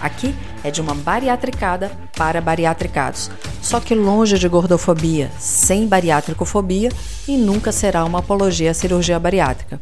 Aqui 0.00 0.34
é 0.64 0.70
de 0.70 0.80
uma 0.80 0.94
bariatricada 0.94 1.90
para 2.16 2.40
bariatricados, 2.40 3.30
só 3.60 3.78
que 3.80 3.94
longe 3.94 4.38
de 4.38 4.48
gordofobia, 4.48 5.30
sem 5.38 5.86
bariátricofobia 5.86 6.88
e 7.28 7.36
nunca 7.36 7.70
será 7.70 8.04
uma 8.04 8.20
apologia 8.20 8.70
à 8.70 8.74
cirurgia 8.74 9.18
bariátrica. 9.18 9.80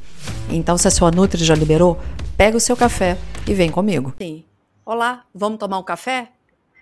Então, 0.51 0.77
se 0.77 0.89
a 0.89 0.91
sua 0.91 1.13
Nutri 1.13 1.45
já 1.45 1.55
liberou, 1.55 2.01
pega 2.37 2.57
o 2.57 2.61
seu 2.61 2.77
café 2.77 3.17
e 3.47 3.55
vem 3.55 3.71
comigo. 3.71 4.13
Sim. 4.19 4.45
Olá, 4.85 5.25
vamos 5.33 5.59
tomar 5.59 5.79
um 5.79 5.85
café? 5.85 6.33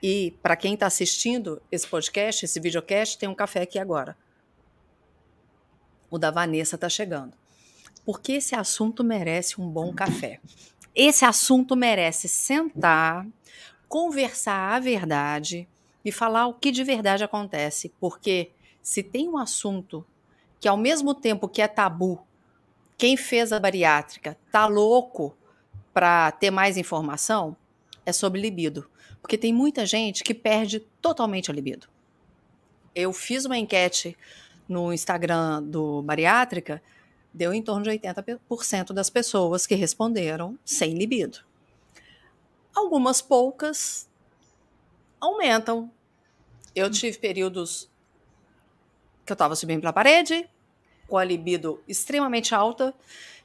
E 0.02 0.34
para 0.42 0.56
quem 0.56 0.74
está 0.74 0.86
assistindo 0.86 1.60
esse 1.70 1.86
podcast, 1.86 2.44
esse 2.44 2.58
videocast, 2.58 3.18
tem 3.18 3.28
um 3.28 3.34
café 3.34 3.62
aqui 3.62 3.78
agora. 3.78 4.16
O 6.10 6.16
da 6.16 6.30
Vanessa 6.30 6.76
está 6.76 6.88
chegando. 6.88 7.32
Porque 8.04 8.32
esse 8.32 8.54
assunto 8.54 9.02
merece 9.02 9.60
um 9.60 9.68
bom 9.68 9.92
café. 9.92 10.38
Esse 10.96 11.26
assunto 11.26 11.76
merece 11.76 12.26
sentar, 12.26 13.26
conversar 13.86 14.74
a 14.74 14.80
verdade 14.80 15.68
e 16.02 16.10
falar 16.10 16.46
o 16.46 16.54
que 16.54 16.72
de 16.72 16.82
verdade 16.82 17.22
acontece, 17.22 17.92
porque 18.00 18.50
se 18.82 19.02
tem 19.02 19.28
um 19.28 19.36
assunto 19.36 20.06
que 20.58 20.66
ao 20.66 20.76
mesmo 20.78 21.12
tempo 21.14 21.50
que 21.50 21.60
é 21.60 21.68
tabu, 21.68 22.26
quem 22.96 23.14
fez 23.14 23.52
a 23.52 23.60
bariátrica 23.60 24.38
tá 24.50 24.66
louco 24.66 25.36
para 25.92 26.32
ter 26.32 26.50
mais 26.50 26.78
informação, 26.78 27.54
é 28.06 28.12
sobre 28.12 28.40
libido, 28.40 28.88
porque 29.20 29.36
tem 29.36 29.52
muita 29.52 29.84
gente 29.84 30.24
que 30.24 30.32
perde 30.32 30.80
totalmente 31.02 31.50
a 31.50 31.54
libido. 31.54 31.88
Eu 32.94 33.12
fiz 33.12 33.44
uma 33.44 33.58
enquete 33.58 34.16
no 34.66 34.94
Instagram 34.94 35.62
do 35.62 36.00
Bariátrica 36.00 36.82
deu 37.36 37.52
em 37.52 37.60
torno 37.60 37.82
de 37.82 37.90
80% 37.90 38.94
das 38.94 39.10
pessoas 39.10 39.66
que 39.66 39.74
responderam 39.74 40.58
sem 40.64 40.94
libido. 40.94 41.40
Algumas 42.74 43.20
poucas 43.20 44.08
aumentam. 45.20 45.90
Eu 46.74 46.90
tive 46.90 47.18
períodos 47.18 47.90
que 49.24 49.32
eu 49.32 49.34
estava 49.34 49.54
subindo 49.54 49.80
pela 49.80 49.92
parede, 49.92 50.48
com 51.06 51.18
a 51.18 51.24
libido 51.24 51.82
extremamente 51.86 52.54
alta. 52.54 52.94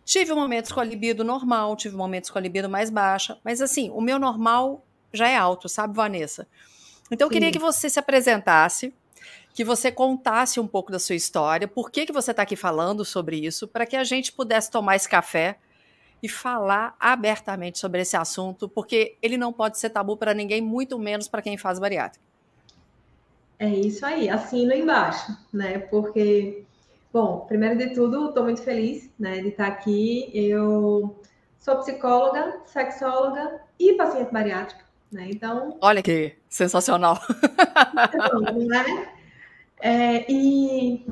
Tive 0.05 0.33
momentos 0.33 0.71
com 0.71 0.79
a 0.79 0.83
libido 0.83 1.23
normal, 1.23 1.75
tive 1.75 1.95
momentos 1.95 2.29
com 2.29 2.37
a 2.37 2.41
libido 2.41 2.69
mais 2.69 2.89
baixa, 2.89 3.39
mas 3.43 3.61
assim, 3.61 3.89
o 3.89 3.99
meu 3.99 4.17
normal 4.17 4.85
já 5.11 5.27
é 5.27 5.35
alto, 5.35 5.67
sabe, 5.67 5.93
Vanessa? 5.93 6.47
Então 7.11 7.27
eu 7.27 7.29
Sim. 7.29 7.33
queria 7.33 7.51
que 7.51 7.59
você 7.59 7.89
se 7.89 7.99
apresentasse, 7.99 8.93
que 9.53 9.63
você 9.63 9.91
contasse 9.91 10.59
um 10.59 10.67
pouco 10.67 10.91
da 10.91 10.99
sua 10.99 11.15
história, 11.15 11.67
por 11.67 11.91
que, 11.91 12.05
que 12.05 12.13
você 12.13 12.31
está 12.31 12.43
aqui 12.43 12.55
falando 12.55 13.03
sobre 13.03 13.37
isso, 13.37 13.67
para 13.67 13.85
que 13.85 13.95
a 13.95 14.03
gente 14.03 14.31
pudesse 14.31 14.71
tomar 14.71 14.95
esse 14.95 15.09
café 15.09 15.57
e 16.23 16.29
falar 16.29 16.95
abertamente 16.99 17.79
sobre 17.79 18.01
esse 18.01 18.15
assunto, 18.15 18.69
porque 18.69 19.17
ele 19.21 19.37
não 19.37 19.51
pode 19.51 19.79
ser 19.79 19.89
tabu 19.89 20.15
para 20.15 20.33
ninguém, 20.33 20.61
muito 20.61 20.97
menos 20.99 21.27
para 21.27 21.41
quem 21.41 21.57
faz 21.57 21.79
bariátrica. 21.79 22.23
É 23.57 23.67
isso 23.67 24.05
aí, 24.05 24.29
assino 24.29 24.73
embaixo, 24.73 25.37
né? 25.51 25.79
Porque, 25.79 26.63
bom, 27.11 27.45
primeiro 27.47 27.77
de 27.77 27.93
tudo, 27.93 28.29
estou 28.29 28.43
muito 28.43 28.61
feliz 28.61 29.09
né, 29.19 29.39
de 29.39 29.49
estar 29.49 29.67
aqui. 29.67 30.31
Eu 30.33 31.15
sou 31.59 31.77
psicóloga, 31.77 32.59
sexóloga 32.65 33.61
e 33.79 33.93
paciente 33.93 34.31
bariátrica, 34.31 34.83
né? 35.11 35.27
Então. 35.29 35.77
Olha 35.81 36.01
que 36.01 36.35
sensacional! 36.49 37.19
Então, 38.15 38.39
né? 38.65 39.20
É, 39.81 40.31
e, 40.31 41.05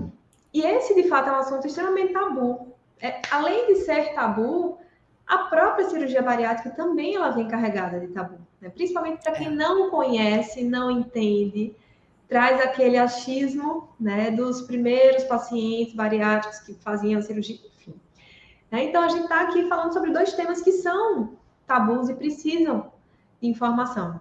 e 0.53 0.62
esse, 0.62 0.94
de 0.94 1.09
fato, 1.09 1.30
é 1.30 1.31
um 1.34 1.40
assunto 1.40 1.66
extremamente 1.66 2.13
tabu. 2.13 2.74
É, 3.02 3.22
além 3.31 3.68
de 3.68 3.75
ser 3.78 4.13
tabu, 4.13 4.78
a 5.25 5.40
própria 5.46 5.90
cirurgia 5.90 6.22
bariátrica 6.22 6.69
também 6.72 7.16
ela 7.16 7.31
vem 7.31 7.47
carregada 7.47 8.00
de 8.00 8.08
tabu. 8.09 8.38
Né? 8.62 8.69
Principalmente 8.69 9.24
para 9.24 9.34
quem 9.34 9.47
é. 9.47 9.52
não 9.52 9.90
conhece, 9.90 10.63
não 10.63 10.91
entende, 10.91 11.75
traz 12.28 12.62
aquele 12.62 12.97
achismo 12.97 13.90
né, 14.00 14.29
dos 14.31 14.62
primeiros 14.62 15.24
pacientes 15.24 15.96
bariátricos 15.96 16.59
que 16.59 16.75
faziam 16.75 17.22
cirurgia, 17.22 17.59
enfim. 17.75 17.96
Né? 18.72 18.85
Então, 18.85 19.03
a 19.03 19.08
gente 19.08 19.24
está 19.24 19.41
aqui 19.41 19.68
falando 19.68 19.94
sobre 19.94 20.12
dois 20.12 20.34
temas 20.34 20.62
que 20.62 20.74
são 20.74 21.38
tabus 21.66 22.09
e 22.09 22.13
precisam 22.13 22.91
de 23.41 23.47
informação. 23.47 24.19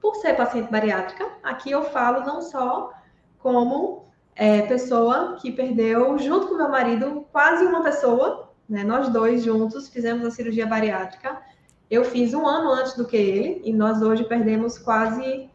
Por 0.00 0.16
ser 0.16 0.34
paciente 0.36 0.70
bariátrica, 0.70 1.28
aqui 1.42 1.70
eu 1.70 1.84
falo 1.84 2.24
não 2.24 2.40
só 2.40 2.92
como 3.38 4.06
é, 4.34 4.62
pessoa 4.62 5.36
que 5.40 5.50
perdeu, 5.50 6.18
junto 6.18 6.46
com 6.46 6.54
meu 6.54 6.68
marido, 6.68 7.26
quase 7.32 7.64
uma 7.64 7.82
pessoa, 7.82 8.50
né? 8.68 8.84
Nós 8.84 9.08
dois 9.08 9.42
juntos 9.42 9.88
fizemos 9.88 10.24
a 10.24 10.30
cirurgia 10.30 10.66
bariátrica. 10.66 11.42
Eu 11.90 12.04
fiz 12.04 12.34
um 12.34 12.46
ano 12.46 12.70
antes 12.70 12.94
do 12.94 13.06
que 13.06 13.16
ele, 13.16 13.62
e 13.64 13.72
nós 13.72 14.00
hoje 14.02 14.24
perdemos 14.24 14.78
quase, 14.78 15.50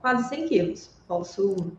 quase 0.00 0.28
100 0.28 0.48
quilos. 0.48 0.90
Posso. 1.06 1.72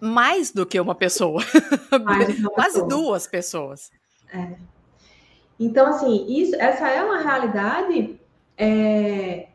Mais 0.00 0.50
do 0.50 0.66
que 0.66 0.78
uma 0.78 0.94
pessoa. 0.94 1.42
Uma 1.90 2.50
quase 2.50 2.74
pessoa. 2.74 2.88
duas 2.88 3.26
pessoas. 3.26 3.90
É. 4.32 4.56
Então, 5.58 5.86
assim, 5.86 6.26
isso, 6.28 6.54
essa 6.56 6.88
é 6.88 7.02
uma 7.02 7.20
realidade 7.20 8.20
é, 8.56 9.48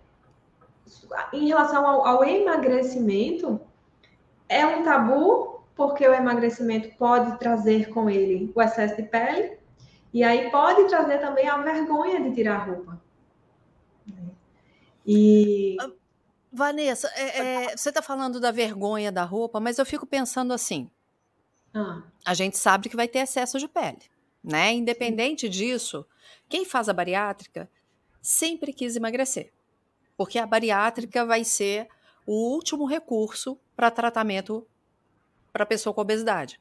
em 1.31 1.47
relação 1.47 1.85
ao, 1.85 2.06
ao 2.06 2.24
emagrecimento 2.25 3.62
é 4.53 4.66
um 4.66 4.84
tabu, 4.84 5.64
porque 5.75 6.08
o 6.08 6.14
emagrecimento 6.14 6.96
pode 6.97 7.38
trazer 7.40 7.90
com 7.90 8.09
ele 8.09 8.52
o 8.56 8.62
excesso 8.62 8.96
de 8.96 9.03
pele, 9.03 9.58
e 10.14 10.24
aí 10.24 10.52
pode 10.52 10.88
trazer 10.88 11.18
também 11.19 11.47
a 11.47 11.58
vergonha 11.58 12.22
de 12.22 12.36
tirar 12.36 12.62
a 12.62 12.63
roupa. 12.63 13.02
E. 15.06 15.75
Ah, 15.80 15.92
Vanessa, 16.52 17.08
é, 17.16 17.40
é, 17.40 17.78
você 17.78 17.90
está 17.90 18.02
falando 18.02 18.40
da 18.40 18.52
vergonha 18.52 19.12
da 19.12 19.24
roupa, 19.24 19.59
mas 19.59 19.80
eu 19.80 19.86
fico 19.86 20.06
pensando 20.06 20.53
assim: 20.53 20.90
ah. 21.74 22.03
a 22.25 22.34
gente 22.34 22.58
sabe 22.58 22.90
que 22.90 22.96
vai 22.96 23.08
ter 23.08 23.19
excesso 23.19 23.58
de 23.58 23.68
pele, 23.68 24.03
né? 24.44 24.72
Independente 24.72 25.47
Sim. 25.47 25.50
disso, 25.50 26.06
quem 26.47 26.63
faz 26.63 26.88
a 26.88 26.94
bariátrica 26.94 27.69
sempre 28.22 28.72
quis 28.72 28.96
emagrecer, 28.96 29.52
porque 30.16 30.38
a 30.38 30.46
bariátrica 30.46 31.25
vai 31.25 31.44
ser 31.44 31.88
o 32.25 32.53
último 32.53 32.86
recurso 32.86 33.59
para 33.75 33.91
tratamento 33.91 34.66
para 35.51 35.66
pessoa 35.66 35.94
com 35.94 36.01
obesidade. 36.01 36.59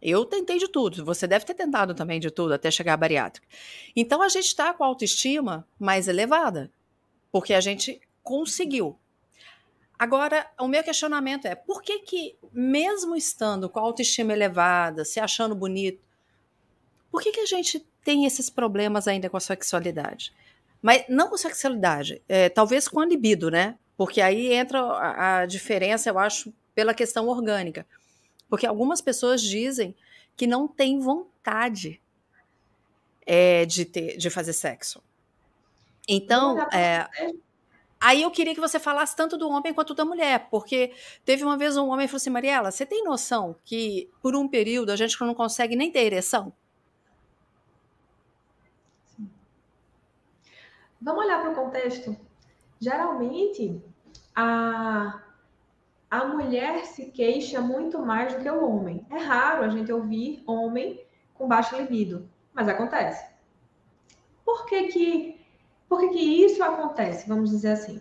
Eu 0.00 0.24
tentei 0.24 0.58
de 0.58 0.68
tudo, 0.68 1.04
você 1.04 1.26
deve 1.26 1.44
ter 1.44 1.54
tentado 1.54 1.94
também 1.94 2.20
de 2.20 2.30
tudo 2.30 2.54
até 2.54 2.70
chegar 2.70 2.94
à 2.94 2.96
bariátrica. 2.96 3.46
Então 3.96 4.22
a 4.22 4.28
gente 4.28 4.46
está 4.46 4.72
com 4.72 4.84
a 4.84 4.86
autoestima 4.86 5.66
mais 5.78 6.06
elevada, 6.06 6.70
porque 7.32 7.52
a 7.52 7.60
gente 7.60 8.00
conseguiu. 8.22 8.96
Agora, 9.98 10.48
o 10.60 10.68
meu 10.68 10.84
questionamento 10.84 11.46
é: 11.46 11.56
por 11.56 11.82
que, 11.82 11.98
que 12.00 12.36
mesmo 12.52 13.16
estando 13.16 13.68
com 13.68 13.80
a 13.80 13.82
autoestima 13.82 14.32
elevada, 14.32 15.04
se 15.04 15.18
achando 15.18 15.54
bonito, 15.54 16.00
por 17.10 17.20
que, 17.20 17.32
que 17.32 17.40
a 17.40 17.46
gente 17.46 17.80
tem 18.04 18.24
esses 18.24 18.48
problemas 18.48 19.08
ainda 19.08 19.28
com 19.28 19.36
a 19.36 19.40
sexualidade? 19.40 20.32
Mas 20.80 21.04
não 21.08 21.28
com 21.28 21.36
sexualidade, 21.36 22.22
é, 22.28 22.48
talvez 22.48 22.86
com 22.86 23.00
a 23.00 23.06
libido, 23.06 23.50
né? 23.50 23.76
Porque 23.98 24.20
aí 24.20 24.52
entra 24.52 24.80
a, 24.80 25.40
a 25.40 25.46
diferença, 25.46 26.08
eu 26.08 26.20
acho, 26.20 26.54
pela 26.72 26.94
questão 26.94 27.26
orgânica. 27.26 27.84
Porque 28.48 28.64
algumas 28.64 29.00
pessoas 29.00 29.42
dizem 29.42 29.92
que 30.36 30.46
não 30.46 30.68
têm 30.68 31.00
vontade 31.00 32.00
é, 33.26 33.66
de, 33.66 33.84
ter, 33.84 34.16
de 34.16 34.30
fazer 34.30 34.52
sexo. 34.52 35.02
Então, 36.08 36.60
é, 36.72 37.08
aí 38.00 38.22
eu 38.22 38.30
queria 38.30 38.54
que 38.54 38.60
você 38.60 38.78
falasse 38.78 39.16
tanto 39.16 39.36
do 39.36 39.48
homem 39.48 39.74
quanto 39.74 39.94
da 39.94 40.04
mulher, 40.04 40.46
porque 40.48 40.94
teve 41.24 41.42
uma 41.42 41.58
vez 41.58 41.76
um 41.76 41.88
homem 41.88 42.06
que 42.06 42.12
falou 42.12 42.18
assim, 42.18 42.30
Mariela, 42.30 42.70
você 42.70 42.86
tem 42.86 43.02
noção 43.02 43.56
que 43.64 44.08
por 44.22 44.36
um 44.36 44.46
período 44.46 44.90
a 44.90 44.96
gente 44.96 45.20
não 45.20 45.34
consegue 45.34 45.74
nem 45.74 45.90
ter 45.90 46.04
ereção? 46.04 46.52
Vamos 51.02 51.24
olhar 51.24 51.40
para 51.40 51.50
o 51.50 51.54
contexto 51.56 52.16
geralmente 52.80 53.82
a, 54.40 55.20
a 56.08 56.24
mulher 56.26 56.84
se 56.84 57.06
queixa 57.06 57.60
muito 57.60 57.98
mais 57.98 58.32
do 58.32 58.40
que 58.40 58.48
o 58.48 58.64
homem. 58.64 59.04
É 59.10 59.18
raro 59.18 59.64
a 59.64 59.68
gente 59.68 59.92
ouvir 59.92 60.44
homem 60.46 61.04
com 61.34 61.48
baixa 61.48 61.76
libido, 61.76 62.28
mas 62.54 62.68
acontece. 62.68 63.28
Por 64.44 64.64
que 64.66 64.84
que, 64.84 65.40
por 65.88 65.98
que, 65.98 66.08
que 66.10 66.44
isso 66.44 66.62
acontece? 66.62 67.28
Vamos 67.28 67.50
dizer 67.50 67.72
assim. 67.72 68.00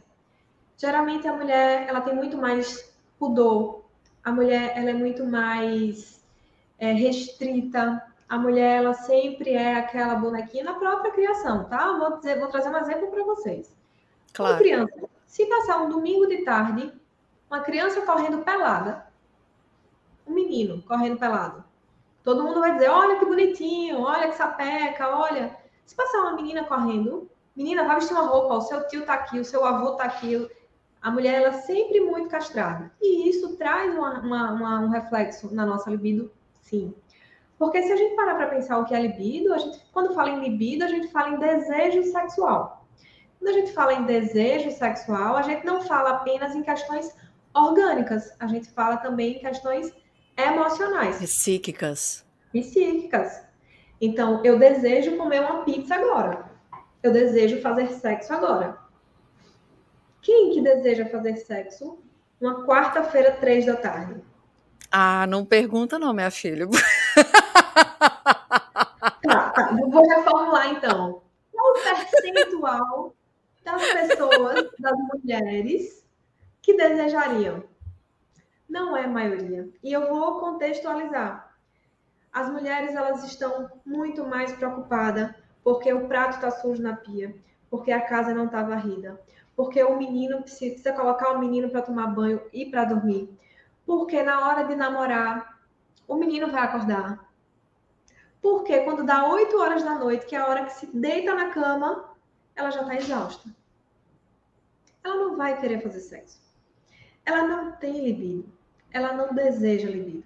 Geralmente 0.77 1.27
a 1.27 1.33
mulher 1.33 1.87
ela 1.87 2.01
tem 2.01 2.13
muito 2.13 2.37
mais 2.37 2.95
pudor. 3.17 3.85
A 4.23 4.31
mulher 4.31 4.73
ela 4.75 4.91
é 4.91 4.93
muito 4.93 5.25
mais 5.25 6.23
é, 6.77 6.91
restrita. 6.91 8.03
A 8.29 8.37
mulher 8.37 8.83
ela 8.83 8.93
sempre 8.93 9.53
é 9.53 9.73
aquela 9.73 10.13
bonequinha 10.13 10.65
na 10.65 10.75
própria 10.75 11.11
criação, 11.11 11.63
tá? 11.63 11.97
Vou, 11.97 12.17
dizer, 12.17 12.39
vou 12.39 12.47
trazer 12.47 12.69
um 12.69 12.77
exemplo 12.77 13.07
para 13.07 13.23
vocês. 13.23 13.75
Claro. 14.33 14.53
Uma 14.53 14.59
criança, 14.59 15.09
se 15.27 15.45
passar 15.45 15.83
um 15.83 15.89
domingo 15.89 16.25
de 16.25 16.37
tarde, 16.43 16.91
uma 17.49 17.59
criança 17.59 18.01
correndo 18.01 18.43
pelada, 18.43 19.05
um 20.25 20.33
menino 20.33 20.81
correndo 20.83 21.19
pelado, 21.19 21.63
todo 22.23 22.43
mundo 22.43 22.59
vai 22.59 22.73
dizer: 22.73 22.89
olha 22.89 23.19
que 23.19 23.25
bonitinho, 23.25 24.01
olha 24.01 24.29
que 24.29 24.35
sapeca, 24.35 25.15
olha. 25.15 25.55
Se 25.85 25.95
passar 25.95 26.19
uma 26.19 26.33
menina 26.33 26.65
correndo, 26.65 27.29
menina, 27.55 27.85
vai 27.85 27.95
vestir 27.95 28.13
uma 28.13 28.25
roupa, 28.27 28.55
o 28.55 28.61
seu 28.61 28.85
tio 28.87 29.05
tá 29.05 29.13
aqui, 29.13 29.39
o 29.39 29.45
seu 29.45 29.63
avô 29.63 29.91
tá 29.91 30.05
aqui. 30.05 30.49
A 31.01 31.11
mulher, 31.11 31.35
ela 31.35 31.49
é 31.49 31.61
sempre 31.61 32.01
muito 32.01 32.29
castrada. 32.29 32.91
E 33.01 33.29
isso 33.29 33.55
traz 33.55 33.95
uma, 33.95 34.19
uma, 34.19 34.51
uma, 34.51 34.79
um 34.79 34.89
reflexo 34.89 35.53
na 35.53 35.65
nossa 35.65 35.89
libido, 35.89 36.29
sim. 36.61 36.93
Porque 37.57 37.81
se 37.81 37.91
a 37.91 37.95
gente 37.95 38.15
parar 38.15 38.35
para 38.35 38.47
pensar 38.47 38.77
o 38.77 38.85
que 38.85 38.93
é 38.93 39.01
libido, 39.01 39.53
a 39.53 39.57
gente, 39.57 39.81
quando 39.93 40.13
fala 40.13 40.31
em 40.31 40.41
libido, 40.41 40.83
a 40.83 40.87
gente 40.87 41.07
fala 41.07 41.29
em 41.29 41.39
desejo 41.39 42.03
sexual. 42.11 42.76
Quando 43.39 43.55
a 43.55 43.59
gente 43.59 43.73
fala 43.73 43.93
em 43.93 44.05
desejo 44.05 44.71
sexual, 44.71 45.35
a 45.35 45.41
gente 45.41 45.65
não 45.65 45.81
fala 45.81 46.11
apenas 46.11 46.55
em 46.55 46.63
questões 46.63 47.15
orgânicas, 47.53 48.33
a 48.39 48.47
gente 48.47 48.69
fala 48.71 48.97
também 48.97 49.37
em 49.37 49.39
questões 49.39 49.93
emocionais. 50.37 51.17
Psíquicas. 51.17 52.25
Psíquicas. 52.51 53.41
Então, 53.99 54.43
eu 54.43 54.59
desejo 54.59 55.17
comer 55.17 55.41
uma 55.41 55.63
pizza 55.63 55.95
agora. 55.95 56.45
Eu 57.01 57.11
desejo 57.11 57.61
fazer 57.61 57.87
sexo 57.89 58.33
agora. 58.33 58.77
Quem 60.21 60.51
que 60.51 60.61
deseja 60.61 61.05
fazer 61.05 61.37
sexo 61.37 61.99
uma 62.39 62.65
quarta-feira, 62.65 63.31
três 63.31 63.65
da 63.65 63.75
tarde? 63.75 64.21
Ah, 64.91 65.25
não 65.27 65.45
pergunta 65.45 65.97
não, 65.97 66.13
minha 66.13 66.31
filha. 66.31 66.67
Tá, 69.23 69.49
tá. 69.49 69.71
Vou 69.71 70.07
reformular 70.07 70.69
então. 70.69 71.21
Qual 71.51 71.71
o 71.71 71.83
percentual 71.83 73.16
das 73.67 73.85
pessoas, 73.91 74.69
das 74.79 74.97
mulheres, 75.13 76.05
que 76.61 76.73
desejariam? 76.73 77.63
Não 78.69 78.95
é 78.95 79.05
maioria. 79.05 79.69
E 79.83 79.91
eu 79.91 80.07
vou 80.07 80.39
contextualizar. 80.39 81.55
As 82.31 82.49
mulheres 82.49 82.95
elas 82.95 83.23
estão 83.25 83.69
muito 83.85 84.25
mais 84.25 84.51
preocupadas 84.53 85.33
porque 85.63 85.91
o 85.91 86.07
prato 86.07 86.35
está 86.35 86.51
sujo 86.51 86.81
na 86.81 86.95
pia, 86.95 87.35
porque 87.69 87.91
a 87.91 88.01
casa 88.01 88.33
não 88.33 88.45
está 88.45 88.63
varrida, 88.63 89.19
porque 89.55 89.83
o 89.83 89.97
menino 89.97 90.41
precisa 90.41 90.93
colocar 90.93 91.31
o 91.31 91.39
menino 91.39 91.69
para 91.69 91.81
tomar 91.81 92.07
banho 92.07 92.41
e 92.53 92.65
para 92.67 92.85
dormir, 92.85 93.37
porque 93.85 94.23
na 94.23 94.47
hora 94.47 94.63
de 94.63 94.75
namorar 94.75 95.59
o 96.07 96.15
menino 96.15 96.49
vai 96.49 96.61
acordar, 96.61 97.27
porque 98.41 98.79
quando 98.81 99.03
dá 99.03 99.25
8 99.25 99.57
horas 99.59 99.83
da 99.83 99.95
noite, 99.95 100.25
que 100.25 100.35
é 100.35 100.39
a 100.39 100.47
hora 100.47 100.65
que 100.65 100.73
se 100.73 100.85
deita 100.85 101.33
na 101.35 101.49
cama, 101.49 102.15
ela 102.55 102.71
já 102.71 102.81
está 102.81 102.95
exausta. 102.95 103.56
Ela 105.03 105.15
não 105.15 105.37
vai 105.37 105.59
querer 105.59 105.81
fazer 105.81 105.99
sexo. 105.99 106.41
Ela 107.25 107.47
não 107.47 107.71
tem 107.73 108.03
libido. 108.03 108.51
Ela 108.91 109.13
não 109.13 109.33
deseja 109.33 109.89
libido. 109.89 110.25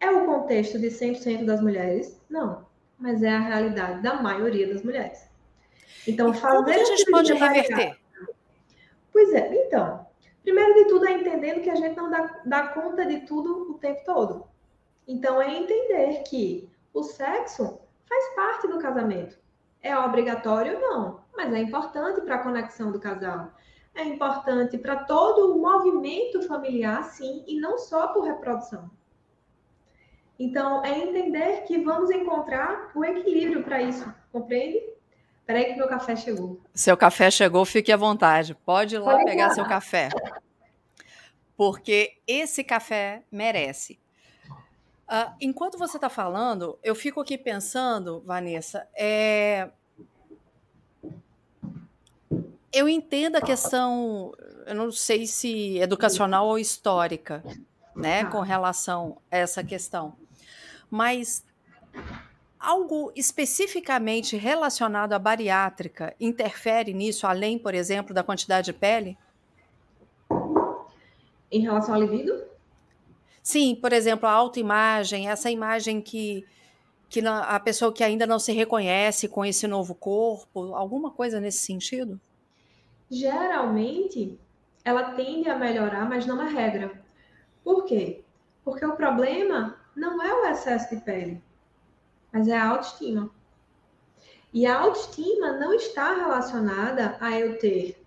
É 0.00 0.10
o 0.10 0.26
contexto 0.26 0.78
de 0.78 0.88
100% 0.88 1.44
das 1.44 1.60
mulheres? 1.60 2.20
Não. 2.28 2.66
Mas 2.98 3.22
é 3.22 3.30
a 3.30 3.40
realidade 3.40 4.02
da 4.02 4.20
maioria 4.20 4.66
das 4.66 4.82
mulheres. 4.82 5.28
Então, 6.06 6.30
e 6.30 6.34
fazer. 6.34 6.56
Como 6.56 6.64
que 6.66 6.72
a 6.72 6.84
gente 6.84 7.10
pode 7.10 7.32
reverter? 7.32 7.98
Pois 9.12 9.32
é, 9.32 9.66
então. 9.66 10.06
Primeiro 10.42 10.74
de 10.74 10.84
tudo 10.86 11.06
é 11.06 11.12
entendendo 11.12 11.62
que 11.62 11.70
a 11.70 11.74
gente 11.74 11.96
não 11.96 12.10
dá, 12.10 12.42
dá 12.44 12.68
conta 12.68 13.06
de 13.06 13.20
tudo 13.20 13.70
o 13.70 13.78
tempo 13.78 14.04
todo. 14.04 14.44
Então, 15.06 15.40
é 15.40 15.56
entender 15.56 16.22
que 16.24 16.68
o 16.92 17.02
sexo 17.02 17.80
faz 18.06 18.34
parte 18.34 18.68
do 18.68 18.78
casamento. 18.78 19.38
É 19.84 19.94
obrigatório? 19.94 20.80
Não, 20.80 21.20
mas 21.36 21.52
é 21.52 21.60
importante 21.60 22.22
para 22.22 22.36
a 22.36 22.42
conexão 22.42 22.90
do 22.90 22.98
casal. 22.98 23.52
É 23.94 24.02
importante 24.02 24.78
para 24.78 25.04
todo 25.04 25.52
o 25.52 25.60
movimento 25.60 26.40
familiar, 26.48 27.04
sim, 27.04 27.44
e 27.46 27.60
não 27.60 27.76
só 27.76 28.08
por 28.08 28.24
reprodução. 28.24 28.90
Então, 30.38 30.82
é 30.82 30.98
entender 30.98 31.64
que 31.64 31.78
vamos 31.84 32.10
encontrar 32.10 32.92
o 32.94 33.04
equilíbrio 33.04 33.62
para 33.62 33.82
isso, 33.82 34.10
compreende? 34.32 34.82
Peraí 35.44 35.66
que 35.66 35.76
meu 35.76 35.86
café 35.86 36.16
chegou. 36.16 36.58
Seu 36.72 36.96
café 36.96 37.30
chegou, 37.30 37.62
fique 37.66 37.92
à 37.92 37.96
vontade. 37.96 38.54
Pode 38.54 38.94
ir 38.94 38.98
lá 38.98 39.12
Pode 39.12 39.24
pegar 39.26 39.50
seu 39.50 39.66
café. 39.66 40.08
Porque 41.54 42.14
esse 42.26 42.64
café 42.64 43.22
merece. 43.30 44.00
Uh, 45.06 45.34
enquanto 45.40 45.76
você 45.76 45.98
está 45.98 46.08
falando, 46.08 46.78
eu 46.82 46.94
fico 46.94 47.20
aqui 47.20 47.36
pensando, 47.36 48.22
Vanessa, 48.24 48.88
é... 48.96 49.68
eu 52.72 52.88
entendo 52.88 53.36
a 53.36 53.42
questão, 53.42 54.32
eu 54.66 54.74
não 54.74 54.90
sei 54.90 55.26
se 55.26 55.78
educacional 55.78 56.46
ou 56.46 56.58
histórica, 56.58 57.44
né, 57.94 58.24
com 58.24 58.40
relação 58.40 59.18
a 59.30 59.36
essa 59.36 59.62
questão, 59.62 60.16
mas 60.90 61.44
algo 62.58 63.12
especificamente 63.14 64.38
relacionado 64.38 65.12
à 65.12 65.18
bariátrica 65.18 66.16
interfere 66.18 66.94
nisso, 66.94 67.26
além, 67.26 67.58
por 67.58 67.74
exemplo, 67.74 68.14
da 68.14 68.22
quantidade 68.22 68.64
de 68.64 68.72
pele? 68.72 69.18
Em 71.52 71.60
relação 71.60 71.94
ao 71.94 72.00
libido? 72.00 72.53
Sim, 73.44 73.74
por 73.74 73.92
exemplo, 73.92 74.26
a 74.26 74.32
autoimagem, 74.32 75.28
essa 75.28 75.50
imagem 75.50 76.00
que, 76.00 76.46
que 77.10 77.20
a 77.26 77.60
pessoa 77.60 77.92
que 77.92 78.02
ainda 78.02 78.26
não 78.26 78.38
se 78.38 78.52
reconhece 78.52 79.28
com 79.28 79.44
esse 79.44 79.66
novo 79.66 79.94
corpo, 79.94 80.74
alguma 80.74 81.10
coisa 81.10 81.38
nesse 81.38 81.58
sentido? 81.58 82.18
Geralmente, 83.10 84.40
ela 84.82 85.12
tende 85.12 85.50
a 85.50 85.58
melhorar, 85.58 86.08
mas 86.08 86.24
não 86.24 86.40
é 86.40 86.48
regra. 86.48 86.90
Por 87.62 87.84
quê? 87.84 88.24
Porque 88.64 88.86
o 88.86 88.96
problema 88.96 89.78
não 89.94 90.22
é 90.22 90.32
o 90.32 90.46
excesso 90.46 90.94
de 90.96 91.02
pele, 91.02 91.42
mas 92.32 92.48
é 92.48 92.56
a 92.56 92.70
autoestima. 92.70 93.30
E 94.54 94.64
a 94.64 94.80
autoestima 94.80 95.52
não 95.52 95.74
está 95.74 96.14
relacionada 96.14 97.18
a 97.20 97.38
eu 97.38 97.58
ter 97.58 98.02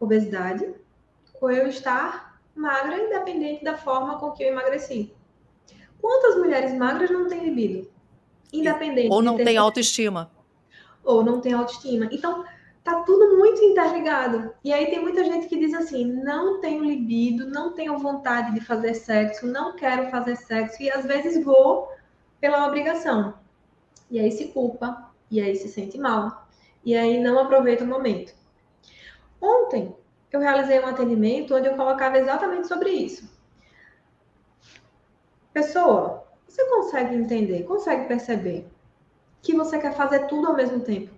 obesidade 0.00 0.74
ou 1.40 1.48
eu 1.48 1.68
estar 1.68 2.29
magra, 2.54 2.98
independente 2.98 3.64
da 3.64 3.76
forma 3.76 4.18
com 4.18 4.32
que 4.32 4.42
eu 4.42 4.48
emagreci. 4.48 5.14
Quantas 6.00 6.36
mulheres 6.36 6.72
magras 6.74 7.10
não 7.10 7.28
têm 7.28 7.44
libido? 7.44 7.90
Independente. 8.52 9.12
Ou 9.12 9.22
não 9.22 9.36
tem 9.36 9.56
autoestima. 9.56 10.30
Ou 11.04 11.22
não 11.22 11.40
tem 11.40 11.52
autoestima. 11.52 12.08
Então, 12.10 12.44
tá 12.82 13.02
tudo 13.02 13.36
muito 13.38 13.62
interligado. 13.62 14.52
E 14.64 14.72
aí 14.72 14.86
tem 14.86 15.00
muita 15.00 15.24
gente 15.24 15.46
que 15.46 15.58
diz 15.58 15.74
assim: 15.74 16.04
não 16.04 16.60
tenho 16.60 16.84
libido, 16.84 17.48
não 17.48 17.72
tenho 17.72 17.98
vontade 17.98 18.54
de 18.54 18.60
fazer 18.60 18.94
sexo, 18.94 19.46
não 19.46 19.76
quero 19.76 20.10
fazer 20.10 20.36
sexo, 20.36 20.82
e 20.82 20.90
às 20.90 21.04
vezes 21.04 21.44
vou 21.44 21.88
pela 22.40 22.66
obrigação. 22.66 23.34
E 24.10 24.18
aí 24.18 24.30
se 24.32 24.48
culpa, 24.48 25.10
e 25.30 25.40
aí 25.40 25.54
se 25.54 25.68
sente 25.68 25.98
mal, 25.98 26.48
e 26.84 26.96
aí 26.96 27.20
não 27.20 27.38
aproveita 27.38 27.84
o 27.84 27.86
momento. 27.86 28.34
Ontem, 29.40 29.94
eu 30.36 30.40
realizei 30.40 30.80
um 30.80 30.86
atendimento 30.86 31.54
onde 31.54 31.66
eu 31.66 31.76
colocava 31.76 32.18
exatamente 32.18 32.68
sobre 32.68 32.90
isso. 32.90 33.28
Pessoa, 35.52 36.24
você 36.46 36.64
consegue 36.68 37.16
entender, 37.16 37.64
consegue 37.64 38.06
perceber 38.06 38.68
que 39.42 39.54
você 39.54 39.78
quer 39.78 39.92
fazer 39.92 40.26
tudo 40.26 40.46
ao 40.46 40.56
mesmo 40.56 40.80
tempo? 40.80 41.12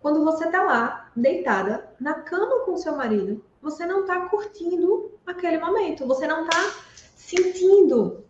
Quando 0.00 0.24
você 0.24 0.46
está 0.46 0.62
lá, 0.62 1.10
deitada, 1.14 1.92
na 2.00 2.14
cama 2.14 2.64
com 2.64 2.76
seu 2.76 2.96
marido, 2.96 3.44
você 3.60 3.84
não 3.86 4.00
está 4.02 4.28
curtindo 4.28 5.12
aquele 5.26 5.58
momento, 5.58 6.06
você 6.06 6.26
não 6.26 6.44
está 6.44 6.58
sentindo 7.14 8.24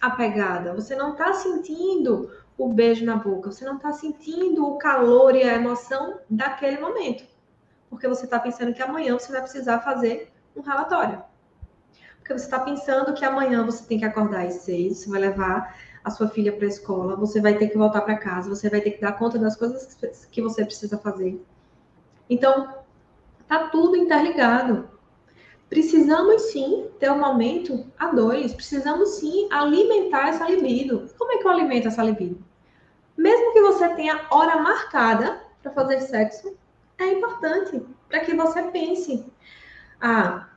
a 0.00 0.10
pegada, 0.10 0.74
você 0.74 0.94
não 0.94 1.12
está 1.12 1.32
sentindo 1.34 2.30
o 2.56 2.68
beijo 2.68 3.04
na 3.04 3.16
boca, 3.16 3.50
você 3.50 3.64
não 3.64 3.76
está 3.76 3.92
sentindo 3.92 4.66
o 4.66 4.78
calor 4.78 5.34
e 5.34 5.42
a 5.42 5.54
emoção 5.54 6.20
daquele 6.28 6.78
momento 6.78 7.33
porque 7.88 8.08
você 8.08 8.24
está 8.24 8.38
pensando 8.38 8.74
que 8.74 8.82
amanhã 8.82 9.18
você 9.18 9.32
vai 9.32 9.42
precisar 9.42 9.80
fazer 9.80 10.32
um 10.56 10.60
relatório. 10.60 11.22
Porque 12.18 12.32
você 12.32 12.44
está 12.44 12.58
pensando 12.58 13.12
que 13.12 13.24
amanhã 13.24 13.64
você 13.64 13.84
tem 13.84 13.98
que 13.98 14.04
acordar 14.04 14.46
às 14.46 14.54
seis, 14.54 14.98
você 14.98 15.10
vai 15.10 15.20
levar 15.20 15.76
a 16.02 16.10
sua 16.10 16.28
filha 16.28 16.52
para 16.52 16.64
a 16.64 16.68
escola, 16.68 17.16
você 17.16 17.40
vai 17.40 17.56
ter 17.56 17.68
que 17.68 17.78
voltar 17.78 18.02
para 18.02 18.16
casa, 18.16 18.48
você 18.48 18.68
vai 18.68 18.80
ter 18.80 18.92
que 18.92 19.00
dar 19.00 19.12
conta 19.12 19.38
das 19.38 19.56
coisas 19.56 19.94
que 20.30 20.42
você 20.42 20.64
precisa 20.64 20.98
fazer. 20.98 21.42
Então, 22.28 22.74
tá 23.46 23.68
tudo 23.68 23.96
interligado. 23.96 24.88
Precisamos 25.68 26.42
sim 26.52 26.88
ter 26.98 27.10
um 27.10 27.18
momento 27.18 27.86
a 27.98 28.08
dois, 28.08 28.54
precisamos 28.54 29.16
sim 29.16 29.48
alimentar 29.50 30.28
essa 30.28 30.48
libido. 30.48 31.08
Como 31.18 31.32
é 31.32 31.38
que 31.38 31.46
eu 31.46 31.50
alimento 31.50 31.88
essa 31.88 32.02
libido? 32.02 32.44
Mesmo 33.16 33.52
que 33.52 33.60
você 33.60 33.88
tenha 33.90 34.26
hora 34.30 34.60
marcada 34.60 35.42
para 35.62 35.72
fazer 35.72 36.00
sexo, 36.00 36.56
é 36.98 37.12
importante 37.12 37.82
para 38.08 38.20
que 38.20 38.34
você 38.34 38.62
pense. 38.64 39.24
Ah, 40.00 40.48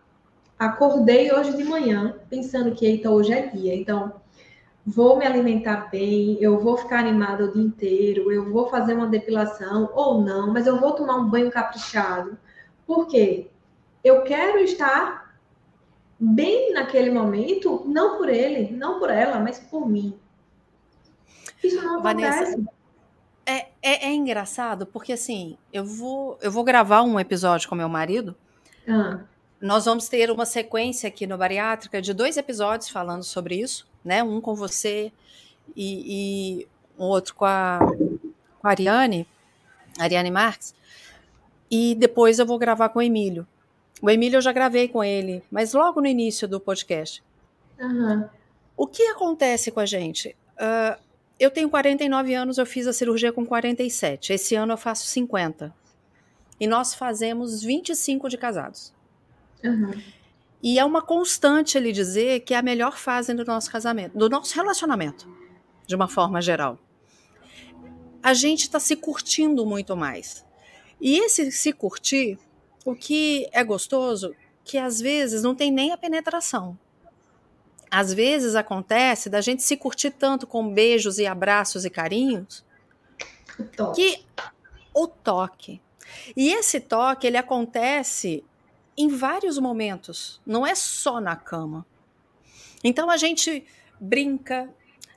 acordei 0.58 1.32
hoje 1.32 1.56
de 1.56 1.63
manhã 1.63 2.20
pensando 2.29 2.74
que 2.74 2.86
eita, 2.86 3.10
hoje 3.10 3.34
é 3.34 3.48
dia, 3.48 3.75
então 3.75 4.22
vou 4.86 5.17
me 5.17 5.25
alimentar 5.25 5.89
bem, 5.89 6.38
eu 6.39 6.60
vou 6.60 6.77
ficar 6.77 7.00
animada 7.00 7.46
o 7.46 7.51
dia 7.51 7.63
inteiro, 7.63 8.32
eu 8.32 8.50
vou 8.50 8.70
fazer 8.70 8.94
uma 8.94 9.08
depilação 9.08 9.89
ou 9.94 10.22
não, 10.22 10.51
mas 10.53 10.65
eu 10.65 10.79
vou 10.79 10.94
tomar 10.94 11.17
um 11.17 11.29
banho 11.29 11.51
caprichado. 11.51 12.38
Por 12.86 13.08
quê? 13.08 13.50
Eu 14.03 14.24
quero 14.24 14.60
estar 14.60 15.36
bem 16.20 16.74
naquele 16.74 17.12
momento, 17.12 17.84
não 17.86 18.17
por 18.17 18.29
ele, 18.29 18.72
não 18.72 18.98
por 18.98 19.10
ela, 19.10 19.39
mas 19.39 19.60
por 19.60 19.88
mim. 19.88 20.17
Isso 21.63 21.84
não 21.84 22.01
Vanessa, 22.01 22.44
acontece. 22.44 22.77
É, 23.50 23.70
é, 23.82 24.08
é, 24.08 24.13
engraçado 24.13 24.86
porque 24.86 25.13
assim, 25.13 25.58
eu 25.72 25.86
vou, 25.86 26.38
eu 26.42 26.51
vou 26.51 26.66
gravar 26.66 27.01
um 27.04 27.18
episódio 27.18 27.70
com 27.70 27.75
meu 27.75 27.88
marido. 27.88 28.36
Ah. 28.86 29.22
Nós 29.62 29.86
vamos 29.86 30.10
ter 30.10 30.30
uma 30.30 30.46
sequência 30.46 31.08
aqui 31.08 31.25
no 31.25 31.38
Bariátrica 31.38 32.01
de 32.01 32.13
dois 32.13 32.36
episódios 32.36 32.89
falando 32.89 33.24
sobre 33.24 33.56
isso, 33.56 33.88
né? 34.04 34.22
Um 34.22 34.42
com 34.42 34.54
você 34.54 35.13
e, 35.74 36.60
e 36.60 36.68
um 37.00 37.06
outro 37.06 37.34
com 37.36 37.46
a, 37.46 37.80
com 38.60 38.68
a 38.68 38.70
Ariane, 38.70 39.25
Ariane 39.98 40.30
Marques. 40.30 40.75
E 41.72 41.96
depois 41.96 42.39
eu 42.39 42.46
vou 42.46 42.60
gravar 42.60 42.89
com 42.89 43.00
o 43.00 43.01
Emílio. 43.01 43.48
O 44.01 44.10
Emílio 44.10 44.38
eu 44.38 44.42
já 44.42 44.51
gravei 44.51 44.89
com 44.89 45.01
ele, 45.01 45.42
mas 45.50 45.74
logo 45.74 46.01
no 46.01 46.08
início 46.08 46.50
do 46.50 46.60
podcast. 46.60 47.24
Uhum. 47.80 48.25
O 48.75 48.86
que 48.86 49.04
acontece 49.04 49.72
com 49.72 49.80
a 49.80 49.86
gente? 49.86 50.36
Uh, 50.58 51.07
eu 51.39 51.51
tenho 51.51 51.70
49 51.70 52.34
anos, 52.34 52.58
eu 52.58 52.65
fiz 52.65 52.88
a 52.88 52.94
cirurgia 52.94 53.32
com 53.32 53.46
47. 53.46 54.34
Esse 54.34 54.56
ano 54.56 54.74
eu 54.74 54.77
faço 54.77 55.06
50. 55.08 55.74
E 56.60 56.65
nós 56.65 56.96
fazemos 56.96 57.62
25 57.62 58.27
de 58.27 58.38
casados. 58.38 58.94
Uhum. 59.63 59.91
E 60.62 60.79
é 60.79 60.86
uma 60.86 61.01
constante 61.01 61.77
ele 61.77 61.91
dizer 61.91 62.39
que 62.39 62.53
é 62.53 62.58
a 62.58 62.63
melhor 62.63 62.98
fase 62.98 63.34
do 63.34 63.46
nosso 63.46 63.72
casamento, 63.72 64.17
do 64.17 64.27
nosso 64.27 64.56
relacionamento, 64.56 65.27
de 65.86 65.96
uma 65.96 66.08
forma 66.08 66.41
geral. 66.41 66.79
A 68.24 68.34
gente 68.34 68.62
está 68.62 68.79
se 68.79 68.96
curtindo 68.96 69.65
muito 69.65 69.96
mais. 69.96 70.44
E 71.00 71.20
esse 71.20 71.51
se 71.51 71.72
curtir, 71.72 72.39
o 72.84 72.96
que 72.96 73.48
é 73.51 73.63
gostoso, 73.63 74.36
que 74.63 74.79
às 74.79 75.00
vezes 75.00 75.44
não 75.44 75.53
tem 75.53 75.72
nem 75.72 75.91
a 75.91 75.98
penetração 75.98 76.77
às 77.89 78.13
vezes 78.13 78.56
acontece 78.56 79.29
da 79.29 79.41
gente 79.41 79.63
se 79.63 79.77
curtir 79.77 80.12
tanto 80.12 80.46
com 80.46 80.74
beijos 80.74 81.17
e 81.17 81.25
abraços 81.25 81.86
e 81.86 81.89
carinhos 81.89 82.65
o 83.79 83.91
que 83.91 84.24
o 84.94 85.08
toque. 85.08 85.82
E 86.36 86.50
esse 86.50 86.79
toque 86.79 87.27
ele 87.27 87.38
acontece 87.38 88.44
em 88.98 89.10
vários 89.10 89.58
momentos, 89.60 90.41
não 90.46 90.65
é 90.65 90.74
só 90.74 91.20
na 91.22 91.36
cama. 91.36 91.86
Então 92.84 93.10
a 93.10 93.17
gente 93.17 93.65
brinca, 94.00 94.70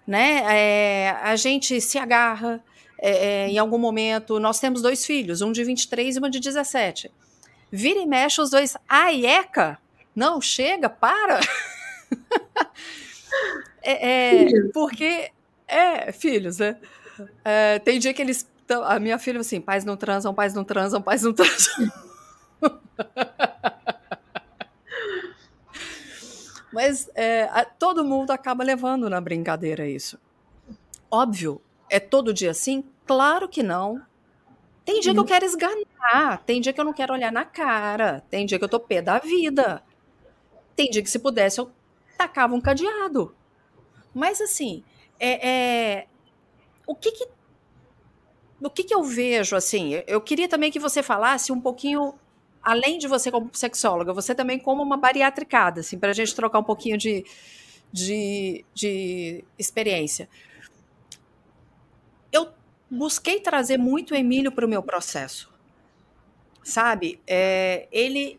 né? 0.06 0.44
É, 0.48 1.10
a 1.22 1.36
gente 1.36 1.80
se 1.80 1.98
agarra. 1.98 2.62
É, 3.02 3.44
é 3.44 3.48
em 3.48 3.58
algum 3.58 3.78
momento, 3.78 4.38
nós 4.38 4.60
temos 4.60 4.82
dois 4.82 5.06
filhos, 5.06 5.40
um 5.40 5.52
de 5.52 5.64
23 5.64 6.16
e 6.16 6.18
uma 6.18 6.30
de 6.30 6.40
17. 6.40 7.10
Vira 7.72 8.00
e 8.00 8.06
mexe 8.06 8.40
os 8.40 8.50
dois. 8.50 8.76
Ai, 8.88 9.24
eca! 9.24 9.78
Não, 10.14 10.40
chega, 10.40 10.90
para! 10.90 11.40
é, 13.82 14.44
é 14.44 14.62
porque 14.72 15.30
é 15.66 16.12
filhos, 16.12 16.58
né? 16.58 16.76
É, 17.44 17.78
tem 17.78 17.98
dia 17.98 18.14
que 18.14 18.22
eles 18.22 18.48
a 18.84 19.00
minha 19.00 19.18
filha 19.18 19.40
assim, 19.40 19.60
pais 19.60 19.84
não 19.84 19.96
transam, 19.96 20.32
pais 20.32 20.54
não 20.54 20.62
transam, 20.64 21.02
pais 21.02 21.22
não 21.22 21.32
transam. 21.32 21.90
Mas 26.72 27.10
é, 27.16 27.48
a, 27.50 27.64
todo 27.64 28.04
mundo 28.04 28.30
acaba 28.30 28.62
levando 28.62 29.10
na 29.10 29.20
brincadeira 29.20 29.88
isso. 29.88 30.16
Óbvio, 31.10 31.60
é 31.88 31.98
todo 31.98 32.32
dia 32.32 32.52
assim? 32.52 32.84
Claro 33.04 33.48
que 33.48 33.60
não. 33.62 34.00
Tem 34.84 35.00
dia 35.00 35.12
que 35.12 35.18
eu 35.18 35.24
quero 35.24 35.44
esganar, 35.44 36.42
tem 36.46 36.60
dia 36.60 36.72
que 36.72 36.80
eu 36.80 36.84
não 36.84 36.92
quero 36.92 37.12
olhar 37.12 37.32
na 37.32 37.44
cara, 37.44 38.22
tem 38.30 38.46
dia 38.46 38.58
que 38.58 38.64
eu 38.64 38.68
tô 38.68 38.80
pé 38.80 39.02
da 39.02 39.18
vida. 39.18 39.82
Tem 40.74 40.88
dia 40.90 41.02
que 41.02 41.10
se 41.10 41.18
pudesse 41.18 41.60
eu 41.60 41.70
tacava 42.20 42.54
um 42.54 42.60
cadeado. 42.60 43.34
Mas 44.12 44.42
assim, 44.42 44.84
é, 45.18 45.48
é 45.48 46.06
o 46.86 46.94
que 46.94 47.12
que 47.12 47.28
o 48.60 48.68
que 48.68 48.84
que 48.84 48.94
eu 48.94 49.02
vejo 49.02 49.56
assim? 49.56 50.02
Eu 50.06 50.20
queria 50.20 50.46
também 50.46 50.70
que 50.70 50.78
você 50.78 51.02
falasse 51.02 51.50
um 51.50 51.60
pouquinho 51.60 52.14
além 52.62 52.98
de 52.98 53.08
você 53.08 53.30
como 53.30 53.48
sexóloga, 53.54 54.12
você 54.12 54.34
também 54.34 54.58
como 54.58 54.82
uma 54.82 54.98
bariatricada, 54.98 55.80
assim, 55.80 55.98
para 55.98 56.10
a 56.10 56.12
gente 56.12 56.34
trocar 56.34 56.58
um 56.58 56.64
pouquinho 56.64 56.98
de, 56.98 57.24
de, 57.90 58.66
de 58.74 59.42
experiência. 59.58 60.28
Eu 62.30 62.48
busquei 62.90 63.40
trazer 63.40 63.78
muito 63.78 64.12
o 64.12 64.14
Emílio 64.14 64.52
para 64.52 64.66
o 64.66 64.68
meu 64.68 64.82
processo, 64.82 65.50
sabe? 66.62 67.18
É, 67.26 67.88
ele 67.90 68.38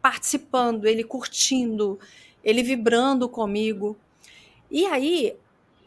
participando, 0.00 0.86
ele 0.86 1.04
curtindo, 1.04 1.98
ele 2.42 2.62
vibrando 2.62 3.28
comigo. 3.28 3.96
E 4.70 4.86
aí, 4.86 5.36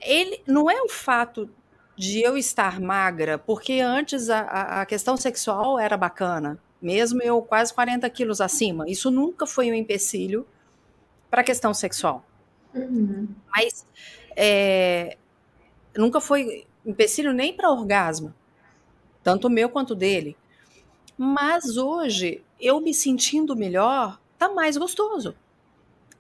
ele 0.02 0.42
não 0.48 0.70
é 0.70 0.82
o 0.82 0.90
fato 0.90 1.50
de 1.96 2.22
eu 2.22 2.38
estar 2.38 2.80
magra, 2.80 3.38
porque 3.38 3.80
antes 3.80 4.30
a, 4.30 4.82
a 4.82 4.86
questão 4.86 5.16
sexual 5.16 5.78
era 5.78 5.96
bacana, 5.96 6.60
mesmo 6.82 7.22
eu 7.22 7.42
quase 7.42 7.74
40 7.74 8.10
quilos 8.10 8.42
acima. 8.42 8.86
Isso 8.88 9.12
nunca 9.12 9.46
foi 9.46 9.70
um 9.70 9.74
empecilho 9.74 10.48
para 11.30 11.42
a 11.42 11.44
questão 11.44 11.74
sexual. 11.74 12.26
Uhum. 12.74 13.28
Mas 13.56 13.86
é, 14.36 15.18
nunca 15.96 16.20
foi 16.20 16.66
empecilho 16.86 17.34
nem 17.34 17.54
para 17.54 17.70
orgasmo, 17.70 18.34
tanto 19.24 19.48
o 19.48 19.52
meu 19.52 19.70
quanto 19.70 19.94
dele. 19.94 20.36
Mas 21.16 21.78
hoje, 21.78 22.44
eu 22.60 22.82
me 22.82 22.94
sentindo 22.94 23.56
melhor, 23.56 24.20
tá 24.40 24.50
mais 24.50 24.76
gostoso 24.76 25.36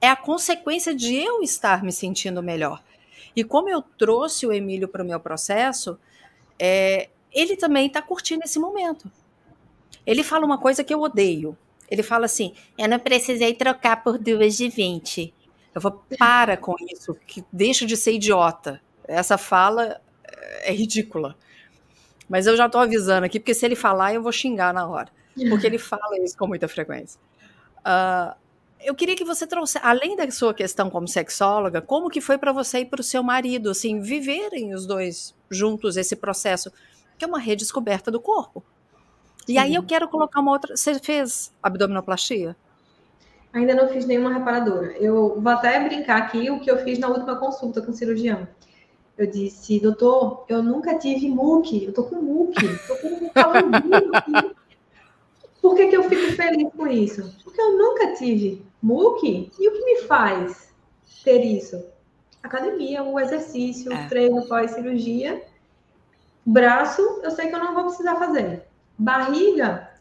é 0.02 0.10
a 0.10 0.16
consequência 0.16 0.94
de 0.94 1.16
eu 1.16 1.42
estar 1.42 1.84
me 1.84 1.92
sentindo 1.92 2.42
melhor. 2.42 2.84
E 3.36 3.44
como 3.44 3.70
eu 3.70 3.82
trouxe 3.82 4.46
o 4.46 4.52
Emílio 4.52 4.88
para 4.88 5.04
o 5.04 5.06
meu 5.06 5.20
processo, 5.20 5.98
é, 6.60 7.10
ele 7.32 7.56
também 7.56 7.88
está 7.88 8.02
curtindo 8.02 8.44
esse 8.44 8.60
momento. 8.60 9.10
Ele 10.06 10.24
fala 10.24 10.46
uma 10.46 10.58
coisa 10.58 10.84
que 10.84 10.94
eu 10.94 11.02
odeio. 11.02 11.58
Ele 11.90 12.04
fala 12.04 12.26
assim: 12.26 12.54
eu 12.78 12.90
não 12.90 13.00
precisei 13.00 13.54
trocar 13.54 14.04
por 14.04 14.18
duas 14.18 14.58
de 14.58 14.68
20. 14.68 15.34
Eu 15.74 15.80
vou, 15.80 16.04
para 16.18 16.58
com 16.58 16.76
isso, 16.92 17.16
que 17.26 17.44
deixa 17.52 17.86
de 17.86 17.96
ser 17.96 18.14
idiota. 18.14 18.82
Essa 19.08 19.38
fala 19.38 20.02
é 20.64 20.74
ridícula. 20.74 21.36
Mas 22.28 22.48
eu 22.48 22.56
já 22.56 22.66
estou 22.66 22.82
avisando 22.82 23.26
aqui, 23.26 23.40
porque 23.40 23.54
se 23.54 23.66
ele 23.66 23.76
falar, 23.76 24.14
eu 24.14 24.22
vou 24.22 24.32
xingar 24.32 24.74
na 24.74 24.88
hora. 24.88 25.10
Porque 25.50 25.66
ele 25.66 25.78
fala 25.78 26.18
isso 26.20 26.38
com 26.38 26.48
muita 26.48 26.68
frequência. 26.68 27.20
Uh, 27.80 28.36
eu 28.84 28.96
queria 28.96 29.16
que 29.16 29.24
você 29.24 29.46
trouxe, 29.46 29.80
além 29.82 30.16
da 30.16 30.30
sua 30.32 30.54
questão 30.54 30.90
como 30.90 31.08
sexóloga, 31.08 31.82
como 31.82 32.10
que 32.10 32.22
foi 32.22 32.38
para 32.38 32.52
você 32.52 32.80
e 32.80 32.86
para 32.86 33.02
o 33.02 33.04
seu 33.04 33.24
marido, 33.24 33.70
assim, 33.70 34.00
viverem 34.00 34.74
os 34.74 34.86
dois 34.86 35.36
juntos 35.50 35.98
esse 35.98 36.16
processo, 36.16 36.72
que 37.18 37.26
é 37.26 37.28
uma 37.28 37.40
redescoberta 37.40 38.10
do 38.10 38.20
corpo. 38.20 38.64
E 39.48 39.54
Sim. 39.54 39.58
aí 39.58 39.76
eu 39.76 39.84
quero 39.84 40.08
colocar 40.08 40.40
uma 40.40 40.52
outra. 40.52 40.76
Você 40.76 41.00
fez 41.00 41.54
abdominoplastia? 41.62 42.56
Ainda 43.54 43.76
não 43.76 43.90
fiz 43.90 44.06
nenhuma 44.06 44.34
reparadora. 44.34 44.96
Eu 44.98 45.40
vou 45.42 45.52
até 45.52 45.84
brincar 45.84 46.18
aqui 46.18 46.50
o 46.50 46.60
que 46.60 46.72
eu 46.72 46.78
fiz 46.78 46.98
na 47.00 47.10
última 47.10 47.36
consulta 47.36 47.82
com 47.82 47.92
o 47.92 47.94
cirurgião. 47.94 48.48
Eu 49.18 49.28
disse, 49.28 49.80
doutor, 49.80 50.46
eu 50.48 50.64
nunca 50.64 50.98
tive 50.98 51.28
muque, 51.28 51.84
eu 51.84 51.94
tô 51.94 52.06
com 52.06 52.16
muque, 52.16 52.66
tô 52.88 52.96
com 52.96 53.08
um 53.08 54.16
aqui. 54.16 54.56
Por 55.62 55.76
que, 55.76 55.88
que 55.88 55.98
eu 55.98 56.04
fico 56.04 56.32
feliz 56.32 56.70
com 56.76 56.88
isso? 56.88 57.36
Porque 57.44 57.62
eu 57.62 57.78
nunca 57.78 58.14
tive 58.16 58.66
MOOC. 58.82 59.52
E 59.60 59.68
o 59.68 59.72
que 59.72 59.86
me 59.86 60.02
faz 60.08 60.74
ter 61.24 61.44
isso? 61.44 61.84
Academia, 62.42 63.04
o 63.04 63.20
exercício, 63.20 63.92
é. 63.92 64.06
o 64.06 64.10
treino 64.10 64.48
pós-cirurgia. 64.48 65.44
Braço, 66.46 67.02
eu 67.24 67.32
sei 67.32 67.50
que 67.50 67.56
eu 67.56 67.60
não 67.60 67.74
vou 67.74 67.86
precisar 67.86 68.16
fazer. 68.16 68.66
Barriga, 68.98 69.92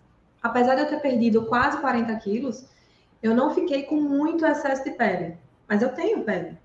apesar 0.43 0.75
de 0.75 0.83
eu 0.83 0.89
ter 0.89 1.01
perdido 1.01 1.47
quase 1.47 1.79
40 1.79 2.15
quilos, 2.17 2.65
eu 3.23 3.35
não 3.35 3.55
fiquei 3.55 3.83
com 3.83 3.97
muito 3.97 4.47
excesso 4.47 4.85
de 4.85 4.93
pele. 4.93 5.37
Mas 5.69 5.83
eu 5.83 5.93
tenho 5.93 6.25
pele. 6.25 6.57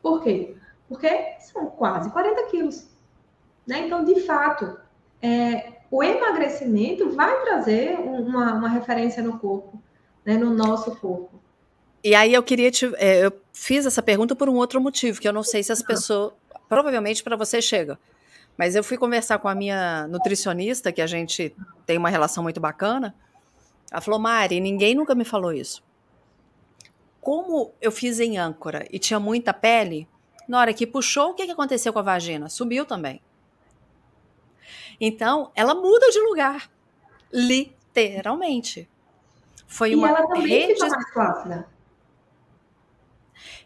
Por 0.00 0.22
quê? 0.22 0.56
Porque 0.88 1.36
são 1.40 1.66
quase 1.66 2.10
40 2.10 2.46
quilos. 2.46 2.88
Né? 3.66 3.86
Então, 3.86 4.04
de 4.04 4.20
fato, 4.20 4.78
é, 5.20 5.72
o 5.90 6.02
emagrecimento 6.02 7.10
vai 7.10 7.40
trazer 7.42 7.98
uma, 7.98 8.54
uma 8.54 8.68
referência 8.68 9.22
no 9.22 9.38
corpo, 9.38 9.80
né, 10.24 10.36
no 10.36 10.54
nosso 10.54 10.94
corpo. 10.96 11.40
E 12.02 12.14
aí 12.14 12.34
eu 12.34 12.42
queria 12.42 12.70
te. 12.70 12.86
É, 12.96 13.26
eu 13.26 13.32
fiz 13.52 13.86
essa 13.86 14.02
pergunta 14.02 14.36
por 14.36 14.48
um 14.48 14.54
outro 14.56 14.80
motivo, 14.80 15.20
que 15.20 15.26
eu 15.28 15.32
não 15.32 15.42
sei 15.42 15.62
se 15.62 15.72
as 15.72 15.82
pessoas. 15.82 16.32
Provavelmente 16.68 17.22
para 17.22 17.36
você 17.36 17.60
chega. 17.62 17.98
Mas 18.56 18.74
eu 18.74 18.84
fui 18.84 18.96
conversar 18.96 19.38
com 19.38 19.48
a 19.48 19.54
minha 19.54 20.06
nutricionista, 20.08 20.92
que 20.92 21.02
a 21.02 21.06
gente 21.06 21.54
tem 21.86 21.98
uma 21.98 22.08
relação 22.08 22.42
muito 22.42 22.60
bacana. 22.60 23.14
Ela 23.90 24.00
falou, 24.00 24.20
Mari, 24.20 24.60
ninguém 24.60 24.94
nunca 24.94 25.14
me 25.14 25.24
falou 25.24 25.52
isso. 25.52 25.82
como 27.24 27.72
eu 27.80 27.90
fiz 27.90 28.20
em 28.20 28.36
âncora 28.36 28.86
e 28.90 28.98
tinha 28.98 29.18
muita 29.18 29.54
pele, 29.54 30.06
na 30.46 30.60
hora 30.60 30.74
que 30.74 30.86
puxou, 30.86 31.30
o 31.30 31.34
que, 31.34 31.46
que 31.46 31.52
aconteceu 31.52 31.90
com 31.90 31.98
a 31.98 32.02
vagina? 32.02 32.50
Subiu 32.50 32.84
também. 32.84 33.18
Então, 35.00 35.50
ela 35.54 35.74
muda 35.74 36.10
de 36.10 36.20
lugar, 36.20 36.70
literalmente. 37.32 38.86
Foi 39.74 39.90
e 39.90 39.96
uma 39.96 40.08
ela 40.08 40.28
também 40.28 40.46
rede... 40.46 40.74
fica 40.74 40.88
mais 40.88 41.12
flácida. 41.12 41.68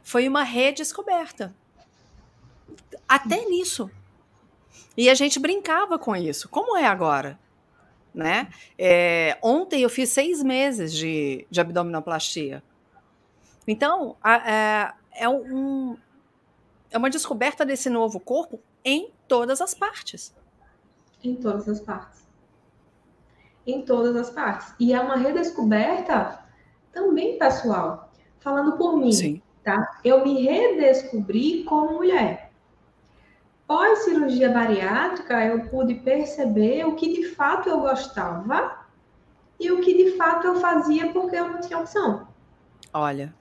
Foi 0.02 0.26
uma 0.26 0.42
redescoberta. 0.42 1.54
Até 3.06 3.44
nisso. 3.44 3.90
E 4.96 5.10
a 5.10 5.14
gente 5.14 5.38
brincava 5.38 5.98
com 5.98 6.16
isso. 6.16 6.48
Como 6.48 6.74
é 6.78 6.86
agora? 6.86 7.38
Né? 8.14 8.48
É, 8.78 9.36
ontem 9.42 9.82
eu 9.82 9.90
fiz 9.90 10.08
seis 10.08 10.42
meses 10.42 10.94
de, 10.94 11.46
de 11.50 11.60
abdominoplastia. 11.60 12.62
Então, 13.66 14.16
a, 14.22 14.34
a, 14.34 14.50
é, 14.50 15.24
é, 15.24 15.28
um, 15.28 15.94
é 16.90 16.96
uma 16.96 17.10
descoberta 17.10 17.66
desse 17.66 17.90
novo 17.90 18.18
corpo 18.18 18.58
em 18.82 19.12
todas 19.28 19.60
as 19.60 19.74
partes. 19.74 20.34
Em 21.22 21.34
todas 21.34 21.68
as 21.68 21.80
partes. 21.80 22.17
Em 23.68 23.82
todas 23.82 24.16
as 24.16 24.30
partes. 24.30 24.74
E 24.80 24.92
é 24.92 25.00
uma 25.00 25.16
redescoberta 25.16 26.40
também 26.92 27.38
pessoal. 27.38 28.10
Falando 28.40 28.78
por 28.78 28.96
mim, 28.96 29.12
Sim. 29.12 29.42
tá? 29.62 30.00
Eu 30.02 30.24
me 30.24 30.42
redescobri 30.42 31.64
como 31.64 31.94
mulher. 31.94 32.50
Pós 33.66 33.98
cirurgia 34.04 34.50
bariátrica, 34.50 35.44
eu 35.44 35.68
pude 35.68 35.96
perceber 35.96 36.86
o 36.86 36.94
que 36.94 37.12
de 37.12 37.28
fato 37.28 37.68
eu 37.68 37.80
gostava 37.80 38.78
e 39.60 39.70
o 39.70 39.80
que 39.82 39.92
de 39.94 40.16
fato 40.16 40.46
eu 40.46 40.56
fazia 40.56 41.12
porque 41.12 41.36
eu 41.36 41.48
não 41.48 41.60
tinha 41.60 41.78
opção. 41.78 42.26
Olha. 42.94 43.34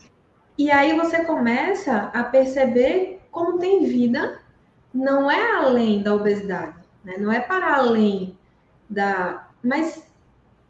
E 0.58 0.70
aí 0.70 0.98
você 0.98 1.24
começa 1.24 2.12
a 2.14 2.24
perceber 2.24 3.22
como 3.32 3.60
tem 3.60 3.86
vida, 3.86 4.42
não 4.94 5.30
é 5.30 5.58
além 5.58 6.02
da 6.02 6.14
obesidade, 6.16 6.76
né? 7.04 7.16
não 7.18 7.32
é 7.32 7.40
para 7.40 7.76
além 7.76 8.38
da. 8.90 9.48
Mas 9.64 10.07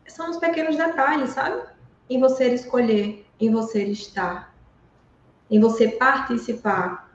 são 0.07 0.29
os 0.29 0.37
pequenos 0.37 0.75
detalhes, 0.75 1.31
sabe? 1.31 1.61
Em 2.09 2.19
você 2.19 2.53
escolher, 2.53 3.25
em 3.39 3.51
você 3.51 3.83
estar, 3.83 4.53
em 5.49 5.59
você 5.59 5.89
participar. 5.89 7.11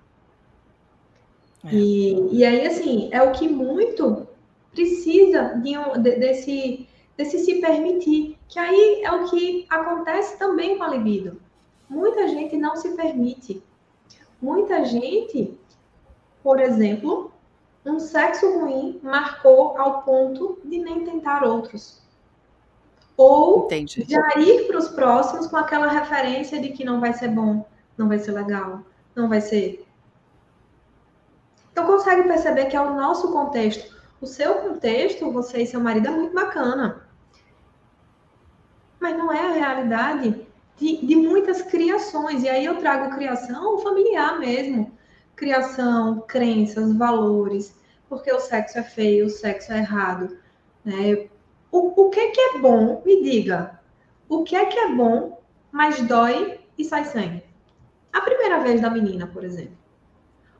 É. 1.65 1.75
E, 1.75 2.39
e 2.39 2.45
aí, 2.45 2.67
assim, 2.67 3.09
é 3.13 3.23
o 3.23 3.33
que 3.33 3.49
muito 3.49 4.27
precisa 4.73 5.61
de 5.63 5.77
um, 5.79 5.93
de, 6.01 6.17
desse, 6.17 6.89
desse 7.17 7.39
se 7.39 7.61
permitir. 7.61 8.39
Que 8.49 8.59
aí 8.59 9.03
é 9.03 9.13
o 9.13 9.29
que 9.29 9.67
acontece 9.71 10.39
também 10.39 10.77
com 10.77 10.85
a 10.85 10.89
libido. 10.89 11.41
Muita 11.89 12.29
gente 12.29 12.57
não 12.57 12.77
se 12.77 12.91
permite. 12.97 13.63
Muita 14.41 14.85
gente, 14.85 15.59
por 16.43 16.59
exemplo, 16.59 17.33
um 17.85 17.99
sexo 17.99 18.59
ruim 18.59 18.99
marcou 19.03 19.79
ao 19.79 20.03
ponto 20.03 20.59
de 20.65 20.79
nem 20.79 21.05
tentar 21.05 21.45
outros. 21.45 22.02
Ou 23.23 23.67
Entendi. 23.67 24.05
já 24.09 24.41
ir 24.41 24.67
para 24.67 24.79
os 24.79 24.89
próximos 24.89 25.47
com 25.47 25.57
aquela 25.57 25.87
referência 25.87 26.61
de 26.61 26.71
que 26.71 26.85
não 26.85 26.99
vai 26.99 27.13
ser 27.13 27.29
bom, 27.29 27.65
não 27.97 28.09
vai 28.09 28.19
ser 28.19 28.33
legal, 28.33 28.81
não 29.15 29.29
vai 29.29 29.41
ser. 29.41 29.87
Então 31.71 31.87
consegue 31.87 32.25
perceber 32.25 32.67
que 32.67 32.77
é 32.77 32.81
o 32.81 32.95
nosso 32.95 33.31
contexto. 33.33 33.97
O 34.21 34.27
seu 34.27 34.57
contexto, 34.57 35.31
você 35.31 35.63
e 35.63 35.67
seu 35.67 35.81
marido, 35.81 36.09
é 36.09 36.11
muito 36.11 36.35
bacana. 36.35 37.07
Mas 39.01 39.17
não 39.17 39.33
é 39.33 39.47
a 39.47 39.53
realidade 39.53 40.45
de, 40.77 41.07
de 41.07 41.15
muitas 41.15 41.63
criações. 41.63 42.43
E 42.43 42.49
aí 42.49 42.65
eu 42.65 42.79
trago 42.79 43.15
criação 43.15 43.79
familiar 43.79 44.39
mesmo. 44.41 44.93
Criação, 45.37 46.25
crenças, 46.27 46.93
valores. 46.95 47.75
Porque 48.09 48.33
o 48.33 48.41
sexo 48.41 48.79
é 48.79 48.83
feio, 48.83 49.27
o 49.27 49.31
sexo 49.31 49.73
é 49.73 49.79
errado. 49.79 50.37
Né? 50.85 51.29
O, 51.73 52.03
o 52.03 52.11
que, 52.11 52.29
que 52.29 52.41
é 52.41 52.59
bom? 52.59 53.03
Me 53.05 53.23
diga. 53.23 53.81
O 54.29 54.45
que 54.45 54.55
é 54.55 54.67
que 54.67 54.79
é 54.79 54.95
bom, 54.95 55.43
mas 55.73 56.01
dói 56.03 56.61
e 56.77 56.85
sai 56.85 57.05
sangue? 57.07 57.43
A 58.13 58.21
primeira 58.21 58.61
vez 58.61 58.83
da 58.83 58.91
menina, 58.91 59.27
por 59.27 59.43
exemplo. 59.43 59.77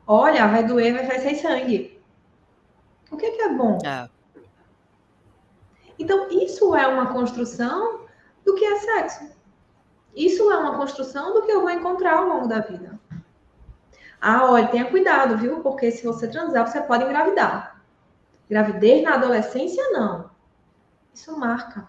Olha, 0.07 0.47
vai 0.47 0.65
doer, 0.65 0.93
vai 0.93 1.19
sair 1.21 1.35
sangue. 1.35 2.03
O 3.11 3.15
que, 3.15 3.29
que 3.29 3.41
é 3.43 3.53
bom? 3.53 3.77
É. 3.85 4.09
Então, 5.99 6.29
isso 6.31 6.75
é 6.75 6.87
uma 6.87 7.13
construção 7.13 8.01
do 8.43 8.55
que 8.55 8.65
é 8.65 8.79
sexo. 8.79 9.31
Isso 10.15 10.51
é 10.51 10.57
uma 10.57 10.75
construção 10.77 11.33
do 11.33 11.43
que 11.43 11.51
eu 11.51 11.61
vou 11.61 11.69
encontrar 11.69 12.17
ao 12.17 12.27
longo 12.27 12.47
da 12.47 12.59
vida. 12.59 12.99
Ah, 14.19 14.51
olha, 14.51 14.67
tenha 14.67 14.89
cuidado, 14.89 15.37
viu? 15.37 15.59
Porque 15.61 15.91
se 15.91 16.03
você 16.03 16.27
transar, 16.27 16.67
você 16.67 16.81
pode 16.81 17.03
engravidar. 17.03 17.83
Gravidez 18.49 19.03
na 19.03 19.13
adolescência, 19.13 19.83
não. 19.91 20.32
Isso 21.13 21.37
marca. 21.37 21.87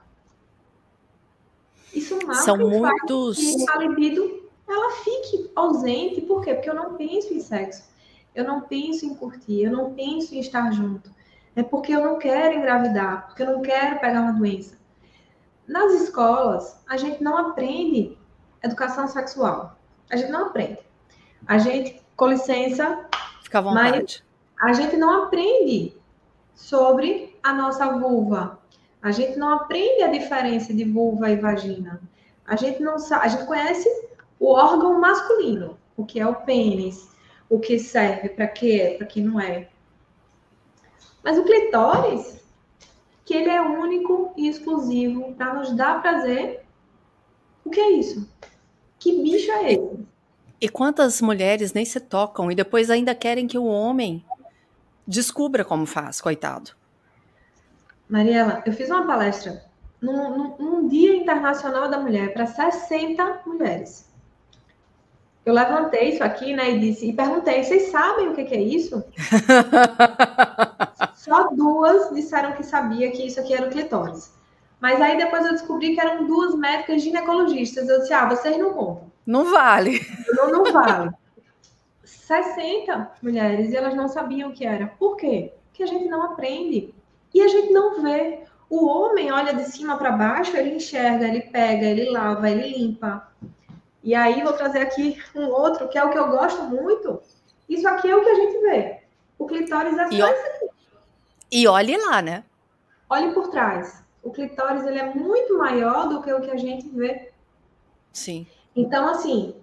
Isso 1.92 2.18
marca 2.26 2.42
São 2.42 2.56
muitos... 2.58 3.38
que 3.38 3.70
a 3.70 3.78
libido 3.78 4.44
ela 4.68 4.92
fique 4.96 5.50
ausente. 5.54 6.20
Por 6.22 6.42
quê? 6.42 6.54
Porque 6.54 6.70
eu 6.70 6.74
não 6.74 6.94
penso 6.94 7.32
em 7.32 7.40
sexo. 7.40 7.84
Eu 8.34 8.44
não 8.44 8.62
penso 8.62 9.06
em 9.06 9.14
curtir. 9.14 9.62
Eu 9.62 9.72
não 9.72 9.94
penso 9.94 10.34
em 10.34 10.40
estar 10.40 10.70
junto. 10.72 11.10
É 11.54 11.62
porque 11.62 11.92
eu 11.94 12.02
não 12.02 12.18
quero 12.18 12.58
engravidar. 12.58 13.26
Porque 13.26 13.42
eu 13.42 13.52
não 13.52 13.62
quero 13.62 14.00
pegar 14.00 14.20
uma 14.22 14.32
doença. 14.32 14.76
Nas 15.66 15.92
escolas, 15.92 16.82
a 16.86 16.96
gente 16.96 17.22
não 17.22 17.36
aprende 17.36 18.18
educação 18.62 19.06
sexual. 19.06 19.78
A 20.10 20.16
gente 20.16 20.30
não 20.30 20.46
aprende. 20.46 20.78
A 21.46 21.58
gente, 21.58 22.02
com 22.16 22.28
licença, 22.28 23.06
fica 23.42 23.58
à 23.58 23.62
vontade. 23.62 24.24
a 24.60 24.72
gente 24.72 24.96
não 24.96 25.24
aprende 25.24 25.96
sobre 26.54 27.38
a 27.42 27.52
nossa 27.52 27.86
vulva. 27.98 28.58
A 29.04 29.10
gente 29.10 29.38
não 29.38 29.50
aprende 29.50 30.02
a 30.02 30.06
diferença 30.06 30.72
de 30.72 30.82
vulva 30.82 31.30
e 31.30 31.36
vagina. 31.36 32.00
A 32.46 32.56
gente 32.56 32.82
não 32.82 32.98
sabe, 32.98 33.26
a 33.26 33.28
gente 33.28 33.44
conhece 33.44 33.86
o 34.40 34.50
órgão 34.50 34.98
masculino, 34.98 35.78
o 35.94 36.06
que 36.06 36.18
é 36.18 36.26
o 36.26 36.34
pênis, 36.34 37.06
o 37.50 37.60
que 37.60 37.78
serve, 37.78 38.30
para 38.30 38.48
que 38.48 38.80
é, 38.80 38.96
para 38.96 39.06
que 39.06 39.20
não 39.20 39.38
é. 39.38 39.68
Mas 41.22 41.36
o 41.36 41.44
clitóris, 41.44 42.42
que 43.26 43.34
ele 43.34 43.50
é 43.50 43.60
único 43.60 44.32
e 44.38 44.48
exclusivo 44.48 45.34
para 45.34 45.52
nos 45.52 45.76
dar 45.76 46.00
prazer. 46.00 46.64
O 47.62 47.68
que 47.68 47.80
é 47.80 47.90
isso? 47.90 48.26
Que 48.98 49.22
bicho 49.22 49.52
é 49.52 49.74
esse? 49.74 49.98
E 50.58 50.66
quantas 50.70 51.20
mulheres 51.20 51.74
nem 51.74 51.84
se 51.84 52.00
tocam 52.00 52.50
e 52.50 52.54
depois 52.54 52.88
ainda 52.88 53.14
querem 53.14 53.46
que 53.46 53.58
o 53.58 53.66
homem 53.66 54.24
descubra 55.06 55.62
como 55.62 55.84
faz, 55.84 56.22
coitado. 56.22 56.70
Mariela, 58.08 58.62
eu 58.66 58.72
fiz 58.72 58.90
uma 58.90 59.06
palestra 59.06 59.64
num, 60.00 60.36
num, 60.36 60.56
num 60.58 60.88
Dia 60.88 61.16
Internacional 61.16 61.88
da 61.88 61.98
Mulher 61.98 62.32
para 62.32 62.46
60 62.46 63.42
mulheres. 63.46 64.08
Eu 65.44 65.52
levantei 65.52 66.10
isso 66.10 66.24
aqui, 66.24 66.54
né, 66.54 66.70
e 66.70 66.80
disse, 66.80 67.06
e 67.06 67.12
perguntei, 67.12 67.62
vocês 67.62 67.90
sabem 67.90 68.28
o 68.28 68.34
que, 68.34 68.44
que 68.44 68.54
é 68.54 68.62
isso? 68.62 69.04
Só 71.14 71.48
duas 71.48 72.14
disseram 72.14 72.52
que 72.52 72.62
sabia 72.62 73.10
que 73.10 73.26
isso 73.26 73.40
aqui 73.40 73.52
era 73.52 73.66
o 73.66 73.70
clitóris. 73.70 74.32
Mas 74.80 75.00
aí 75.00 75.16
depois 75.16 75.44
eu 75.44 75.52
descobri 75.52 75.94
que 75.94 76.00
eram 76.00 76.26
duas 76.26 76.54
médicas 76.54 77.02
ginecologistas. 77.02 77.88
Eu 77.88 78.00
disse, 78.00 78.12
ah, 78.12 78.28
vocês 78.28 78.58
não 78.58 78.72
contam. 78.72 79.10
Não 79.26 79.50
vale. 79.50 80.00
Não, 80.32 80.50
não 80.50 80.72
vale. 80.72 81.10
60 82.04 83.12
mulheres 83.22 83.72
e 83.72 83.76
elas 83.76 83.94
não 83.94 84.08
sabiam 84.08 84.50
o 84.50 84.52
que 84.52 84.66
era. 84.66 84.88
Por 84.98 85.16
quê? 85.16 85.52
Porque 85.68 85.82
a 85.82 85.86
gente 85.86 86.08
não 86.08 86.22
aprende. 86.22 86.94
E 87.34 87.42
a 87.42 87.48
gente 87.48 87.72
não 87.72 88.00
vê. 88.00 88.44
O 88.70 88.86
homem 88.86 89.30
olha 89.30 89.52
de 89.52 89.64
cima 89.64 89.98
para 89.98 90.12
baixo, 90.12 90.56
ele 90.56 90.76
enxerga, 90.76 91.26
ele 91.26 91.42
pega, 91.42 91.84
ele 91.84 92.10
lava, 92.10 92.48
ele 92.48 92.78
limpa. 92.78 93.28
E 94.02 94.14
aí 94.14 94.42
vou 94.42 94.52
trazer 94.52 94.78
aqui 94.78 95.20
um 95.34 95.48
outro, 95.48 95.88
que 95.88 95.98
é 95.98 96.04
o 96.04 96.10
que 96.10 96.18
eu 96.18 96.28
gosto 96.28 96.62
muito. 96.62 97.20
Isso 97.68 97.86
aqui 97.88 98.10
é 98.10 98.16
o 98.16 98.22
que 98.22 98.30
a 98.30 98.34
gente 98.34 98.60
vê. 98.60 99.00
O 99.38 99.46
clitóris 99.46 99.98
é 99.98 100.06
só 100.06 100.12
e, 100.12 100.16
isso 100.16 100.46
aqui. 100.46 100.68
E 101.50 101.68
olhe 101.68 101.96
lá, 101.96 102.22
né? 102.22 102.44
Olhe 103.10 103.32
por 103.32 103.48
trás. 103.48 104.02
O 104.22 104.30
clitóris 104.30 104.84
ele 104.84 104.98
é 104.98 105.14
muito 105.14 105.58
maior 105.58 106.08
do 106.08 106.22
que 106.22 106.32
o 106.32 106.40
que 106.40 106.50
a 106.50 106.56
gente 106.56 106.88
vê. 106.88 107.30
Sim. 108.12 108.46
Então, 108.74 109.08
assim, 109.08 109.54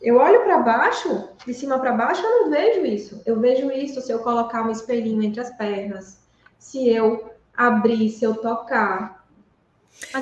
eu 0.00 0.16
olho 0.16 0.42
para 0.44 0.58
baixo, 0.58 1.28
de 1.44 1.54
cima 1.54 1.78
para 1.78 1.92
baixo, 1.92 2.22
eu 2.22 2.42
não 2.42 2.50
vejo 2.50 2.84
isso. 2.84 3.22
Eu 3.26 3.38
vejo 3.40 3.70
isso 3.70 4.00
se 4.00 4.12
eu 4.12 4.20
colocar 4.20 4.62
um 4.62 4.70
espelhinho 4.70 5.22
entre 5.22 5.40
as 5.40 5.50
pernas, 5.56 6.23
se 6.64 6.88
eu 6.88 7.30
abrir, 7.54 8.08
se 8.08 8.24
eu 8.24 8.34
tocar. 8.34 9.22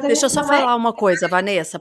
Deixa 0.03 0.27
eu 0.27 0.31
só 0.31 0.43
falar 0.43 0.73
é... 0.73 0.75
uma 0.75 0.93
coisa, 0.93 1.29
Vanessa, 1.29 1.81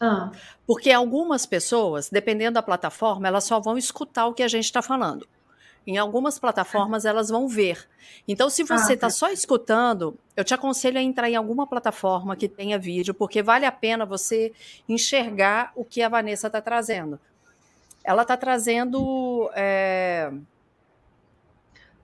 ah. 0.00 0.32
Porque 0.66 0.90
algumas 0.90 1.46
pessoas, 1.46 2.08
dependendo 2.10 2.54
da 2.54 2.62
plataforma, 2.62 3.28
elas 3.28 3.44
só 3.44 3.60
vão 3.60 3.76
escutar 3.76 4.26
o 4.26 4.34
que 4.34 4.42
a 4.42 4.48
gente 4.48 4.64
está 4.64 4.82
falando. 4.82 5.28
Em 5.86 5.98
algumas 5.98 6.38
plataformas 6.38 7.04
elas 7.04 7.28
vão 7.28 7.46
ver. 7.46 7.86
Então, 8.26 8.48
se 8.48 8.64
você 8.64 8.94
está 8.94 9.06
ah, 9.06 9.10
tá. 9.10 9.14
só 9.14 9.30
escutando, 9.30 10.18
eu 10.34 10.42
te 10.42 10.54
aconselho 10.54 10.98
a 10.98 11.02
entrar 11.02 11.28
em 11.28 11.36
alguma 11.36 11.66
plataforma 11.66 12.34
que 12.34 12.48
tenha 12.48 12.78
vídeo, 12.78 13.12
porque 13.12 13.42
vale 13.42 13.66
a 13.66 13.72
pena 13.72 14.06
você 14.06 14.52
enxergar 14.88 15.72
o 15.76 15.84
que 15.84 16.00
a 16.00 16.08
Vanessa 16.08 16.46
está 16.46 16.60
trazendo. 16.60 17.20
Ela 18.02 18.22
está 18.22 18.36
trazendo. 18.36 19.50
É... 19.54 20.32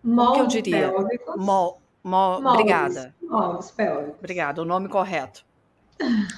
Como 0.02 0.32
que 0.32 0.40
eu 0.40 0.46
diria? 0.46 0.92
Mol, 1.36 1.80
mol, 2.02 2.44
obrigada. 2.44 3.14
Moldes 3.22 3.70
pélvicos. 3.70 4.18
Obrigada, 4.18 4.62
o 4.62 4.64
nome 4.64 4.88
correto 4.88 5.44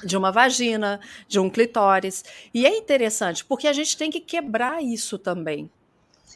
de 0.04 0.16
uma 0.16 0.32
vagina, 0.32 1.00
de 1.28 1.38
um 1.38 1.48
clitóris. 1.48 2.24
E 2.52 2.66
é 2.66 2.76
interessante, 2.76 3.44
porque 3.44 3.68
a 3.68 3.72
gente 3.72 3.96
tem 3.96 4.10
que 4.10 4.20
quebrar 4.20 4.82
isso 4.82 5.18
também. 5.18 5.70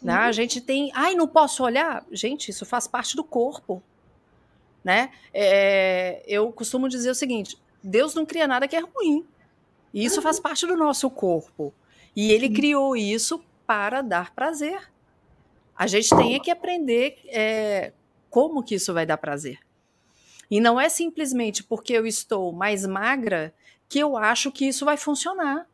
Né? 0.03 0.15
A 0.15 0.33
gente 0.33 0.61
tem. 0.61 0.91
Ai, 0.95 1.15
não 1.15 1.27
posso 1.27 1.65
olhar? 1.65 2.05
Gente, 2.13 2.51
isso 2.51 2.65
faz 2.67 2.87
parte 2.87 3.17
do 3.17 3.25
corpo. 3.25 3.83
Né? 4.85 5.11
É, 5.33 6.23
eu 6.27 6.53
costumo 6.53 6.89
dizer 6.89 7.11
o 7.11 7.15
seguinte: 7.15 7.59
Deus 7.83 8.15
não 8.15 8.27
cria 8.27 8.47
nada 8.47 8.69
que 8.69 8.77
é 8.77 8.81
ruim. 8.81 9.27
E 9.93 10.05
isso 10.05 10.21
faz 10.21 10.39
parte 10.39 10.67
do 10.67 10.77
nosso 10.77 11.09
corpo. 11.09 11.73
E 12.15 12.31
ele 12.31 12.51
criou 12.51 12.97
isso 12.97 13.43
para 13.67 14.03
dar 14.03 14.35
prazer. 14.35 14.91
A 15.77 15.87
gente 15.87 16.09
tem 16.17 16.41
que 16.41 16.51
aprender 16.51 17.19
é, 17.27 17.93
como 18.31 18.63
que 18.63 18.75
isso 18.75 18.95
vai 18.95 19.05
dar 19.05 19.17
prazer. 19.19 19.59
E 20.51 20.61
não 20.61 20.81
é 20.81 20.89
simplesmente 20.89 21.63
porque 21.63 21.93
eu 21.93 22.07
estou 22.07 22.53
mais 22.53 22.87
magra 22.87 23.53
que 23.89 23.99
eu 23.99 24.17
acho 24.17 24.51
que 24.51 24.67
isso 24.67 24.85
vai 24.85 24.97
funcionar. 24.97 25.67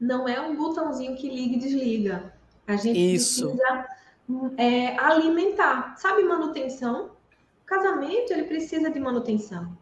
Não 0.00 0.28
é 0.28 0.40
um 0.40 0.56
botãozinho 0.56 1.14
que 1.14 1.28
liga 1.28 1.56
e 1.56 1.58
desliga. 1.58 2.34
A 2.66 2.76
gente 2.76 3.14
isso. 3.14 3.50
precisa 3.50 3.86
é, 4.56 4.98
alimentar. 4.98 5.96
Sabe 5.96 6.24
manutenção? 6.24 7.12
O 7.62 7.66
casamento 7.66 8.32
ele 8.32 8.44
precisa 8.44 8.90
de 8.90 8.98
manutenção. 8.98 9.76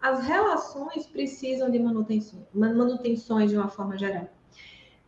As 0.00 0.20
relações 0.26 1.06
precisam 1.06 1.70
de 1.70 1.78
manutenção, 1.78 2.46
manutenções 2.52 3.50
de 3.50 3.56
uma 3.56 3.68
forma 3.68 3.96
geral. 3.96 4.28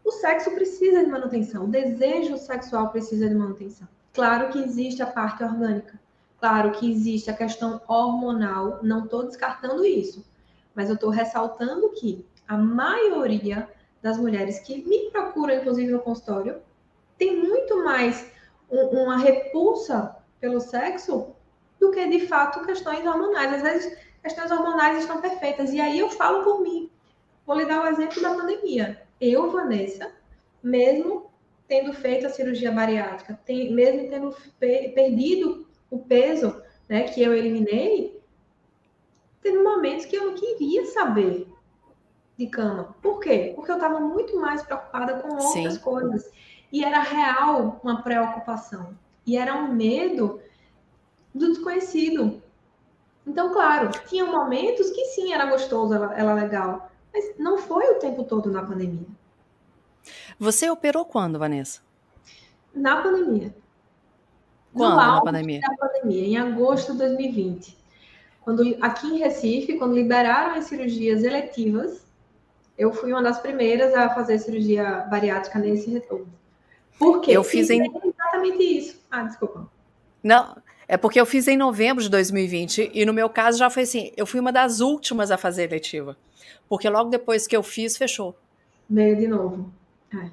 O 0.06 0.12
sexo 0.12 0.52
precisa 0.52 1.04
de 1.04 1.10
manutenção, 1.10 1.64
o 1.64 1.68
desejo 1.68 2.38
sexual 2.38 2.88
precisa 2.88 3.28
de 3.28 3.34
manutenção. 3.34 3.86
Claro 4.14 4.48
que 4.50 4.62
existe 4.62 5.02
a 5.02 5.06
parte 5.06 5.42
orgânica, 5.44 6.00
Claro 6.38 6.72
que 6.72 6.90
existe 6.90 7.30
a 7.30 7.36
questão 7.36 7.80
hormonal, 7.88 8.80
não 8.82 9.04
estou 9.04 9.24
descartando 9.24 9.84
isso, 9.86 10.24
mas 10.74 10.88
eu 10.88 10.94
estou 10.94 11.10
ressaltando 11.10 11.88
que 11.90 12.26
a 12.46 12.56
maioria 12.56 13.68
das 14.02 14.18
mulheres 14.18 14.60
que 14.60 14.86
me 14.86 15.10
procuram, 15.10 15.54
inclusive 15.54 15.90
no 15.90 16.00
consultório, 16.00 16.60
tem 17.16 17.36
muito 17.36 17.82
mais 17.82 18.30
um, 18.70 19.02
uma 19.02 19.16
repulsa 19.16 20.14
pelo 20.38 20.60
sexo 20.60 21.34
do 21.80 21.90
que 21.90 22.06
de 22.06 22.26
fato 22.26 22.64
questões 22.66 23.04
hormonais. 23.06 23.54
Às 23.54 23.62
vezes, 23.62 23.98
questões 24.22 24.50
hormonais 24.50 24.98
estão 24.98 25.20
perfeitas. 25.20 25.72
E 25.72 25.80
aí 25.80 25.98
eu 25.98 26.10
falo 26.10 26.44
por 26.44 26.60
mim. 26.60 26.90
Vou 27.46 27.56
lhe 27.56 27.64
dar 27.64 27.82
o 27.82 27.86
exemplo 27.86 28.20
da 28.20 28.34
pandemia. 28.34 29.05
Eu, 29.20 29.50
Vanessa, 29.50 30.12
mesmo 30.62 31.30
tendo 31.68 31.92
feito 31.92 32.26
a 32.26 32.30
cirurgia 32.30 32.70
bariátrica, 32.70 33.38
tem, 33.44 33.72
mesmo 33.72 34.08
tendo 34.08 34.36
perdido 34.58 35.66
o 35.90 35.98
peso 35.98 36.62
né, 36.88 37.04
que 37.04 37.22
eu 37.22 37.34
eliminei, 37.34 38.20
teve 39.40 39.58
momentos 39.62 40.06
que 40.06 40.16
eu 40.16 40.26
não 40.26 40.34
queria 40.34 40.86
saber 40.86 41.48
de 42.36 42.46
cama. 42.46 42.94
Por 43.02 43.20
quê? 43.20 43.52
Porque 43.54 43.70
eu 43.70 43.76
estava 43.76 43.98
muito 43.98 44.38
mais 44.38 44.62
preocupada 44.62 45.14
com 45.20 45.28
outras 45.28 45.74
sim. 45.74 45.80
coisas. 45.80 46.30
E 46.70 46.84
era 46.84 47.00
real 47.00 47.80
uma 47.82 48.02
preocupação. 48.02 48.96
E 49.26 49.36
era 49.36 49.54
um 49.54 49.72
medo 49.72 50.40
do 51.34 51.48
desconhecido. 51.48 52.42
Então, 53.26 53.52
claro, 53.52 53.90
tinha 54.06 54.24
momentos 54.24 54.90
que 54.90 55.04
sim, 55.06 55.32
era 55.32 55.46
gostoso, 55.46 55.94
ela, 55.94 56.14
era 56.14 56.34
legal. 56.34 56.90
Mas 57.16 57.32
não 57.38 57.56
foi 57.56 57.88
o 57.92 57.98
tempo 57.98 58.24
todo 58.24 58.50
na 58.50 58.62
pandemia. 58.62 59.06
Você 60.38 60.68
operou 60.68 61.06
quando, 61.06 61.38
Vanessa? 61.38 61.80
Na 62.74 63.00
pandemia. 63.00 63.54
Quando 64.74 64.96
na 64.96 65.22
pandemia? 65.22 65.60
Da 65.60 65.74
pandemia, 65.76 66.26
em 66.26 66.36
agosto 66.36 66.92
de 66.92 66.98
2020. 66.98 67.74
Quando, 68.42 68.76
aqui 68.82 69.06
em 69.06 69.18
Recife, 69.18 69.78
quando 69.78 69.94
liberaram 69.94 70.56
as 70.56 70.66
cirurgias 70.66 71.24
eletivas, 71.24 72.06
eu 72.76 72.92
fui 72.92 73.10
uma 73.12 73.22
das 73.22 73.40
primeiras 73.40 73.94
a 73.94 74.10
fazer 74.10 74.38
cirurgia 74.38 75.06
bariátrica 75.10 75.58
nesse 75.58 75.90
retorno. 75.90 76.28
Por 76.98 77.22
quê? 77.22 77.32
Eu 77.32 77.42
fiz 77.42 77.70
em... 77.70 77.80
exatamente 77.82 78.62
isso. 78.62 79.00
Ah, 79.10 79.22
desculpa. 79.22 79.66
Não, 80.22 80.54
é 80.88 80.96
porque 80.96 81.20
eu 81.20 81.26
fiz 81.26 81.48
em 81.48 81.56
novembro 81.56 82.02
de 82.02 82.08
2020 82.08 82.90
e 82.94 83.04
no 83.04 83.12
meu 83.12 83.28
caso 83.28 83.58
já 83.58 83.68
foi 83.68 83.82
assim, 83.82 84.12
eu 84.16 84.26
fui 84.26 84.38
uma 84.38 84.52
das 84.52 84.80
últimas 84.80 85.30
a 85.30 85.36
fazer 85.36 85.64
eletiva. 85.64 86.16
Porque 86.68 86.88
logo 86.88 87.10
depois 87.10 87.46
que 87.46 87.56
eu 87.56 87.62
fiz, 87.62 87.96
fechou. 87.96 88.36
Meio 88.88 89.16
de 89.16 89.26
novo. 89.26 89.72
É. 90.14 90.30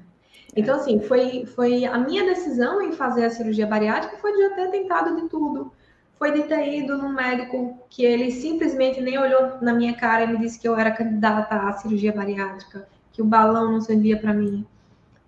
Então, 0.56 0.76
assim, 0.76 1.00
foi, 1.00 1.44
foi 1.46 1.84
a 1.84 1.98
minha 1.98 2.24
decisão 2.24 2.80
em 2.80 2.92
fazer 2.92 3.24
a 3.24 3.30
cirurgia 3.30 3.66
bariátrica 3.66 4.16
foi 4.18 4.32
de 4.32 4.42
já 4.42 4.50
ter 4.50 4.70
tentado 4.70 5.20
de 5.20 5.28
tudo. 5.28 5.72
Foi 6.16 6.30
de 6.30 6.44
ter 6.44 6.72
ido 6.72 6.96
num 6.96 7.12
médico 7.12 7.76
que 7.90 8.04
ele 8.04 8.30
simplesmente 8.30 9.00
nem 9.00 9.18
olhou 9.18 9.58
na 9.60 9.72
minha 9.72 9.94
cara 9.94 10.22
e 10.22 10.28
me 10.28 10.38
disse 10.38 10.60
que 10.60 10.68
eu 10.68 10.76
era 10.76 10.92
candidata 10.92 11.56
à 11.56 11.72
cirurgia 11.72 12.12
bariátrica, 12.12 12.88
que 13.12 13.20
o 13.20 13.24
balão 13.24 13.72
não 13.72 13.80
servia 13.80 14.16
para 14.16 14.32
mim. 14.32 14.64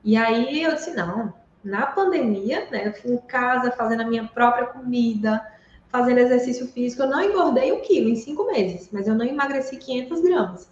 E 0.04 0.16
aí 0.16 0.62
eu 0.62 0.74
disse, 0.74 0.94
não, 0.94 1.34
na 1.66 1.85
pandemia, 1.85 2.68
né, 2.70 2.87
eu 2.87 2.92
fui 2.94 3.14
em 3.14 3.18
casa 3.18 3.72
fazendo 3.72 4.02
a 4.02 4.07
minha 4.07 4.24
própria 4.29 4.66
comida, 4.66 5.44
fazendo 5.88 6.18
exercício 6.18 6.68
físico, 6.68 7.02
eu 7.02 7.09
não 7.09 7.20
engordei 7.20 7.72
um 7.72 7.81
quilo 7.81 8.09
em 8.09 8.14
cinco 8.14 8.46
meses, 8.46 8.88
mas 8.92 9.09
eu 9.09 9.16
não 9.16 9.26
emagreci 9.26 9.76
500 9.76 10.20
gramas. 10.20 10.70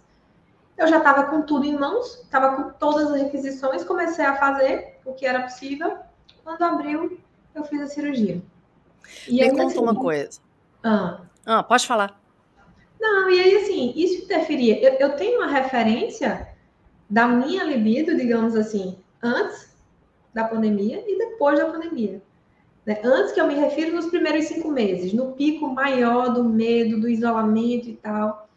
Eu 0.77 0.87
já 0.87 0.97
estava 0.99 1.25
com 1.25 1.41
tudo 1.41 1.65
em 1.65 1.77
mãos, 1.77 2.21
estava 2.21 2.55
com 2.55 2.69
todas 2.77 3.11
as 3.11 3.21
requisições, 3.23 3.83
comecei 3.83 4.23
a 4.23 4.37
fazer 4.37 4.99
o 5.05 5.13
que 5.13 5.25
era 5.25 5.41
possível. 5.41 5.97
Quando 6.43 6.61
abriu, 6.63 7.19
eu 7.53 7.63
fiz 7.65 7.81
a 7.81 7.87
cirurgia. 7.87 8.41
E 9.27 9.41
Me 9.41 9.51
conta 9.51 9.81
uma 9.81 9.95
coisa. 9.95 10.39
Ah. 10.81 11.21
ah, 11.45 11.63
pode 11.63 11.85
falar. 11.85 12.19
Não, 12.99 13.29
e 13.29 13.39
aí 13.39 13.55
assim, 13.57 13.91
isso 13.95 14.23
interferia. 14.23 14.81
Eu, 14.81 14.93
eu 14.93 15.15
tenho 15.17 15.39
uma 15.39 15.47
referência 15.47 16.47
da 17.09 17.27
minha 17.27 17.65
libido, 17.65 18.15
digamos 18.15 18.55
assim, 18.55 18.97
antes 19.21 19.74
da 20.35 20.43
pandemia 20.43 21.01
e 21.07 21.17
depois 21.17 21.57
da 21.57 21.65
pandemia. 21.65 22.21
Né? 22.85 22.99
Antes 23.05 23.31
que 23.31 23.39
eu 23.39 23.47
me 23.47 23.55
refiro 23.55 23.95
nos 23.95 24.07
primeiros 24.07 24.45
cinco 24.45 24.69
meses, 24.69 25.13
no 25.13 25.31
pico 25.31 25.69
maior 25.69 26.33
do 26.33 26.43
medo, 26.43 26.99
do 26.99 27.07
isolamento 27.07 27.87
e 27.87 27.95
tal. 27.95 28.49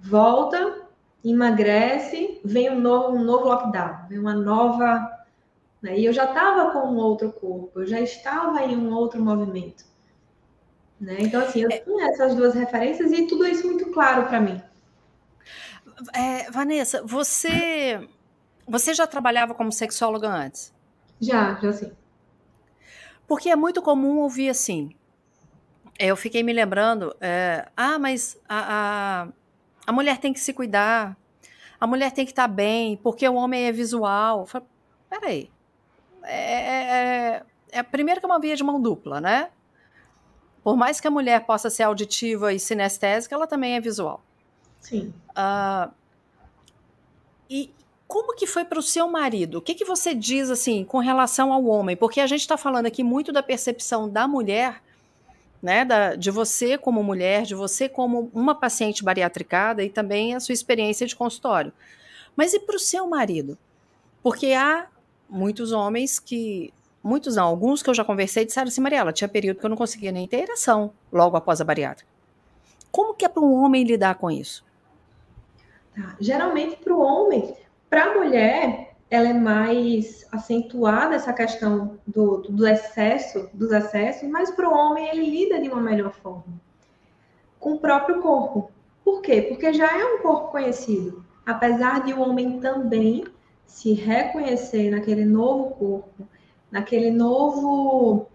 Volta 0.00 0.82
emagrece, 1.24 2.40
vem 2.44 2.68
um 2.72 2.80
novo, 2.80 3.16
um 3.16 3.22
novo 3.22 3.44
lockdown, 3.44 4.08
vem 4.08 4.18
uma 4.18 4.34
nova. 4.34 5.08
Né? 5.80 6.00
E 6.00 6.04
eu 6.04 6.12
já 6.12 6.24
estava 6.24 6.72
com 6.72 6.88
um 6.88 6.96
outro 6.96 7.30
corpo, 7.30 7.80
eu 7.80 7.86
já 7.86 8.00
estava 8.00 8.64
em 8.64 8.76
um 8.76 8.92
outro 8.92 9.22
movimento. 9.22 9.84
Né? 11.00 11.18
Então, 11.20 11.40
assim, 11.40 11.62
eu 11.62 11.70
é. 11.70 11.78
tinha 11.78 12.08
essas 12.08 12.34
duas 12.34 12.54
referências 12.54 13.12
e 13.12 13.28
tudo 13.28 13.46
isso 13.46 13.64
muito 13.64 13.86
claro 13.92 14.26
para 14.26 14.40
mim. 14.40 14.60
É, 16.12 16.50
Vanessa, 16.50 17.00
você, 17.06 18.08
você 18.66 18.92
já 18.92 19.06
trabalhava 19.06 19.54
como 19.54 19.70
sexóloga 19.70 20.28
antes? 20.28 20.72
Já, 21.22 21.54
já 21.54 21.72
sim. 21.72 21.92
Porque 23.26 23.48
é 23.48 23.56
muito 23.56 23.80
comum 23.80 24.18
ouvir 24.18 24.50
assim. 24.50 24.94
Eu 25.98 26.16
fiquei 26.16 26.42
me 26.42 26.52
lembrando, 26.52 27.14
é, 27.20 27.68
ah, 27.76 27.98
mas 27.98 28.36
a, 28.48 29.28
a 29.28 29.28
a 29.86 29.92
mulher 29.92 30.18
tem 30.18 30.32
que 30.32 30.40
se 30.40 30.52
cuidar, 30.52 31.16
a 31.80 31.86
mulher 31.86 32.12
tem 32.12 32.24
que 32.24 32.32
estar 32.32 32.48
tá 32.48 32.54
bem, 32.54 32.96
porque 32.96 33.28
o 33.28 33.34
homem 33.34 33.64
é 33.64 33.72
visual. 33.72 34.46
Falo, 34.46 34.66
peraí. 35.08 35.50
É, 36.22 36.54
é, 36.54 36.84
é, 36.92 37.42
é, 37.72 37.82
primeiro 37.82 38.20
que 38.20 38.26
é 38.26 38.28
uma 38.28 38.38
via 38.38 38.54
de 38.54 38.62
mão 38.62 38.80
dupla, 38.80 39.20
né? 39.20 39.50
Por 40.62 40.76
mais 40.76 41.00
que 41.00 41.08
a 41.08 41.10
mulher 41.10 41.44
possa 41.44 41.68
ser 41.68 41.82
auditiva 41.82 42.52
e 42.52 42.60
sinestésica, 42.60 43.34
ela 43.34 43.48
também 43.48 43.74
é 43.74 43.80
visual. 43.80 44.22
Sim. 44.80 45.12
Uh, 45.30 45.92
e 47.50 47.74
como 48.12 48.36
que 48.36 48.46
foi 48.46 48.62
para 48.62 48.78
o 48.78 48.82
seu 48.82 49.08
marido? 49.08 49.56
O 49.56 49.62
que, 49.62 49.74
que 49.74 49.86
você 49.86 50.14
diz 50.14 50.50
assim 50.50 50.84
com 50.84 50.98
relação 50.98 51.50
ao 51.50 51.64
homem? 51.64 51.96
Porque 51.96 52.20
a 52.20 52.26
gente 52.26 52.40
está 52.40 52.58
falando 52.58 52.84
aqui 52.84 53.02
muito 53.02 53.32
da 53.32 53.42
percepção 53.42 54.06
da 54.06 54.28
mulher 54.28 54.82
né, 55.62 55.82
da, 55.82 56.14
de 56.14 56.30
você 56.30 56.76
como 56.76 57.02
mulher, 57.02 57.44
de 57.44 57.54
você 57.54 57.88
como 57.88 58.30
uma 58.34 58.54
paciente 58.54 59.02
bariatricada 59.02 59.82
e 59.82 59.88
também 59.88 60.34
a 60.34 60.40
sua 60.40 60.52
experiência 60.52 61.06
de 61.06 61.16
consultório. 61.16 61.72
Mas 62.36 62.52
e 62.52 62.60
para 62.60 62.76
o 62.76 62.78
seu 62.78 63.08
marido? 63.08 63.56
Porque 64.22 64.52
há 64.52 64.88
muitos 65.26 65.72
homens 65.72 66.18
que, 66.18 66.70
muitos 67.02 67.36
não, 67.36 67.46
alguns 67.46 67.82
que 67.82 67.88
eu 67.88 67.94
já 67.94 68.04
conversei 68.04 68.44
disseram 68.44 68.68
assim, 68.68 68.82
Mariela, 68.82 69.10
tinha 69.10 69.26
período 69.26 69.58
que 69.58 69.64
eu 69.64 69.70
não 69.70 69.76
conseguia 69.76 70.12
nem 70.12 70.28
ter 70.28 70.42
ereção 70.42 70.92
logo 71.10 71.34
após 71.34 71.62
a 71.62 71.64
bariátrica. 71.64 72.10
Como 72.90 73.14
que 73.14 73.24
é 73.24 73.28
para 73.28 73.42
um 73.42 73.54
homem 73.54 73.84
lidar 73.84 74.16
com 74.16 74.30
isso? 74.30 74.62
Tá. 75.96 76.14
Geralmente 76.20 76.76
para 76.76 76.92
o 76.92 77.00
homem, 77.00 77.54
para 77.92 78.04
a 78.04 78.14
mulher, 78.14 78.94
ela 79.10 79.28
é 79.28 79.34
mais 79.34 80.26
acentuada 80.32 81.14
essa 81.14 81.30
questão 81.30 81.98
do, 82.06 82.38
do 82.38 82.66
excesso, 82.66 83.50
dos 83.52 83.70
excessos, 83.70 84.26
mas 84.30 84.50
para 84.50 84.66
o 84.66 84.72
homem 84.72 85.10
ele 85.10 85.28
lida 85.28 85.60
de 85.60 85.68
uma 85.68 85.78
melhor 85.78 86.14
forma 86.14 86.58
com 87.60 87.74
o 87.74 87.78
próprio 87.78 88.22
corpo. 88.22 88.72
Por 89.04 89.20
quê? 89.20 89.42
Porque 89.42 89.74
já 89.74 89.94
é 89.94 90.02
um 90.06 90.22
corpo 90.22 90.50
conhecido. 90.50 91.22
Apesar 91.44 92.02
de 92.02 92.14
o 92.14 92.22
homem 92.22 92.60
também 92.60 93.24
se 93.66 93.92
reconhecer 93.92 94.90
naquele 94.90 95.26
novo 95.26 95.74
corpo, 95.74 96.26
naquele 96.70 97.10
novo 97.10 98.26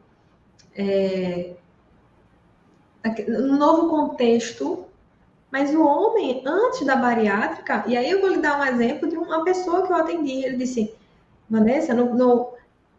é, 0.75 1.55
no 3.27 3.57
novo 3.57 3.89
contexto, 3.89 4.85
mas 5.51 5.73
o 5.73 5.81
homem, 5.81 6.43
antes 6.45 6.85
da 6.85 6.95
bariátrica, 6.95 7.83
e 7.87 7.95
aí 7.95 8.09
eu 8.09 8.19
vou 8.19 8.29
lhe 8.29 8.41
dar 8.41 8.59
um 8.59 8.65
exemplo 8.65 9.07
de 9.07 9.15
uma 9.15 9.43
pessoa 9.43 9.85
que 9.85 9.93
eu 9.93 9.95
atendi, 9.95 10.43
ele 10.43 10.57
disse, 10.57 10.93
Vanessa, 11.49 11.93
no, 11.93 12.13
no, 12.13 12.53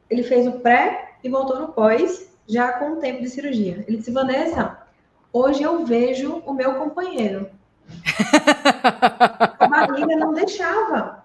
ele 0.09 0.23
fez 0.23 0.47
o 0.47 0.61
pré 0.61 1.17
e 1.23 1.29
voltou 1.29 1.59
no 1.59 1.69
pós, 1.69 2.31
já 2.47 2.73
com 2.73 2.93
o 2.93 2.97
tempo 2.97 3.21
de 3.21 3.29
cirurgia. 3.29 3.85
Ele 3.87 3.99
disse, 3.99 4.11
Vanessa, 4.11 4.79
hoje 5.33 5.63
eu 5.63 5.85
vejo 5.85 6.43
o 6.47 6.55
meu 6.55 6.77
companheiro. 6.77 7.51
a 9.59 9.67
barriga 9.67 10.17
não 10.17 10.33
deixava, 10.33 11.25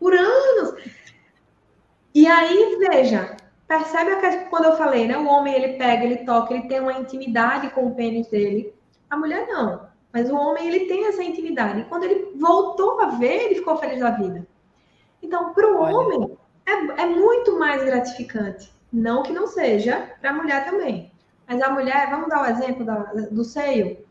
por 0.00 0.14
anos. 0.14 0.74
E 2.12 2.26
aí, 2.26 2.76
veja, 2.80 3.36
percebe 3.68 4.10
a, 4.10 4.44
quando 4.46 4.64
eu 4.64 4.76
falei, 4.76 5.06
né? 5.06 5.16
O 5.16 5.26
homem, 5.26 5.54
ele 5.54 5.74
pega, 5.74 6.04
ele 6.04 6.24
toca, 6.24 6.54
ele 6.54 6.66
tem 6.66 6.80
uma 6.80 6.94
intimidade 6.94 7.70
com 7.70 7.86
o 7.86 7.94
pênis 7.94 8.26
dele. 8.28 8.74
A 9.08 9.16
mulher 9.16 9.46
não. 9.46 9.85
Mas 10.16 10.30
o 10.30 10.34
homem, 10.34 10.66
ele 10.66 10.86
tem 10.86 11.08
essa 11.08 11.22
intimidade. 11.22 11.80
E 11.80 11.84
quando 11.84 12.04
ele 12.04 12.32
voltou 12.36 12.98
a 13.02 13.08
ver, 13.18 13.44
ele 13.44 13.56
ficou 13.56 13.76
feliz 13.76 14.00
da 14.00 14.12
vida. 14.12 14.46
Então, 15.22 15.52
para 15.52 15.70
o 15.70 15.78
homem, 15.78 16.38
é, 16.64 17.02
é, 17.02 17.06
muito 17.06 17.58
mais 17.58 17.84
gratificante. 17.84 18.72
Não 18.90 19.22
que 19.22 19.30
não 19.30 19.46
seja 19.46 20.14
para 20.18 20.30
a 20.30 20.32
mulher 20.32 20.64
também. 20.64 21.12
Mas 21.46 21.60
a 21.60 21.68
mulher, 21.68 22.08
vamos 22.08 22.30
dar 22.30 22.40
o 22.40 22.46
exemplo 22.46 22.82
da, 22.82 22.96
do 23.30 23.44
seio. 23.44 24.06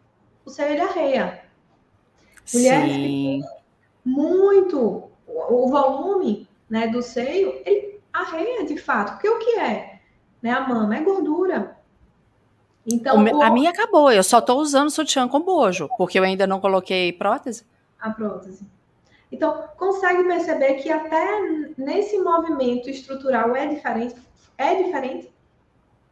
O 0.45 0.51
seio, 0.51 0.73
ele 0.73 0.81
arreia. 0.81 1.43
Mulheres 2.53 2.93
Sim. 2.93 3.41
muito... 4.05 5.09
O, 5.25 5.65
o 5.65 5.69
volume 5.69 6.47
né, 6.69 6.87
do 6.87 7.01
seio, 7.01 7.63
ele 7.65 7.99
arreia 8.13 8.63
de 8.63 8.77
fato. 8.77 9.13
Porque 9.13 9.27
o 9.27 9.39
que 9.39 9.57
é? 9.57 10.01
Né, 10.39 10.51
a 10.51 10.67
mama 10.67 10.97
é 10.97 11.01
gordura. 11.01 11.75
Então, 12.85 13.23
o, 13.23 13.41
a 13.41 13.49
minha 13.49 13.71
acabou, 13.71 14.11
eu 14.11 14.23
só 14.23 14.39
estou 14.39 14.59
usando 14.59 14.91
sutiã 14.91 15.27
com 15.27 15.39
bojo, 15.41 15.89
porque 15.97 16.19
eu 16.19 16.23
ainda 16.23 16.45
não 16.45 16.59
coloquei 16.59 17.11
prótese. 17.11 17.65
A 17.99 18.11
prótese. 18.11 18.63
Então, 19.31 19.63
consegue 19.75 20.23
perceber 20.23 20.75
que 20.75 20.91
até 20.91 21.25
nesse 21.77 22.17
movimento 22.19 22.89
estrutural 22.89 23.55
é 23.55 23.65
diferente? 23.65 24.15
É 24.57 24.83
diferente? 24.83 25.31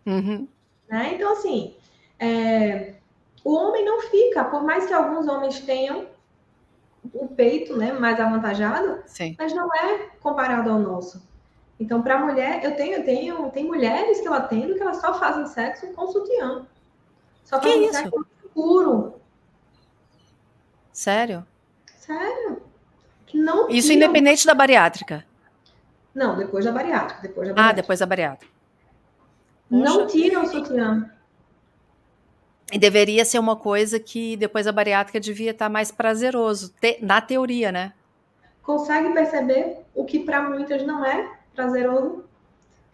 Uhum. 0.06 0.48
Né? 0.90 1.14
Então, 1.14 1.32
assim, 1.34 1.76
é, 2.20 2.96
o 3.44 3.54
homem 3.54 3.86
não 3.86 4.02
fica, 4.02 4.44
por 4.44 4.64
mais 4.64 4.86
que 4.88 4.94
alguns 4.94 5.28
homens 5.28 5.60
tenham 5.60 6.08
o 7.14 7.28
peito 7.28 7.76
né, 7.78 7.92
mais 7.92 8.20
avantajado, 8.20 9.04
Sim. 9.06 9.36
mas 9.38 9.54
não 9.54 9.74
é 9.76 10.10
comparado 10.22 10.70
ao 10.70 10.80
nosso. 10.80 11.22
Então, 11.80 12.02
para 12.02 12.20
mulher, 12.20 12.64
eu 12.64 12.76
tenho, 12.76 12.98
eu 12.98 13.04
tenho, 13.04 13.50
tem 13.52 13.66
mulheres 13.66 14.22
que 14.22 14.28
eu 14.28 14.34
atendo 14.34 14.76
que 14.76 14.82
elas 14.82 14.98
só 14.98 15.14
fazem 15.14 15.46
sexo 15.48 15.88
com 15.94 16.08
sutiã. 16.08 16.66
Só 17.44 17.60
que 17.60 17.68
fazem 17.68 17.86
isso? 17.86 17.94
sexo 17.94 18.26
puro. 18.54 19.16
Sério? 20.92 21.46
Sério. 21.98 22.62
Que 23.26 23.38
não 23.38 23.68
isso 23.70 23.88
tiram... 23.88 24.04
independente 24.04 24.46
da 24.46 24.54
bariátrica? 24.54 25.26
Não, 26.14 26.38
depois 26.38 26.64
da 26.64 26.72
bariátrica. 26.72 27.22
Depois 27.22 27.48
da 27.48 27.54
ah, 27.54 27.56
bariátrica. 27.56 27.80
Ah, 27.80 27.82
depois 27.82 28.00
da 28.00 28.06
bariátrica. 28.06 28.54
Não 29.70 30.06
tiram 30.06 30.44
o 30.44 30.48
sutiã. 30.48 31.10
E 32.72 32.78
deveria 32.78 33.26
ser 33.26 33.40
uma 33.40 33.56
coisa 33.56 34.00
que 34.00 34.38
depois 34.38 34.66
da 34.66 34.72
bariátrica 34.72 35.20
devia 35.20 35.52
estar 35.52 35.70
mais 35.70 35.92
prazeroso, 35.92 36.74
te, 36.80 37.00
na 37.02 37.20
teoria, 37.20 37.72
né? 37.72 37.94
Consegue 38.62 39.12
perceber 39.14 39.80
o 39.94 40.06
que 40.06 40.20
para 40.20 40.42
muitas 40.42 40.84
não 40.84 41.04
é? 41.04 41.30
Prazeroso. 41.54 42.24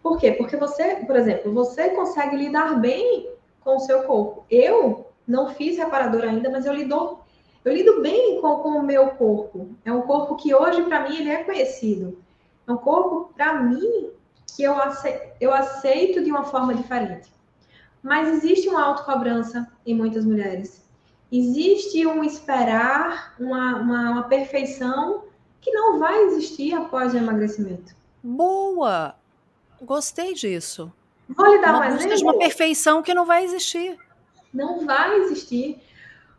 Por 0.02 0.18
quê? 0.18 0.32
Porque 0.32 0.56
você, 0.56 0.96
por 0.96 1.16
exemplo, 1.16 1.52
você 1.52 1.90
consegue 1.90 2.36
lidar 2.36 2.80
bem 2.80 3.30
com 3.60 3.76
o 3.76 3.80
seu 3.80 4.04
corpo. 4.04 4.44
Eu 4.50 5.06
não 5.26 5.50
fiz 5.50 5.76
reparador 5.76 6.24
ainda, 6.24 6.50
mas 6.50 6.66
eu 6.66 6.72
lido, 6.72 7.18
eu 7.64 7.72
lido 7.72 8.00
bem 8.00 8.40
com, 8.40 8.56
com 8.56 8.70
o 8.70 8.82
meu 8.82 9.10
corpo. 9.10 9.68
É 9.84 9.92
um 9.92 10.02
corpo 10.02 10.36
que 10.36 10.54
hoje, 10.54 10.82
para 10.82 11.08
mim, 11.08 11.16
ele 11.16 11.30
é 11.30 11.44
conhecido. 11.44 12.18
É 12.66 12.72
um 12.72 12.76
corpo, 12.76 13.32
para 13.34 13.62
mim, 13.62 14.10
que 14.56 14.62
eu 14.62 14.80
aceito, 14.80 15.36
eu 15.40 15.52
aceito 15.52 16.22
de 16.22 16.30
uma 16.30 16.44
forma 16.44 16.74
diferente. 16.74 17.30
Mas 18.02 18.28
existe 18.28 18.68
uma 18.68 18.82
autocobrança 18.82 19.70
em 19.84 19.94
muitas 19.94 20.24
mulheres. 20.24 20.82
Existe 21.30 22.06
um 22.06 22.24
esperar, 22.24 23.34
uma, 23.38 23.76
uma, 23.76 24.10
uma 24.10 24.22
perfeição 24.24 25.24
que 25.60 25.70
não 25.70 25.98
vai 25.98 26.24
existir 26.24 26.72
após 26.74 27.12
o 27.12 27.18
emagrecimento. 27.18 27.94
Boa! 28.22 29.14
Gostei 29.82 30.34
disso. 30.34 30.92
Vou 31.28 31.46
lhe 31.46 31.58
dar 31.60 31.74
uma 31.74 31.86
um 31.86 31.96
exemplo. 31.96 32.16
de 32.16 32.24
uma 32.24 32.38
perfeição 32.38 33.02
que 33.02 33.14
não 33.14 33.24
vai 33.24 33.44
existir. 33.44 33.96
Não 34.52 34.84
vai 34.84 35.16
existir. 35.20 35.80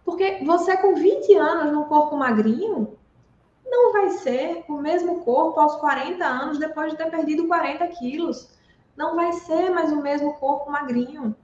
Porque 0.04 0.40
você 0.44 0.76
com 0.78 0.96
20 0.96 1.34
anos 1.38 1.72
num 1.72 1.86
corpo 1.86 2.18
magrinho, 2.18 2.98
não 3.66 3.94
vai 3.94 4.10
ser 4.10 4.66
o 4.68 4.78
mesmo 4.78 5.24
corpo 5.24 5.60
aos 5.60 5.76
40 5.78 6.24
anos 6.26 6.60
depois 6.60 6.92
de 6.92 6.98
ter 6.98 7.10
perdido 7.10 7.48
40 7.48 7.88
quilos. 7.88 8.50
Não 8.98 9.16
vai 9.16 9.32
ser 9.32 9.70
mais 9.70 9.92
o 9.92 10.02
mesmo 10.02 10.34
corpo 10.34 10.70
magrinho. 10.70 11.36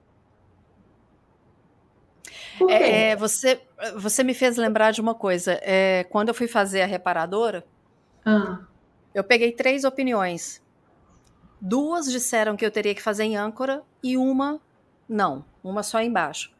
É, 2.69 3.11
é, 3.11 3.15
você, 3.15 3.61
você 3.95 4.23
me 4.23 4.33
fez 4.33 4.57
lembrar 4.57 4.91
de 4.91 4.99
uma 4.99 5.15
coisa. 5.15 5.59
É, 5.61 6.03
quando 6.09 6.29
eu 6.29 6.33
fui 6.33 6.47
fazer 6.47 6.81
a 6.81 6.85
reparadora, 6.85 7.63
ah. 8.25 8.66
Eu 9.17 9.23
peguei 9.23 9.51
três 9.51 9.83
opiniões. 9.83 10.61
Duas 11.59 12.05
disseram 12.05 12.55
que 12.55 12.63
eu 12.63 12.69
teria 12.69 12.93
que 12.93 13.01
fazer 13.01 13.23
em 13.23 13.35
âncora 13.35 13.83
e 14.03 14.15
uma 14.15 14.61
não, 15.09 15.43
uma 15.63 15.81
só 15.81 15.99
embaixo. 16.03 16.53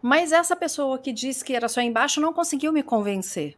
Mas 0.00 0.30
essa 0.30 0.54
pessoa 0.54 1.00
que 1.00 1.12
disse 1.12 1.44
que 1.44 1.52
era 1.52 1.68
só 1.68 1.80
embaixo 1.80 2.20
não 2.20 2.32
conseguiu 2.32 2.72
me 2.72 2.80
convencer. 2.80 3.56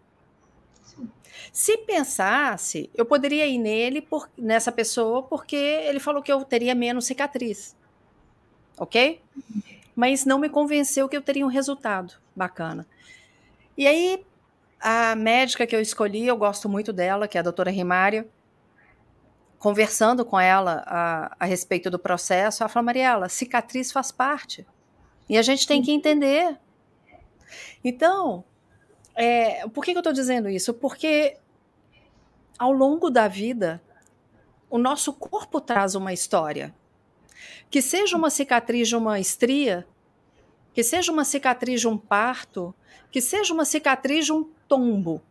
Se 1.53 1.77
pensasse, 1.77 2.89
eu 2.95 3.05
poderia 3.05 3.47
ir 3.47 3.59
nele 3.59 4.01
por, 4.01 4.31
nessa 4.35 4.73
pessoa 4.73 5.23
porque 5.23 5.55
ele 5.55 6.01
falou 6.01 6.23
que 6.23 6.33
eu 6.33 6.43
teria 6.43 6.75
menos 6.75 7.05
cicatriz. 7.05 7.77
Ok? 8.79 9.21
Mas 9.95 10.25
não 10.25 10.39
me 10.39 10.49
convenceu 10.49 11.07
que 11.07 11.19
eu 11.19 11.21
teria 11.21 11.45
um 11.45 11.51
resultado 11.51 12.15
bacana. 12.35 12.87
E 13.77 13.87
aí 13.87 14.25
a 14.87 15.17
médica 15.17 15.67
que 15.67 15.75
eu 15.75 15.81
escolhi, 15.81 16.27
eu 16.27 16.37
gosto 16.37 16.69
muito 16.69 16.93
dela, 16.93 17.27
que 17.27 17.39
é 17.39 17.41
a 17.41 17.43
doutora 17.43 17.71
Rimária. 17.71 18.29
Conversando 19.59 20.27
com 20.27 20.39
ela 20.39 20.85
a, 20.87 21.37
a 21.41 21.45
respeito 21.47 21.91
do 21.91 21.99
processo, 21.99 22.63
ela 22.63 22.69
falou: 22.69 22.85
Mariela, 22.85 23.31
cicatriz 23.31 23.91
faz 23.91 24.13
parte. 24.13 24.67
E 25.27 25.39
a 25.39 25.43
gente 25.43 25.67
tem 25.67 25.81
que 25.81 25.91
entender. 25.91 26.61
Então, 27.83 28.45
é, 29.15 29.67
por 29.69 29.83
que, 29.83 29.93
que 29.93 29.97
eu 29.97 30.01
estou 30.01 30.13
dizendo 30.13 30.51
isso? 30.51 30.75
Porque 30.75 31.39
ao 32.59 32.71
longo 32.71 33.09
da 33.09 33.27
vida, 33.27 33.83
o 34.69 34.77
nosso 34.77 35.15
corpo 35.15 35.63
traz 35.63 35.95
uma 35.95 36.13
história. 36.13 36.75
Que 37.71 37.81
seja 37.81 38.19
uma 38.19 38.29
cicatriz 38.29 38.87
de 38.87 38.97
uma 38.97 39.19
estria, 39.19 39.87
que 40.75 40.83
seja 40.83 41.13
uma 41.13 41.25
cicatriz 41.25 41.81
de 41.81 41.89
um 41.89 41.97
parto, 41.97 42.75
que 43.11 43.21
seja 43.21 43.55
uma 43.55 43.65
cicatriz 43.65 44.27
de 44.27 44.33
um 44.33 44.51
tombo. 44.67 45.23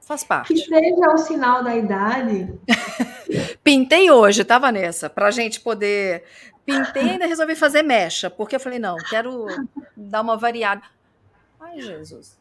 Faz 0.00 0.24
parte. 0.24 0.54
Que 0.54 0.60
seja 0.60 1.12
o 1.12 1.18
sinal 1.18 1.62
da 1.64 1.76
idade. 1.76 2.48
Pintei 3.62 4.10
hoje, 4.10 4.44
tá, 4.44 4.58
Vanessa? 4.58 5.10
Pra 5.10 5.30
gente 5.30 5.60
poder. 5.60 6.24
Pintei 6.64 7.02
e 7.02 7.10
ainda 7.10 7.26
resolvi 7.26 7.56
fazer 7.56 7.82
mecha, 7.82 8.30
porque 8.30 8.54
eu 8.54 8.60
falei, 8.60 8.78
não, 8.78 8.96
quero 9.08 9.46
dar 9.96 10.20
uma 10.20 10.36
variada. 10.36 10.82
Ai, 11.58 11.80
Jesus. 11.80 12.38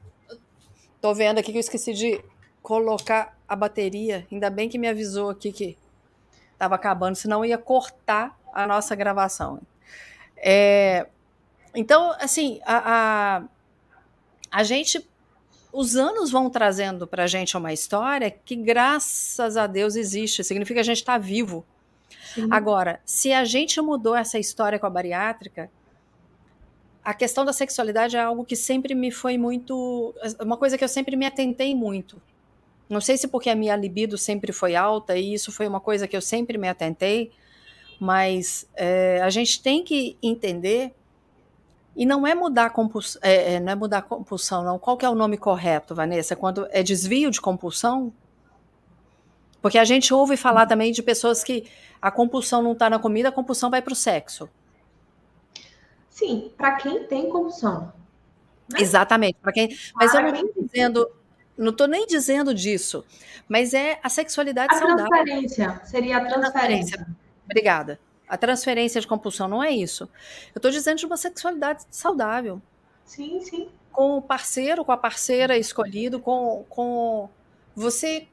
Tô 1.02 1.13
vendo 1.13 1.39
aqui 1.39 1.52
que 1.52 1.58
eu 1.58 1.62
esqueci 1.62 1.93
de 1.93 2.23
colocar 2.62 3.36
a 3.47 3.56
bateria. 3.56 4.28
Ainda 4.32 4.49
bem 4.49 4.69
que 4.69 4.78
me 4.78 4.88
avisou 4.88 5.30
aqui 5.30 5.52
que 5.52 5.78
estava 6.54 6.75
acabando, 6.75 7.15
senão 7.15 7.43
ia 7.43 7.58
cortar 7.58 8.38
a 8.54 8.67
nossa 8.67 8.95
gravação. 8.95 9.62
É, 10.38 11.08
então, 11.75 12.15
assim, 12.19 12.60
a, 12.65 13.38
a 13.38 13.43
a 14.51 14.63
gente 14.63 15.08
os 15.71 15.95
anos 15.95 16.32
vão 16.32 16.49
trazendo 16.49 17.05
para 17.05 17.25
a 17.25 17.27
gente 17.27 17.55
uma 17.55 17.71
história 17.71 18.32
que, 18.32 18.55
graças 18.55 19.55
a 19.55 19.67
Deus, 19.67 19.95
existe. 19.95 20.43
Significa 20.43 20.75
que 20.75 20.79
a 20.79 20.84
gente 20.84 20.97
está 20.97 21.17
vivo. 21.17 21.63
Sim. 22.34 22.47
Agora, 22.49 22.99
se 23.05 23.32
a 23.32 23.45
gente 23.45 23.79
mudou 23.79 24.15
essa 24.15 24.39
história 24.39 24.79
com 24.79 24.88
a 24.88 24.89
bariátrica, 24.89 25.69
a 27.03 27.13
questão 27.13 27.45
da 27.45 27.53
sexualidade 27.53 28.17
é 28.17 28.19
algo 28.19 28.43
que 28.43 28.55
sempre 28.55 28.95
me 28.95 29.12
foi 29.12 29.38
muito. 29.38 30.13
Uma 30.41 30.58
coisa 30.58 30.75
que 30.75 30.84
eu 30.84 30.89
sempre 30.89 31.15
me 31.15 31.27
atentei 31.27 31.75
muito. 31.75 32.19
Não 32.89 32.99
sei 32.99 33.15
se 33.15 33.27
porque 33.27 33.51
a 33.51 33.55
minha 33.55 33.75
libido 33.75 34.17
sempre 34.17 34.51
foi 34.51 34.75
alta 34.75 35.15
e 35.15 35.36
isso 35.36 35.51
foi 35.51 35.67
uma 35.67 35.79
coisa 35.79 36.08
que 36.08 36.17
eu 36.17 36.21
sempre 36.21 36.58
me 36.58 36.67
atentei, 36.67 37.32
mas 37.99 38.67
é, 38.75 39.21
a 39.21 39.29
gente 39.29 39.62
tem 39.62 39.84
que 39.84 40.17
entender 40.23 40.95
e 41.99 42.05
não 42.05 42.25
é 42.25 42.33
mudar 42.33 42.67
a 42.67 42.69
compulsão, 42.69 43.19
é, 43.21 43.55
é, 43.55 43.59
não 43.59 43.73
é 43.73 43.75
mudar 43.75 44.03
compulsão, 44.03 44.63
não. 44.63 44.79
Qual 44.79 44.95
que 44.95 45.05
é 45.05 45.09
o 45.09 45.13
nome 45.13 45.38
correto, 45.38 45.93
Vanessa? 45.93 46.33
Quando 46.33 46.65
é 46.71 46.81
desvio 46.81 47.29
de 47.29 47.41
compulsão? 47.41 48.13
Porque 49.62 49.77
a 49.77 49.83
gente 49.83 50.13
ouve 50.13 50.38
falar 50.38 50.65
também 50.65 50.93
de 50.93 51.03
pessoas 51.03 51.43
que 51.43 51.69
a 52.01 52.09
compulsão 52.09 52.62
não 52.62 52.71
está 52.71 52.89
na 52.89 52.99
comida, 52.99 53.27
a 53.27 53.33
compulsão 53.33 53.69
vai 53.69 53.81
para 53.81 53.91
o 53.91 53.95
sexo. 53.97 54.49
Sim, 56.09 56.49
para 56.55 56.77
quem 56.77 57.03
tem 57.03 57.29
compulsão. 57.29 57.91
Né? 58.71 58.79
Exatamente, 58.79 59.38
para 59.41 59.51
quem. 59.51 59.67
Mas 59.93 60.13
para 60.13 60.29
eu 60.29 60.31
não 60.31 60.45
estou 60.45 60.63
dizendo, 60.63 61.12
não 61.57 61.71
estou 61.71 61.88
nem 61.89 62.07
dizendo 62.07 62.53
disso, 62.53 63.03
mas 63.45 63.73
é 63.73 63.99
a 64.01 64.07
sexualidade 64.07 64.73
a 64.73 64.77
saudável. 64.77 65.03
A 65.03 65.09
transferência 65.09 65.81
seria 65.83 66.15
a 66.15 66.25
transferência. 66.25 67.05
Obrigada. 67.43 67.99
A 68.29 68.37
transferência 68.37 69.01
de 69.01 69.07
compulsão 69.07 69.47
não 69.47 69.63
é 69.63 69.71
isso. 69.71 70.03
Eu 70.53 70.59
estou 70.59 70.69
dizendo 70.69 70.99
de 70.99 71.05
uma 71.05 71.17
sexualidade 71.17 71.83
saudável. 71.89 72.61
Sim, 73.03 73.41
sim. 73.41 73.69
Com 73.91 74.17
o 74.17 74.21
parceiro, 74.21 74.85
com 74.85 74.91
a 74.91 74.97
parceira 74.97 75.57
escolhido, 75.57 76.19
com, 76.19 76.63
com 76.69 77.27
você 77.75 78.27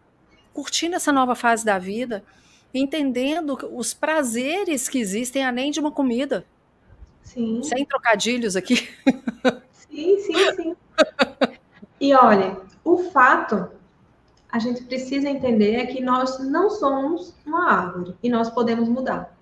curtindo 0.52 0.96
essa 0.96 1.11
nova 1.11 1.35
fase 1.35 1.64
da 1.64 1.78
vida, 1.78 2.22
entendendo 2.74 3.59
os 3.72 3.94
prazeres 3.94 4.88
que 4.88 4.98
existem 4.98 5.44
além 5.44 5.70
de 5.70 5.80
uma 5.80 5.90
comida. 5.90 6.44
Sim. 7.22 7.62
Sem 7.62 7.85
trocadilhos 7.85 8.54
aqui. 8.54 8.88
Sim, 9.72 10.18
sim, 10.18 10.54
sim. 10.56 10.76
E 11.98 12.14
olha, 12.14 12.61
o 12.85 12.98
fato 13.11 13.70
a 14.50 14.59
gente 14.59 14.85
precisa 14.85 15.28
entender 15.28 15.74
é 15.76 15.87
que 15.87 16.02
nós 16.02 16.38
não 16.38 16.70
somos 16.70 17.35
uma 17.44 17.70
árvore 17.70 18.14
e 18.22 18.28
nós 18.28 18.50
podemos 18.50 18.88
mudar. 18.88 19.36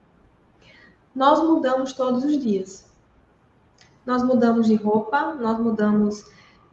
Nós 1.15 1.43
mudamos 1.43 1.93
todos 1.93 2.25
os 2.25 2.39
dias. 2.39 2.91
Nós 4.05 4.23
mudamos 4.23 4.67
de 4.67 4.75
roupa, 4.75 5.35
nós 5.35 5.59
mudamos 5.59 6.25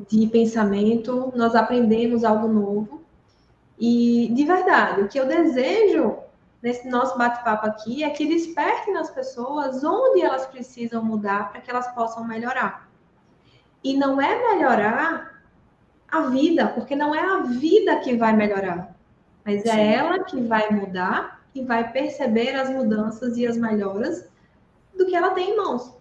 de 0.10 0.28
pensamento, 0.28 1.32
nós 1.36 1.56
aprendemos 1.56 2.24
algo 2.24 2.48
novo. 2.48 3.02
E, 3.80 4.32
de 4.34 4.46
verdade, 4.46 5.02
o 5.02 5.08
que 5.08 5.20
eu 5.20 5.28
desejo 5.28 6.18
nesse 6.62 6.88
nosso 6.90 7.18
bate-papo 7.18 7.66
aqui 7.66 8.04
é 8.04 8.10
que 8.10 8.28
desperte 8.28 8.92
nas 8.92 9.10
pessoas 9.10 9.84
onde 9.84 10.22
elas 10.22 10.46
precisam 10.46 11.04
mudar 11.04 11.52
para 11.52 11.62
que 11.62 11.72
elas 11.72 11.88
possam 11.94 12.24
melhorar. 12.24 12.90
E 13.84 13.96
não 13.98 14.22
é 14.22 14.54
melhorar 14.54 15.42
a 16.12 16.22
vida, 16.22 16.68
porque 16.68 16.96
não 16.96 17.16
é 17.16 17.20
a 17.20 17.40
vida 17.40 17.96
que 17.98 18.16
vai 18.16 18.34
melhorar, 18.34 18.94
mas 19.46 19.66
é 19.66 19.72
Sim. 19.72 19.80
ela 19.80 20.24
que 20.24 20.42
vai 20.42 20.70
mudar 20.70 21.42
e 21.56 21.64
vai 21.64 21.92
perceber 21.92 22.54
as 22.56 22.70
mudanças 22.70 23.38
e 23.38 23.48
as 23.48 23.58
melhoras 23.58 24.30
do 25.04 25.10
que 25.10 25.16
ela 25.16 25.32
tem 25.32 25.52
em 25.52 25.58
mãos. 25.58 25.94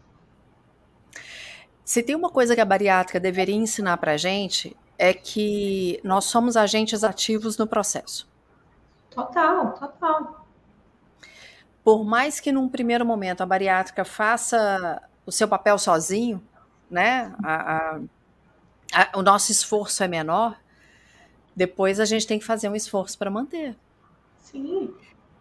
Se 1.84 2.02
tem 2.02 2.14
uma 2.14 2.30
coisa 2.30 2.54
que 2.54 2.60
a 2.60 2.64
bariátrica 2.64 3.18
deveria 3.18 3.54
ensinar 3.54 3.96
para 3.96 4.12
a 4.12 4.16
gente, 4.16 4.76
é 4.96 5.12
que 5.12 6.00
nós 6.04 6.26
somos 6.26 6.56
agentes 6.56 7.02
ativos 7.02 7.58
no 7.58 7.66
processo. 7.66 8.28
Total, 9.10 9.72
total. 9.72 10.46
Por 11.82 12.04
mais 12.04 12.38
que 12.38 12.52
num 12.52 12.68
primeiro 12.68 13.04
momento 13.04 13.40
a 13.40 13.46
bariátrica 13.46 14.04
faça 14.04 15.02
o 15.26 15.32
seu 15.32 15.48
papel 15.48 15.78
sozinho, 15.78 16.40
né? 16.90 17.34
A, 17.42 17.54
a, 17.54 18.00
a, 18.92 19.18
o 19.18 19.22
nosso 19.22 19.50
esforço 19.50 20.04
é 20.04 20.08
menor, 20.08 20.60
depois 21.56 21.98
a 21.98 22.04
gente 22.04 22.26
tem 22.26 22.38
que 22.38 22.44
fazer 22.44 22.68
um 22.68 22.76
esforço 22.76 23.18
para 23.18 23.30
manter. 23.30 23.76
Sim. 24.38 24.94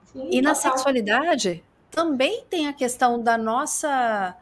sim 0.06 0.28
e 0.28 0.38
total. 0.38 0.42
na 0.42 0.56
sexualidade 0.56 1.64
também 1.92 2.44
tem 2.50 2.68
a 2.68 2.74
questão 2.74 3.22
da 3.22 3.38
nossa 3.38 4.36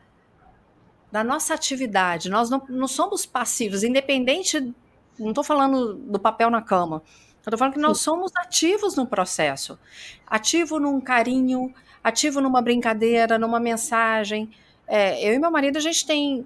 da 1.11 1.23
nossa 1.23 1.53
atividade. 1.53 2.29
Nós 2.29 2.49
não, 2.49 2.61
não 2.67 2.87
somos 2.87 3.25
passivos, 3.25 3.83
independente 3.83 4.73
não 5.17 5.29
estou 5.29 5.43
falando 5.43 5.95
do 5.95 6.19
papel 6.19 6.49
na 6.49 6.61
cama. 6.61 7.01
Eu 7.45 7.49
estou 7.49 7.57
falando 7.57 7.73
que 7.73 7.79
nós 7.79 7.99
somos 7.99 8.31
ativos 8.35 8.95
no 8.95 9.07
processo. 9.07 9.79
Ativo 10.27 10.79
num 10.79 10.99
carinho, 10.99 11.73
ativo 12.03 12.41
numa 12.41 12.61
brincadeira, 12.61 13.39
numa 13.39 13.59
mensagem. 13.59 14.51
É, 14.85 15.27
eu 15.27 15.33
e 15.33 15.39
meu 15.39 15.49
marido, 15.49 15.77
a 15.77 15.81
gente 15.81 16.05
tem. 16.05 16.45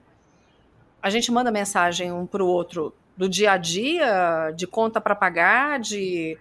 A 1.01 1.09
gente 1.09 1.31
manda 1.31 1.51
mensagem 1.51 2.11
um 2.11 2.27
para 2.27 2.43
o 2.43 2.47
outro 2.47 2.93
do 3.17 3.27
dia 3.27 3.53
a 3.53 3.57
dia, 3.57 4.51
de 4.55 4.67
conta 4.67 5.01
para 5.01 5.15
pagar, 5.15 5.79
de. 5.79 6.37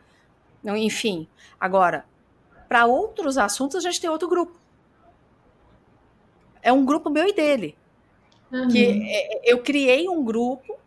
Enfim. 0.62 1.26
Agora, 1.58 2.04
para 2.70 2.86
outros 2.86 3.36
assuntos, 3.36 3.74
a 3.74 3.80
gente 3.80 4.00
tem 4.00 4.08
outro 4.08 4.28
grupo. 4.28 4.56
É 6.62 6.72
um 6.72 6.84
grupo 6.84 7.10
meu 7.10 7.26
e 7.26 7.32
dele. 7.32 7.76
Uhum. 8.52 8.68
Que 8.68 9.10
é, 9.10 9.52
eu 9.52 9.60
criei 9.60 10.08
um 10.08 10.22
grupo 10.22 10.78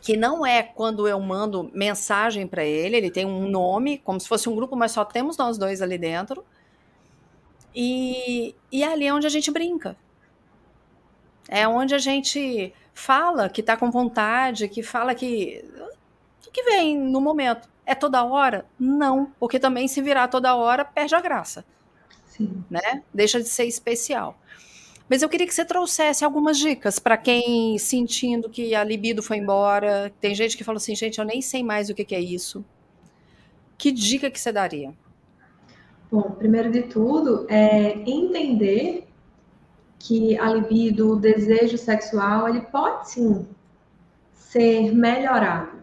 que 0.00 0.16
não 0.16 0.46
é 0.46 0.62
quando 0.62 1.06
eu 1.06 1.20
mando 1.20 1.70
mensagem 1.74 2.46
para 2.46 2.64
ele, 2.64 2.96
ele 2.96 3.10
tem 3.10 3.26
um 3.26 3.46
nome, 3.46 3.98
como 3.98 4.18
se 4.18 4.26
fosse 4.26 4.48
um 4.48 4.56
grupo, 4.56 4.74
mas 4.74 4.92
só 4.92 5.04
temos 5.04 5.36
nós 5.36 5.58
dois 5.58 5.82
ali 5.82 5.98
dentro. 5.98 6.42
E, 7.74 8.54
e 8.72 8.82
ali 8.82 9.06
é 9.06 9.12
onde 9.12 9.26
a 9.26 9.30
gente 9.30 9.50
brinca. 9.50 9.98
É 11.46 11.68
onde 11.68 11.94
a 11.94 11.98
gente 11.98 12.72
fala 12.94 13.50
que 13.50 13.60
está 13.60 13.76
com 13.76 13.90
vontade, 13.90 14.66
que 14.66 14.82
fala 14.82 15.14
que. 15.14 15.62
O 16.48 16.50
que 16.50 16.62
vem 16.62 16.98
no 16.98 17.20
momento. 17.20 17.68
É 17.86 17.94
toda 17.94 18.24
hora? 18.24 18.66
Não, 18.78 19.32
porque 19.38 19.60
também 19.60 19.86
se 19.86 20.02
virar 20.02 20.28
toda 20.28 20.56
hora 20.56 20.84
perde 20.84 21.14
a 21.14 21.20
graça. 21.20 21.64
Sim. 22.26 22.64
Né? 22.68 23.02
Deixa 23.14 23.40
de 23.40 23.48
ser 23.48 23.64
especial. 23.64 24.36
Mas 25.08 25.22
eu 25.22 25.28
queria 25.28 25.46
que 25.46 25.54
você 25.54 25.64
trouxesse 25.64 26.24
algumas 26.24 26.58
dicas 26.58 26.98
para 26.98 27.16
quem 27.16 27.78
sentindo 27.78 28.50
que 28.50 28.74
a 28.74 28.82
libido 28.82 29.22
foi 29.22 29.36
embora. 29.36 30.12
Tem 30.20 30.34
gente 30.34 30.56
que 30.56 30.64
fala 30.64 30.78
assim, 30.78 30.96
gente, 30.96 31.20
eu 31.20 31.24
nem 31.24 31.40
sei 31.40 31.62
mais 31.62 31.88
o 31.88 31.94
que, 31.94 32.04
que 32.04 32.14
é 32.14 32.20
isso. 32.20 32.64
Que 33.78 33.92
dica 33.92 34.30
que 34.30 34.40
você 34.40 34.50
daria? 34.50 34.92
Bom, 36.10 36.22
primeiro 36.32 36.70
de 36.72 36.82
tudo, 36.82 37.46
é 37.48 37.92
entender 38.08 39.06
que 39.98 40.38
a 40.38 40.52
libido, 40.52 41.12
o 41.12 41.16
desejo 41.16 41.78
sexual, 41.78 42.48
ele 42.48 42.62
pode 42.62 43.10
sim 43.10 43.46
ser 44.32 44.92
melhorado. 44.92 45.75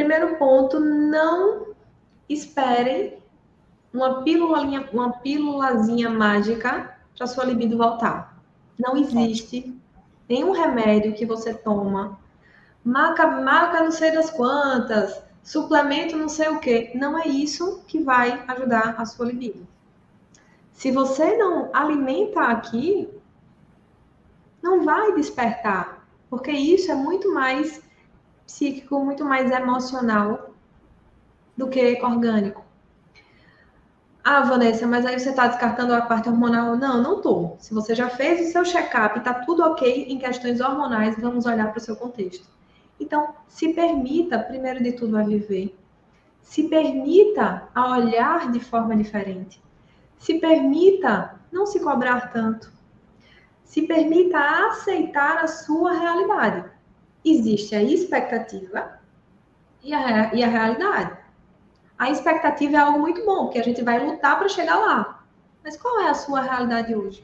Primeiro 0.00 0.36
ponto, 0.36 0.80
não 0.80 1.74
esperem 2.26 3.18
uma 3.92 4.22
pílulazinha, 4.22 4.88
uma 4.94 5.12
pílulazinha 5.12 6.08
mágica 6.08 6.96
para 7.14 7.26
sua 7.26 7.44
libido 7.44 7.76
voltar. 7.76 8.42
Não 8.78 8.96
existe 8.96 9.78
nenhum 10.26 10.52
remédio 10.52 11.12
que 11.12 11.26
você 11.26 11.52
toma, 11.52 12.18
marca, 12.82 13.26
marca 13.26 13.82
não 13.82 13.90
sei 13.90 14.10
das 14.10 14.30
quantas, 14.30 15.22
suplemento 15.42 16.16
não 16.16 16.30
sei 16.30 16.48
o 16.48 16.60
que. 16.60 16.92
Não 16.94 17.18
é 17.18 17.28
isso 17.28 17.84
que 17.86 18.02
vai 18.02 18.42
ajudar 18.48 18.94
a 18.96 19.04
sua 19.04 19.26
libido. 19.26 19.68
Se 20.72 20.90
você 20.90 21.36
não 21.36 21.68
alimenta 21.74 22.40
aqui, 22.40 23.06
não 24.62 24.82
vai 24.82 25.14
despertar, 25.14 26.08
porque 26.30 26.52
isso 26.52 26.90
é 26.90 26.94
muito 26.94 27.34
mais 27.34 27.82
psíquico, 28.50 28.98
muito 29.04 29.24
mais 29.24 29.50
emocional 29.50 30.50
do 31.56 31.68
que 31.68 32.00
orgânico. 32.02 32.64
Ah, 34.24 34.42
Vanessa, 34.42 34.86
mas 34.86 35.06
aí 35.06 35.18
você 35.18 35.30
está 35.30 35.46
descartando 35.46 35.94
a 35.94 36.02
parte 36.02 36.28
hormonal? 36.28 36.76
Não, 36.76 37.02
não 37.02 37.16
estou. 37.16 37.56
Se 37.60 37.72
você 37.72 37.94
já 37.94 38.10
fez 38.10 38.48
o 38.48 38.52
seu 38.52 38.64
check-up 38.64 39.18
está 39.18 39.32
tudo 39.34 39.62
ok 39.62 40.06
em 40.08 40.18
questões 40.18 40.60
hormonais, 40.60 41.16
vamos 41.18 41.46
olhar 41.46 41.70
para 41.70 41.78
o 41.78 41.80
seu 41.80 41.96
contexto. 41.96 42.46
Então, 42.98 43.34
se 43.46 43.72
permita, 43.72 44.38
primeiro 44.38 44.82
de 44.82 44.92
tudo, 44.92 45.16
a 45.16 45.22
viver. 45.22 45.74
Se 46.42 46.64
permita 46.64 47.68
a 47.74 47.92
olhar 47.92 48.50
de 48.50 48.60
forma 48.60 48.94
diferente. 48.96 49.62
Se 50.18 50.38
permita 50.38 51.40
não 51.50 51.66
se 51.66 51.80
cobrar 51.80 52.30
tanto. 52.32 52.70
Se 53.64 53.82
permita 53.82 54.38
aceitar 54.68 55.38
a 55.38 55.46
sua 55.46 55.92
realidade. 55.92 56.68
Existe 57.24 57.74
a 57.74 57.82
expectativa 57.82 58.98
e 59.82 59.92
a, 59.92 60.34
e 60.34 60.42
a 60.42 60.48
realidade 60.48 61.20
a 62.00 62.10
expectativa 62.10 62.78
é 62.78 62.80
algo 62.80 62.98
muito 62.98 63.22
bom, 63.26 63.44
porque 63.44 63.58
a 63.58 63.62
gente 63.62 63.82
vai 63.82 64.02
lutar 64.02 64.38
para 64.38 64.48
chegar 64.48 64.76
lá. 64.76 65.22
Mas 65.62 65.76
qual 65.76 66.00
é 66.00 66.08
a 66.08 66.14
sua 66.14 66.40
realidade 66.40 66.94
hoje? 66.94 67.22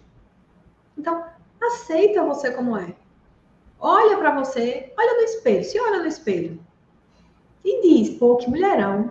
Então, 0.99 1.25
aceita 1.63 2.23
você 2.23 2.51
como 2.51 2.77
é. 2.77 2.95
Olha 3.81 4.19
para 4.19 4.35
você, 4.35 4.93
olha 4.99 5.15
no 5.15 5.23
espelho, 5.23 5.65
se 5.65 5.81
olha 5.81 6.01
no 6.01 6.07
espelho. 6.07 6.63
E 7.65 7.81
diz, 7.81 8.19
pô, 8.19 8.37
que 8.37 8.51
mulherão. 8.51 9.11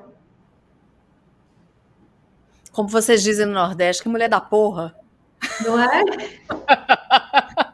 Como 2.72 2.88
vocês 2.88 3.24
dizem 3.24 3.48
no 3.48 3.54
Nordeste, 3.54 4.04
que 4.04 4.10
mulher 4.10 4.30
da 4.30 4.40
porra. 4.40 4.96
Não 5.66 5.80
é? 5.80 6.04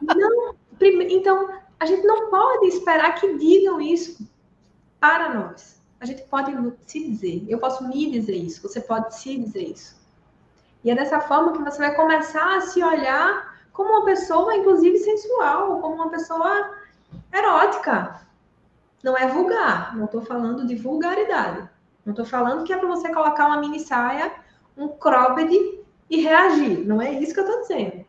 não, 0.16 0.54
então, 1.10 1.60
a 1.82 1.84
gente 1.84 2.06
não 2.06 2.30
pode 2.30 2.68
esperar 2.68 3.16
que 3.16 3.36
digam 3.38 3.80
isso 3.80 4.24
para 5.00 5.34
nós. 5.34 5.82
a 5.98 6.06
gente 6.06 6.22
pode 6.22 6.52
se 6.86 7.00
dizer. 7.08 7.44
Eu 7.48 7.58
posso 7.58 7.86
me 7.88 8.08
dizer 8.08 8.36
isso, 8.36 8.62
você 8.62 8.80
pode 8.80 9.16
se 9.16 9.36
dizer 9.36 9.64
isso. 9.70 10.00
E 10.84 10.90
é 10.92 10.94
dessa 10.94 11.20
forma 11.20 11.52
que 11.52 11.62
você 11.62 11.78
vai 11.78 11.94
começar 11.96 12.56
a 12.56 12.60
se 12.60 12.80
olhar 12.82 13.58
como 13.72 13.90
uma 13.90 14.04
pessoa, 14.04 14.54
inclusive 14.54 14.96
sensual, 14.98 15.80
como 15.80 15.96
uma 15.96 16.08
pessoa 16.08 16.72
erótica. 17.32 18.26
Não 19.02 19.16
é 19.16 19.26
vulgar, 19.26 19.96
não 19.96 20.04
estou 20.04 20.22
falando 20.22 20.64
de 20.64 20.76
vulgaridade. 20.76 21.68
Não 22.04 22.12
estou 22.12 22.24
falando 22.24 22.64
que 22.64 22.72
é 22.72 22.76
para 22.76 22.88
você 22.88 23.12
colocar 23.12 23.46
uma 23.46 23.60
mini 23.60 23.80
saia, 23.80 24.32
um 24.76 24.86
cropped 24.86 25.84
e 26.08 26.20
reagir. 26.20 26.86
Não 26.86 27.02
é 27.02 27.12
isso 27.12 27.34
que 27.34 27.40
eu 27.40 27.44
estou 27.44 27.60
dizendo. 27.62 28.04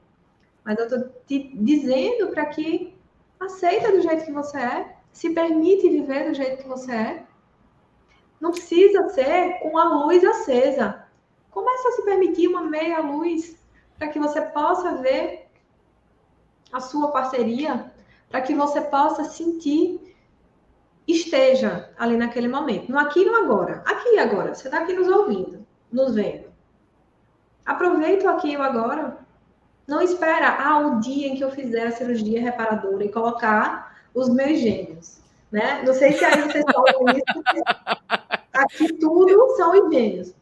Mas 0.64 0.78
eu 0.78 0.86
estou 0.86 1.10
te 1.26 1.56
dizendo 1.56 2.28
para 2.28 2.46
que 2.46 2.93
aceita 3.46 3.92
do 3.92 4.02
jeito 4.02 4.26
que 4.26 4.32
você 4.32 4.58
é, 4.58 4.96
se 5.12 5.30
permite 5.30 5.90
viver 5.90 6.30
do 6.30 6.34
jeito 6.34 6.62
que 6.62 6.68
você 6.68 6.92
é. 6.92 7.24
Não 8.40 8.52
precisa 8.52 9.10
ser 9.10 9.60
com 9.60 9.78
a 9.78 9.84
luz 9.84 10.24
acesa. 10.24 11.06
Começa 11.52 11.88
a 11.88 11.92
se 11.92 12.04
permitir 12.04 12.48
uma 12.48 12.62
meia 12.62 13.00
luz 13.00 13.58
para 13.98 14.08
que 14.08 14.20
você 14.20 14.42
possa 14.42 14.98
ver 14.98 15.48
a 16.72 16.80
sua 16.80 17.12
parceria, 17.12 17.94
para 18.30 18.42
que 18.42 18.56
você 18.56 18.82
possa 18.82 19.24
sentir 19.24 20.14
esteja 21.08 21.94
ali 21.98 22.18
naquele 22.18 22.48
momento, 22.48 22.90
no 22.90 22.98
aqui 22.98 23.22
e 23.22 23.26
no 23.26 23.36
agora. 23.36 23.84
Aqui 23.86 24.16
e 24.16 24.20
agora, 24.20 24.54
você 24.54 24.68
está 24.68 24.80
aqui 24.80 24.94
nos 24.94 25.08
ouvindo, 25.08 25.66
nos 25.92 26.16
vendo. 26.16 26.52
Aproveita 27.66 28.26
o 28.26 28.30
aqui 28.30 28.52
e 28.52 28.58
o 28.58 28.62
agora. 28.62 29.18
Não 29.88 30.02
espera 30.02 30.58
ah, 30.60 30.80
o 30.80 31.00
dia 31.00 31.28
em 31.28 31.36
que 31.36 31.44
eu 31.44 31.52
fizer 31.52 31.88
a 31.88 31.92
cirurgia 31.92 32.42
reparadora 32.42 33.04
e 33.04 33.12
colocar 33.12 33.98
os 34.14 34.30
meus 34.30 34.60
gêmeos. 34.60 35.20
Né? 35.52 35.84
Não 35.84 35.94
sei 35.94 36.14
se 36.14 36.24
aí 36.24 36.42
vocês 36.42 36.66
falam 36.74 37.06
isso. 37.16 37.44
Aqui 38.54 38.94
tudo 38.94 39.56
são 39.56 39.72
os 39.72 39.94
gêmeos. 39.94 40.34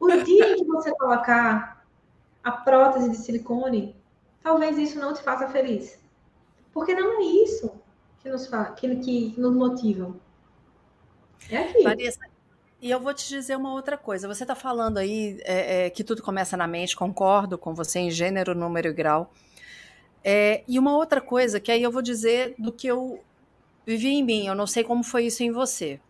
O 0.00 0.08
dia 0.08 0.52
em 0.52 0.56
que 0.56 0.64
você 0.64 0.94
colocar 0.96 1.84
a 2.42 2.52
prótese 2.52 3.10
de 3.10 3.16
silicone, 3.16 3.94
talvez 4.42 4.78
isso 4.78 4.98
não 4.98 5.12
te 5.12 5.22
faça 5.22 5.48
feliz. 5.48 5.98
Porque 6.72 6.94
não 6.94 7.20
é 7.20 7.24
isso 7.24 7.72
que 8.20 8.28
nos, 8.28 8.46
fa 8.46 8.66
que, 8.66 8.96
que 8.96 9.34
nos 9.36 9.54
motivam. 9.54 10.16
É 11.50 11.58
aqui. 11.58 11.82
Larissa, 11.82 12.20
e 12.80 12.90
eu 12.90 13.00
vou 13.00 13.12
te 13.12 13.28
dizer 13.28 13.56
uma 13.56 13.72
outra 13.72 13.96
coisa. 13.96 14.28
Você 14.28 14.44
está 14.44 14.54
falando 14.54 14.98
aí 14.98 15.40
é, 15.44 15.86
é, 15.86 15.90
que 15.90 16.04
tudo 16.04 16.22
começa 16.22 16.56
na 16.56 16.66
mente, 16.66 16.96
concordo 16.96 17.58
com 17.58 17.74
você 17.74 17.98
em 17.98 18.10
gênero, 18.10 18.54
número 18.54 18.88
e 18.88 18.92
grau. 18.92 19.32
É, 20.22 20.62
e 20.68 20.78
uma 20.78 20.96
outra 20.96 21.20
coisa 21.20 21.58
que 21.58 21.72
aí 21.72 21.82
eu 21.82 21.90
vou 21.90 22.02
dizer 22.02 22.54
do 22.58 22.70
que 22.70 22.86
eu 22.86 23.22
vivi 23.84 24.08
em 24.08 24.22
mim. 24.22 24.46
Eu 24.46 24.54
não 24.54 24.66
sei 24.66 24.84
como 24.84 25.02
foi 25.02 25.26
isso 25.26 25.42
em 25.42 25.50
você. 25.50 26.00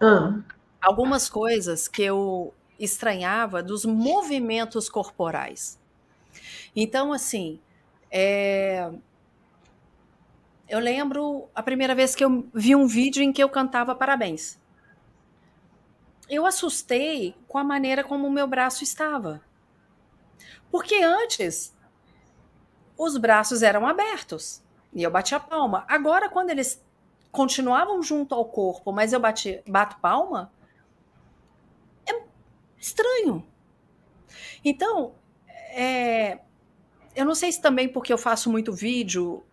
Ah. 0.00 0.38
Algumas 0.80 1.28
coisas 1.28 1.86
que 1.86 2.02
eu 2.02 2.54
estranhava 2.78 3.62
dos 3.62 3.84
movimentos 3.84 4.88
corporais. 4.88 5.78
Então, 6.74 7.12
assim, 7.12 7.58
é, 8.10 8.90
eu 10.68 10.78
lembro 10.78 11.48
a 11.54 11.62
primeira 11.62 11.94
vez 11.94 12.14
que 12.14 12.24
eu 12.24 12.46
vi 12.54 12.74
um 12.74 12.86
vídeo 12.86 13.22
em 13.22 13.32
que 13.32 13.42
eu 13.42 13.48
cantava 13.48 13.94
parabéns. 13.94 14.58
Eu 16.28 16.44
assustei 16.44 17.34
com 17.46 17.58
a 17.58 17.64
maneira 17.64 18.02
como 18.02 18.26
o 18.26 18.30
meu 18.30 18.46
braço 18.46 18.82
estava. 18.82 19.40
Porque 20.70 20.96
antes 20.96 21.74
os 22.96 23.16
braços 23.16 23.62
eram 23.62 23.86
abertos 23.86 24.62
e 24.92 25.02
eu 25.02 25.10
batia 25.10 25.38
palma. 25.38 25.84
Agora, 25.88 26.28
quando 26.28 26.50
eles 26.50 26.84
continuavam 27.30 28.02
junto 28.02 28.34
ao 28.34 28.46
corpo, 28.46 28.92
mas 28.92 29.12
eu 29.12 29.20
bati, 29.20 29.62
bato 29.66 29.98
palma, 30.00 30.52
é 32.06 32.22
estranho. 32.78 33.46
Então, 34.64 35.14
é, 35.70 36.40
eu 37.14 37.24
não 37.24 37.34
sei 37.34 37.52
se 37.52 37.60
também 37.60 37.88
porque 37.88 38.12
eu 38.12 38.18
faço 38.18 38.50
muito 38.50 38.72
vídeo 38.72 39.44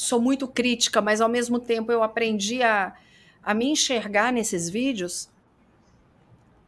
sou 0.00 0.18
muito 0.18 0.48
crítica, 0.48 1.02
mas 1.02 1.20
ao 1.20 1.28
mesmo 1.28 1.60
tempo 1.60 1.92
eu 1.92 2.02
aprendi 2.02 2.62
a, 2.62 2.94
a 3.42 3.52
me 3.52 3.66
enxergar 3.66 4.32
nesses 4.32 4.70
vídeos, 4.70 5.28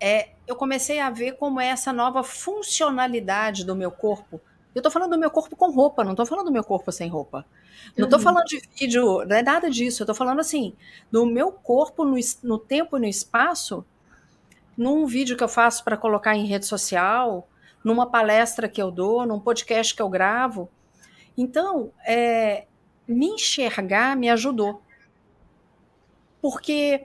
é, 0.02 0.30
eu 0.48 0.56
comecei 0.56 0.98
a 0.98 1.10
ver 1.10 1.36
como 1.36 1.60
é 1.60 1.68
essa 1.68 1.92
nova 1.92 2.24
funcionalidade 2.24 3.64
do 3.64 3.76
meu 3.76 3.92
corpo. 3.92 4.40
Eu 4.74 4.80
estou 4.80 4.90
falando 4.90 5.10
do 5.10 5.18
meu 5.18 5.30
corpo 5.30 5.54
com 5.54 5.70
roupa, 5.70 6.02
não 6.02 6.10
estou 6.10 6.26
falando 6.26 6.46
do 6.46 6.52
meu 6.52 6.64
corpo 6.64 6.90
sem 6.90 7.08
roupa. 7.08 7.46
Não 7.96 8.06
estou 8.06 8.18
uhum. 8.18 8.24
falando 8.24 8.44
de 8.46 8.60
vídeo, 8.78 9.24
não 9.24 9.36
é 9.36 9.42
nada 9.42 9.70
disso. 9.70 10.02
Eu 10.02 10.04
estou 10.04 10.14
falando 10.14 10.40
assim, 10.40 10.74
do 11.10 11.24
meu 11.24 11.52
corpo 11.52 12.04
no, 12.04 12.16
no 12.42 12.58
tempo 12.58 12.96
e 12.96 13.00
no 13.00 13.06
espaço, 13.06 13.84
num 14.76 15.06
vídeo 15.06 15.36
que 15.36 15.44
eu 15.44 15.48
faço 15.48 15.84
para 15.84 15.96
colocar 15.96 16.34
em 16.34 16.46
rede 16.46 16.66
social, 16.66 17.48
numa 17.84 18.10
palestra 18.10 18.68
que 18.68 18.82
eu 18.82 18.90
dou, 18.90 19.24
num 19.24 19.38
podcast 19.38 19.94
que 19.94 20.02
eu 20.02 20.08
gravo. 20.08 20.68
Então, 21.36 21.92
é, 22.04 22.66
me 23.06 23.26
enxergar 23.26 24.16
me 24.16 24.28
ajudou. 24.30 24.82
Porque 26.40 27.04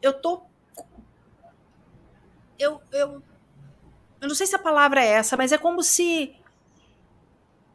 eu 0.00 0.12
tô. 0.12 0.42
Eu, 2.60 2.80
eu, 2.92 3.22
eu 4.20 4.28
não 4.28 4.34
sei 4.34 4.46
se 4.46 4.54
a 4.54 4.58
palavra 4.58 5.02
é 5.02 5.08
essa, 5.08 5.36
mas 5.36 5.50
é 5.52 5.58
como 5.58 5.82
se 5.82 6.36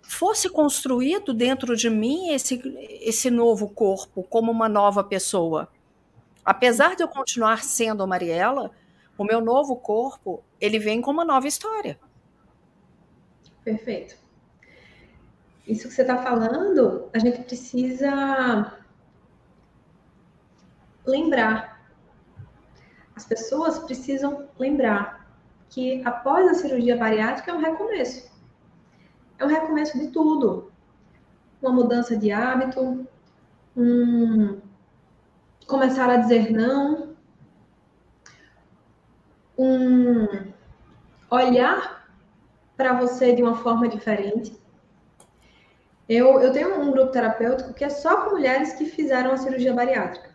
fosse 0.03 0.47
construído 0.49 1.33
dentro 1.33 1.75
de 1.75 1.89
mim 1.89 2.29
esse, 2.29 2.61
esse 3.01 3.31
novo 3.31 3.67
corpo 3.67 4.23
como 4.23 4.51
uma 4.51 4.69
nova 4.69 5.03
pessoa. 5.03 5.67
Apesar 6.43 6.95
de 6.95 7.03
eu 7.03 7.07
continuar 7.07 7.63
sendo 7.63 8.03
a 8.03 8.07
Mariela, 8.07 8.71
o 9.17 9.23
meu 9.23 9.41
novo 9.41 9.75
corpo, 9.75 10.43
ele 10.61 10.77
vem 10.77 11.01
com 11.01 11.09
uma 11.09 11.25
nova 11.25 11.47
história. 11.47 11.99
Perfeito 13.63 14.25
isso 15.67 15.87
que 15.87 15.93
você 15.93 16.01
está 16.01 16.17
falando, 16.17 17.09
a 17.13 17.19
gente 17.19 17.41
precisa 17.43 18.73
lembrar. 21.05 21.74
As 23.15 23.25
pessoas 23.25 23.79
precisam 23.79 24.47
lembrar 24.59 25.25
que 25.69 26.03
após 26.05 26.47
a 26.47 26.53
cirurgia 26.53 26.97
bariátrica 26.97 27.51
é 27.51 27.53
um 27.53 27.61
recomeço. 27.61 28.31
É 29.37 29.45
um 29.45 29.47
recomeço 29.47 29.97
de 29.97 30.07
tudo. 30.07 30.71
Uma 31.61 31.71
mudança 31.71 32.15
de 32.15 32.31
hábito, 32.31 33.07
um 33.75 34.61
começar 35.65 36.09
a 36.09 36.17
dizer 36.17 36.51
não, 36.51 37.15
um 39.57 40.27
olhar 41.31 42.07
para 42.77 42.93
você 42.93 43.33
de 43.33 43.41
uma 43.41 43.55
forma 43.55 43.87
diferente 43.87 44.55
eu, 46.07 46.39
eu 46.39 46.53
tenho 46.53 46.79
um 46.79 46.91
grupo 46.91 47.11
terapêutico 47.11 47.73
que 47.73 47.83
é 47.83 47.89
só 47.89 48.21
com 48.21 48.31
mulheres 48.31 48.73
que 48.73 48.85
fizeram 48.85 49.31
a 49.31 49.37
cirurgia 49.37 49.73
bariátrica. 49.73 50.29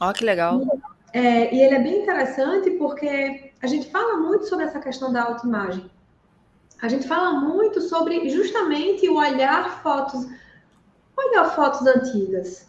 Ó, 0.00 0.10
oh, 0.10 0.12
que 0.12 0.24
legal. 0.24 0.60
E, 0.60 0.91
é, 1.12 1.54
e 1.54 1.62
ele 1.62 1.74
é 1.74 1.78
bem 1.78 2.02
interessante 2.02 2.70
porque 2.72 3.52
a 3.60 3.66
gente 3.66 3.90
fala 3.90 4.16
muito 4.16 4.48
sobre 4.48 4.64
essa 4.64 4.80
questão 4.80 5.12
da 5.12 5.22
autoimagem. 5.24 5.90
A 6.80 6.88
gente 6.88 7.06
fala 7.06 7.32
muito 7.38 7.80
sobre 7.80 8.28
justamente 8.30 9.08
o 9.08 9.16
olhar 9.16 9.82
fotos, 9.82 10.26
olhar 11.16 11.44
fotos 11.54 11.86
antigas. 11.86 12.66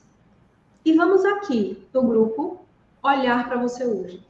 E 0.85 0.93
vamos 0.93 1.23
aqui 1.23 1.87
no 1.93 2.03
grupo 2.03 2.59
olhar 3.01 3.47
para 3.47 3.57
você 3.57 3.85
hoje. 3.85 4.23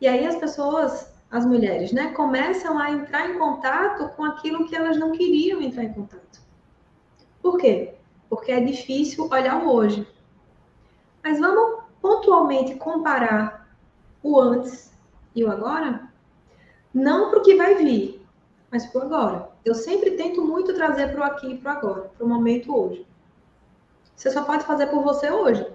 E 0.00 0.08
aí 0.08 0.26
as 0.26 0.36
pessoas, 0.36 1.10
as 1.30 1.46
mulheres, 1.46 1.92
né, 1.92 2.12
começam 2.12 2.76
a 2.78 2.90
entrar 2.90 3.30
em 3.30 3.38
contato 3.38 4.08
com 4.16 4.24
aquilo 4.24 4.66
que 4.66 4.74
elas 4.74 4.98
não 4.98 5.12
queriam 5.12 5.62
entrar 5.62 5.84
em 5.84 5.92
contato. 5.92 6.40
Por 7.40 7.56
quê? 7.56 7.94
Porque 8.28 8.50
é 8.50 8.60
difícil 8.60 9.28
olhar 9.30 9.64
o 9.64 9.72
hoje. 9.72 10.06
Mas 11.22 11.38
vamos 11.38 11.85
pontualmente 12.06 12.76
comparar 12.76 13.68
o 14.22 14.40
antes 14.40 14.92
e 15.34 15.42
o 15.42 15.50
agora? 15.50 16.08
Não 16.94 17.30
para 17.30 17.40
o 17.40 17.42
que 17.42 17.56
vai 17.56 17.74
vir, 17.74 18.24
mas 18.70 18.86
para 18.86 19.00
o 19.00 19.04
agora. 19.04 19.48
Eu 19.64 19.74
sempre 19.74 20.12
tento 20.12 20.40
muito 20.40 20.72
trazer 20.72 21.10
para 21.12 21.20
o 21.20 21.24
aqui 21.24 21.50
e 21.50 21.58
para 21.58 21.74
o 21.74 21.76
agora, 21.76 22.02
para 22.16 22.24
o 22.24 22.28
momento 22.28 22.74
hoje. 22.74 23.04
Você 24.14 24.30
só 24.30 24.44
pode 24.44 24.64
fazer 24.64 24.86
por 24.86 25.02
você 25.02 25.30
hoje. 25.30 25.66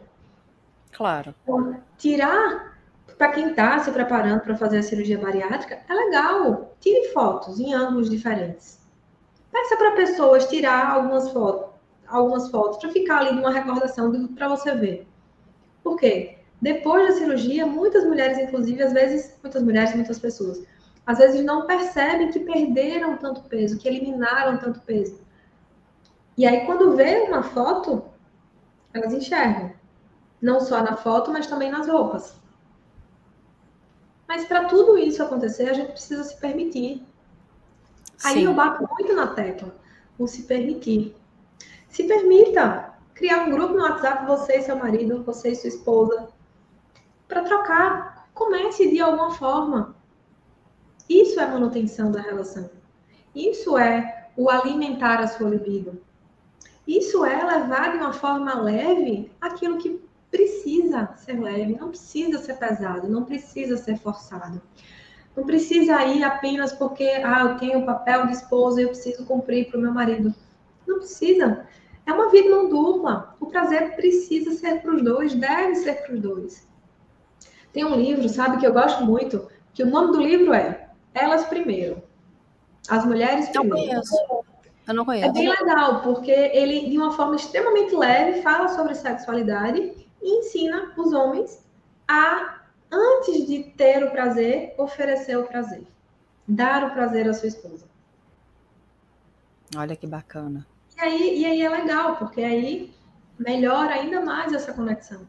Claro. 0.94 1.36
Então, 1.44 1.82
tirar 1.98 2.78
para 3.18 3.34
quem 3.34 3.50
está 3.50 3.80
se 3.80 3.92
preparando 3.92 4.42
para 4.42 4.56
fazer 4.56 4.78
a 4.78 4.84
cirurgia 4.84 5.18
bariátrica 5.18 5.80
é 5.88 5.94
legal. 5.94 6.74
Tire 6.80 7.10
fotos 7.10 7.60
em 7.60 7.74
ângulos 7.74 8.10
diferentes. 8.10 8.80
Peça 9.52 9.76
para 9.76 9.92
pessoas 9.92 10.48
tirar 10.48 10.92
algumas 10.92 11.30
fotos, 11.30 11.70
algumas 12.08 12.50
fotos 12.50 12.78
para 12.78 12.90
ficar 12.90 13.20
ali 13.20 13.36
numa 13.36 13.52
recordação 13.52 14.28
para 14.34 14.48
você 14.48 14.74
ver. 14.74 15.11
Por 15.84 15.98
quê? 15.98 16.38
Depois 16.62 17.08
da 17.08 17.16
cirurgia, 17.16 17.66
muitas 17.66 18.06
mulheres, 18.06 18.38
inclusive, 18.38 18.84
às 18.84 18.94
vezes, 18.94 19.36
muitas 19.42 19.64
mulheres, 19.64 19.96
muitas 19.96 20.20
pessoas, 20.20 20.64
às 21.06 21.18
vezes 21.18 21.44
não 21.44 21.66
percebem 21.66 22.32
que 22.32 22.40
perderam 22.40 23.18
tanto 23.18 23.42
peso, 23.44 23.80
que 23.80 23.88
eliminaram 23.88 24.58
tanto 24.60 24.80
peso. 24.82 25.20
E 26.38 26.46
aí, 26.46 26.66
quando 26.66 26.96
vê 26.96 27.22
uma 27.28 27.44
foto, 27.44 28.06
elas 28.94 29.14
enxergam. 29.14 29.74
Não 30.42 30.60
só 30.60 30.82
na 30.82 30.96
foto, 30.96 31.32
mas 31.32 31.48
também 31.48 31.72
nas 31.72 31.88
roupas. 31.88 32.36
Mas 34.28 34.46
para 34.46 34.66
tudo 34.66 34.98
isso 34.98 35.22
acontecer, 35.22 35.70
a 35.70 35.74
gente 35.74 35.92
precisa 35.92 36.24
se 36.24 36.40
permitir. 36.40 37.06
Aí 38.24 38.36
Sim. 38.36 38.46
eu 38.46 38.54
bato 38.54 38.88
muito 38.88 39.14
na 39.14 39.28
tecla, 39.28 39.76
o 40.18 40.28
se 40.28 40.44
permitir. 40.44 41.16
Se 41.90 42.06
permita 42.06 42.94
criar 43.22 43.48
um 43.48 43.52
grupo 43.52 43.76
no 43.76 43.84
WhatsApp, 43.84 44.26
você 44.26 44.58
e 44.58 44.64
seu 44.64 44.76
marido, 44.76 45.24
você 45.24 45.52
e 45.52 45.56
sua 45.56 45.70
esposa, 45.70 46.28
para 47.28 47.44
trocar. 47.44 48.28
Comece 48.34 48.90
de 48.90 49.00
alguma 49.00 49.32
forma. 49.36 49.96
Isso 51.08 51.40
é 51.40 51.46
manutenção 51.46 52.12
da 52.12 52.20
relação. 52.20 52.72
Isso 53.36 53.78
é 53.78 54.30
o 54.36 54.50
alimentar 54.50 55.20
a 55.20 55.28
sua 55.28 55.50
libido. 55.50 56.02
Isso 56.88 57.24
é 57.24 57.44
levar 57.44 57.92
de 57.92 57.98
uma 57.98 58.12
forma 58.12 58.60
leve 58.60 59.32
aquilo 59.40 59.78
que 59.78 60.02
precisa 60.32 61.14
ser 61.18 61.40
leve, 61.40 61.78
não 61.80 61.90
precisa 61.90 62.40
ser 62.40 62.56
pesado, 62.56 63.08
não 63.08 63.24
precisa 63.24 63.78
ser 63.78 64.00
forçado. 64.00 64.60
Não 65.38 65.46
precisa 65.46 66.04
ir 66.06 66.24
apenas 66.24 66.74
porque 66.74 67.04
ah, 67.24 67.42
eu 67.42 67.58
tenho 67.58 67.80
o 67.80 67.86
papel 67.86 68.26
de 68.26 68.34
esposa 68.34 68.82
e 68.82 68.86
eu 68.86 68.90
preciso 68.90 69.26
cumprir 69.26 69.70
para 69.70 69.78
o 69.78 69.82
meu 69.82 69.94
marido. 69.94 70.34
Não 70.88 70.98
precisa. 70.98 71.68
É 72.12 72.14
uma 72.14 72.30
vida 72.30 72.50
não 72.50 72.68
dupla. 72.68 73.38
O 73.40 73.46
prazer 73.46 73.96
precisa 73.96 74.52
ser 74.52 74.82
para 74.82 74.94
os 74.94 75.02
dois, 75.02 75.34
deve 75.34 75.76
ser 75.76 76.04
para 76.04 76.14
os 76.14 76.20
dois. 76.20 76.68
Tem 77.72 77.86
um 77.86 77.96
livro, 77.96 78.28
sabe, 78.28 78.58
que 78.58 78.68
eu 78.68 78.74
gosto 78.74 79.06
muito, 79.06 79.48
que 79.74 79.82
o 79.82 79.90
nome 79.90 80.12
do 80.12 80.22
livro 80.22 80.54
é 80.54 80.90
Elas 81.14 81.46
Primeiro. 81.46 82.04
As 82.90 83.06
Mulheres 83.06 83.48
Primeiro. 83.48 83.78
Não 83.78 83.88
conheço. 83.88 84.16
Eu 84.86 84.94
não 84.94 85.06
conheço. 85.06 85.30
É 85.30 85.32
bem 85.32 85.50
legal, 85.50 86.02
porque 86.02 86.32
ele, 86.32 86.90
de 86.90 86.98
uma 86.98 87.14
forma 87.14 87.38
extremamente 87.38 87.96
leve, 87.96 88.42
fala 88.42 88.68
sobre 88.68 88.94
sexualidade 88.94 90.06
e 90.22 90.40
ensina 90.40 90.92
os 90.98 91.14
homens 91.14 91.66
a, 92.10 92.60
antes 92.92 93.48
de 93.48 93.64
ter 93.78 94.04
o 94.04 94.12
prazer, 94.12 94.76
oferecer 94.78 95.38
o 95.38 95.46
prazer. 95.46 95.88
Dar 96.46 96.84
o 96.84 96.92
prazer 96.92 97.30
à 97.30 97.34
sua 97.34 97.48
esposa. 97.48 97.86
Olha 99.78 99.96
que 99.96 100.06
bacana. 100.06 100.68
Aí, 101.02 101.42
e 101.42 101.46
aí 101.48 101.64
é 101.64 101.70
legal, 101.70 102.16
porque 102.18 102.44
aí 102.44 102.94
melhora 103.40 103.96
ainda 103.96 104.22
mais 104.22 104.54
essa 104.54 104.72
conexão. 104.72 105.28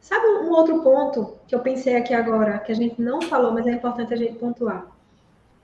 Sabe 0.00 0.26
um 0.26 0.50
outro 0.50 0.82
ponto 0.82 1.38
que 1.46 1.54
eu 1.54 1.60
pensei 1.60 1.94
aqui 1.94 2.14
agora, 2.14 2.58
que 2.58 2.72
a 2.72 2.74
gente 2.74 3.00
não 3.00 3.20
falou, 3.20 3.52
mas 3.52 3.66
é 3.66 3.72
importante 3.72 4.14
a 4.14 4.16
gente 4.16 4.38
pontuar? 4.38 4.86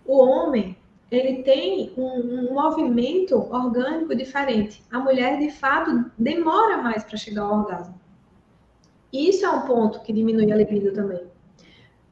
O 0.04 0.18
homem, 0.18 0.76
ele 1.10 1.42
tem 1.42 1.94
um, 1.96 2.50
um 2.50 2.52
movimento 2.52 3.34
orgânico 3.50 4.14
diferente. 4.14 4.84
A 4.92 4.98
mulher, 4.98 5.38
de 5.38 5.50
fato, 5.50 6.10
demora 6.18 6.76
mais 6.76 7.02
para 7.02 7.16
chegar 7.16 7.44
ao 7.44 7.60
orgasmo. 7.60 7.98
Isso 9.10 9.46
é 9.46 9.50
um 9.50 9.62
ponto 9.62 10.02
que 10.02 10.12
diminui 10.12 10.52
a 10.52 10.56
libido 10.56 10.92
também. 10.92 11.26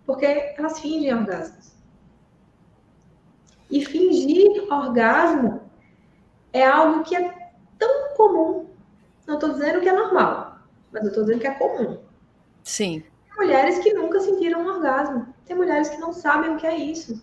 Porque 0.07 0.25
elas 0.57 0.81
fingem 0.81 1.15
orgasmos. 1.15 1.75
E 3.71 3.85
fingir 3.85 4.65
orgasmo 4.73 5.64
é 6.55 6.65
algo 6.65 7.03
que 7.03 7.15
é 7.15 7.51
tão 7.79 8.15
comum. 8.17 8.71
Não 9.27 9.35
estou 9.35 9.51
dizendo 9.51 9.81
que 9.81 9.89
é 9.89 9.93
normal, 9.93 10.59
mas 10.93 11.03
eu 11.03 11.09
estou 11.09 11.25
dizendo 11.25 11.41
que 11.41 11.47
é 11.49 11.55
comum. 11.55 11.99
Sim. 12.63 13.03
Tem 13.27 13.47
mulheres 13.47 13.79
que 13.81 13.93
nunca 13.93 14.21
sentiram 14.21 14.63
um 14.63 14.69
orgasmo. 14.69 15.35
Tem 15.45 15.57
mulheres 15.57 15.89
que 15.89 15.99
não 15.99 16.13
sabem 16.13 16.55
o 16.55 16.57
que 16.57 16.67
é 16.67 16.77
isso. 16.77 17.21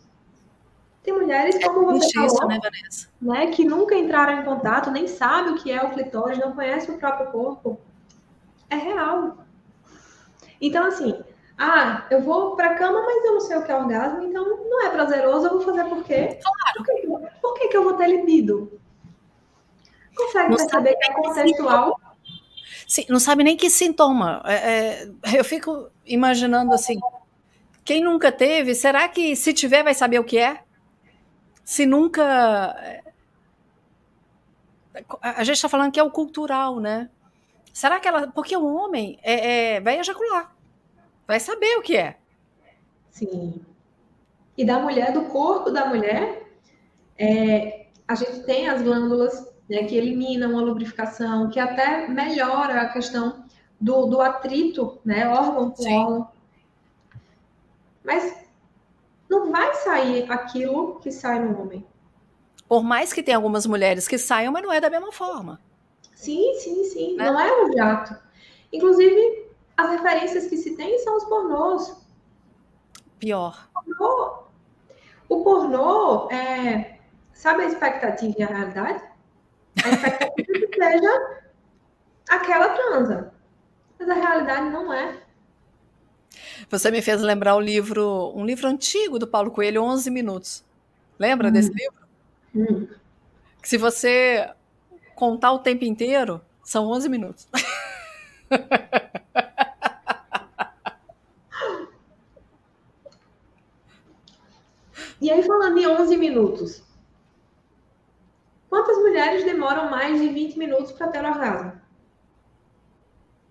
Tem 1.01 1.13
mulheres, 1.13 1.57
como 1.63 1.85
você 1.85 2.19
é 2.19 2.29
falou, 2.29 2.47
né, 2.47 2.59
Vanessa? 2.61 3.09
Né, 3.19 3.47
que 3.47 3.65
nunca 3.65 3.95
entraram 3.95 4.39
em 4.39 4.45
contato, 4.45 4.91
nem 4.91 5.07
sabem 5.07 5.53
o 5.53 5.57
que 5.57 5.71
é 5.71 5.81
o 5.81 5.89
clitóris, 5.91 6.37
não 6.37 6.53
conhecem 6.53 6.93
o 6.93 6.99
próprio 6.99 7.31
corpo. 7.31 7.79
É 8.69 8.75
real. 8.75 9.37
Então, 10.59 10.85
assim, 10.85 11.23
ah, 11.57 12.05
eu 12.11 12.21
vou 12.21 12.55
pra 12.55 12.75
cama, 12.75 13.01
mas 13.03 13.25
eu 13.25 13.33
não 13.33 13.39
sei 13.39 13.57
o 13.57 13.63
que 13.63 13.71
é 13.71 13.75
orgasmo, 13.75 14.21
então 14.21 14.45
não 14.45 14.85
é 14.85 14.89
prazeroso, 14.89 15.47
eu 15.47 15.53
vou 15.53 15.61
fazer 15.61 15.85
por 15.85 16.03
quê? 16.03 16.39
Claro. 16.43 16.77
Por 16.77 16.85
que, 16.85 17.39
por 17.41 17.53
que, 17.55 17.67
que 17.69 17.77
eu 17.77 17.83
vou 17.83 17.93
ter 17.93 18.07
libido? 18.07 18.80
Consegue 20.15 20.49
não 20.49 20.57
perceber 20.57 20.95
que 20.95 21.09
é 21.09 21.13
contextual? 21.13 21.99
Sim, 22.87 23.05
não 23.07 23.19
sabe 23.19 23.43
nem 23.43 23.55
que 23.55 23.69
sintoma. 23.69 24.41
É, 24.45 24.53
é, 24.53 25.39
eu 25.39 25.45
fico 25.45 25.89
imaginando 26.05 26.73
assim, 26.73 26.99
quem 27.85 28.03
nunca 28.03 28.31
teve, 28.31 28.75
será 28.75 29.07
que 29.07 29.35
se 29.35 29.53
tiver 29.53 29.83
vai 29.83 29.93
saber 29.93 30.19
o 30.19 30.23
que 30.23 30.37
é? 30.37 30.61
Se 31.63 31.85
nunca. 31.85 32.75
É, 32.81 33.01
a 35.21 35.43
gente 35.43 35.55
está 35.55 35.69
falando 35.69 35.91
que 35.91 35.99
é 35.99 36.03
o 36.03 36.11
cultural, 36.11 36.79
né? 36.79 37.09
Será 37.71 37.99
que 37.99 38.07
ela. 38.07 38.27
Porque 38.27 38.55
o 38.57 38.65
homem 38.65 39.17
é, 39.23 39.75
é, 39.75 39.79
vai 39.79 39.99
ejacular. 39.99 40.53
Vai 41.25 41.39
saber 41.39 41.77
o 41.77 41.81
que 41.81 41.95
é. 41.95 42.17
Sim. 43.09 43.63
E 44.57 44.65
da 44.65 44.79
mulher, 44.79 45.13
do 45.13 45.23
corpo 45.25 45.71
da 45.71 45.85
mulher, 45.85 46.45
é, 47.17 47.85
a 48.05 48.15
gente 48.15 48.43
tem 48.43 48.67
as 48.67 48.81
glândulas 48.81 49.50
né, 49.69 49.83
que 49.83 49.95
eliminam 49.95 50.57
a 50.57 50.61
lubrificação, 50.61 51.49
que 51.49 51.59
até 51.59 52.07
melhora 52.07 52.81
a 52.81 52.89
questão 52.89 53.45
do, 53.79 54.05
do 54.05 54.21
atrito, 54.21 54.99
né? 55.03 55.27
Órgão 55.27 55.71
com 55.71 55.83
órgão. 55.83 56.31
Mas 58.03 58.45
não 59.29 59.51
vai 59.51 59.73
sair 59.75 60.31
aquilo 60.31 60.99
que 60.99 61.11
sai 61.11 61.39
no 61.39 61.61
homem. 61.61 61.85
Por 62.67 62.83
mais 62.83 63.11
que 63.11 63.23
tenha 63.23 63.37
algumas 63.37 63.65
mulheres 63.65 64.07
que 64.07 64.17
saiam, 64.17 64.53
mas 64.53 64.63
não 64.63 64.71
é 64.71 64.79
da 64.79 64.89
mesma 64.89 65.11
forma. 65.11 65.59
Sim, 66.15 66.53
sim, 66.59 66.83
sim. 66.85 67.15
Né? 67.15 67.25
Não 67.25 67.39
é 67.39 67.63
um 67.63 67.73
jato. 67.73 68.15
Inclusive, 68.71 69.47
as 69.75 69.89
referências 69.89 70.47
que 70.47 70.57
se 70.57 70.75
tem 70.75 70.99
são 70.99 71.17
os 71.17 71.23
pornôs. 71.25 71.97
Pior. 73.19 73.69
O 73.75 73.83
pornô, 73.83 74.43
o 75.29 75.43
pornô 75.43 76.29
é, 76.31 76.99
sabe 77.33 77.63
a 77.63 77.67
expectativa 77.67 78.35
e 78.37 78.43
a 78.43 78.47
realidade? 78.47 79.03
A 79.83 79.89
expectativa 79.89 80.67
que 80.67 80.75
seja 80.75 81.41
aquela 82.29 82.69
transa. 82.69 83.33
Mas 83.99 84.09
a 84.09 84.13
realidade 84.13 84.69
não 84.69 84.93
é. 84.93 85.21
Você 86.69 86.91
me 86.91 87.01
fez 87.01 87.21
lembrar 87.21 87.55
o 87.55 87.59
livro, 87.59 88.31
um 88.35 88.45
livro 88.45 88.67
antigo 88.67 89.19
do 89.19 89.27
Paulo 89.27 89.51
Coelho, 89.51 89.83
11 89.83 90.09
minutos. 90.09 90.63
Lembra 91.19 91.49
hum. 91.49 91.51
desse 91.51 91.71
livro? 91.71 92.01
Hum. 92.55 92.87
Que 93.61 93.69
se 93.69 93.77
você 93.77 94.49
contar 95.15 95.51
o 95.51 95.59
tempo 95.59 95.83
inteiro, 95.85 96.41
são 96.63 96.87
11 96.87 97.09
minutos. 97.09 97.47
E 105.21 105.29
aí, 105.29 105.43
falando 105.43 105.77
em 105.77 105.85
11 105.85 106.17
minutos, 106.17 106.83
quantas 108.71 108.97
mulheres 108.97 109.43
demoram 109.43 109.91
mais 109.91 110.19
de 110.19 110.29
20 110.29 110.57
minutos 110.57 110.91
para 110.93 111.09
ter 111.09 111.23
orgasmo? 111.23 111.79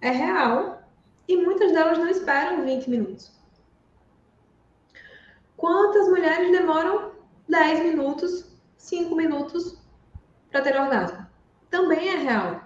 É 0.00 0.10
real. 0.10 0.82
E 1.28 1.36
muitas 1.36 1.70
delas 1.70 1.96
não 1.98 2.08
esperam 2.08 2.64
20 2.64 2.90
minutos. 2.90 3.30
Quantas 5.56 6.08
mulheres 6.08 6.50
demoram 6.50 7.12
10 7.48 7.84
minutos, 7.84 8.50
5 8.76 9.14
minutos 9.14 9.80
para 10.50 10.62
ter 10.62 10.76
orgasmo? 10.76 11.30
também 11.70 12.08
é 12.08 12.16
real. 12.16 12.62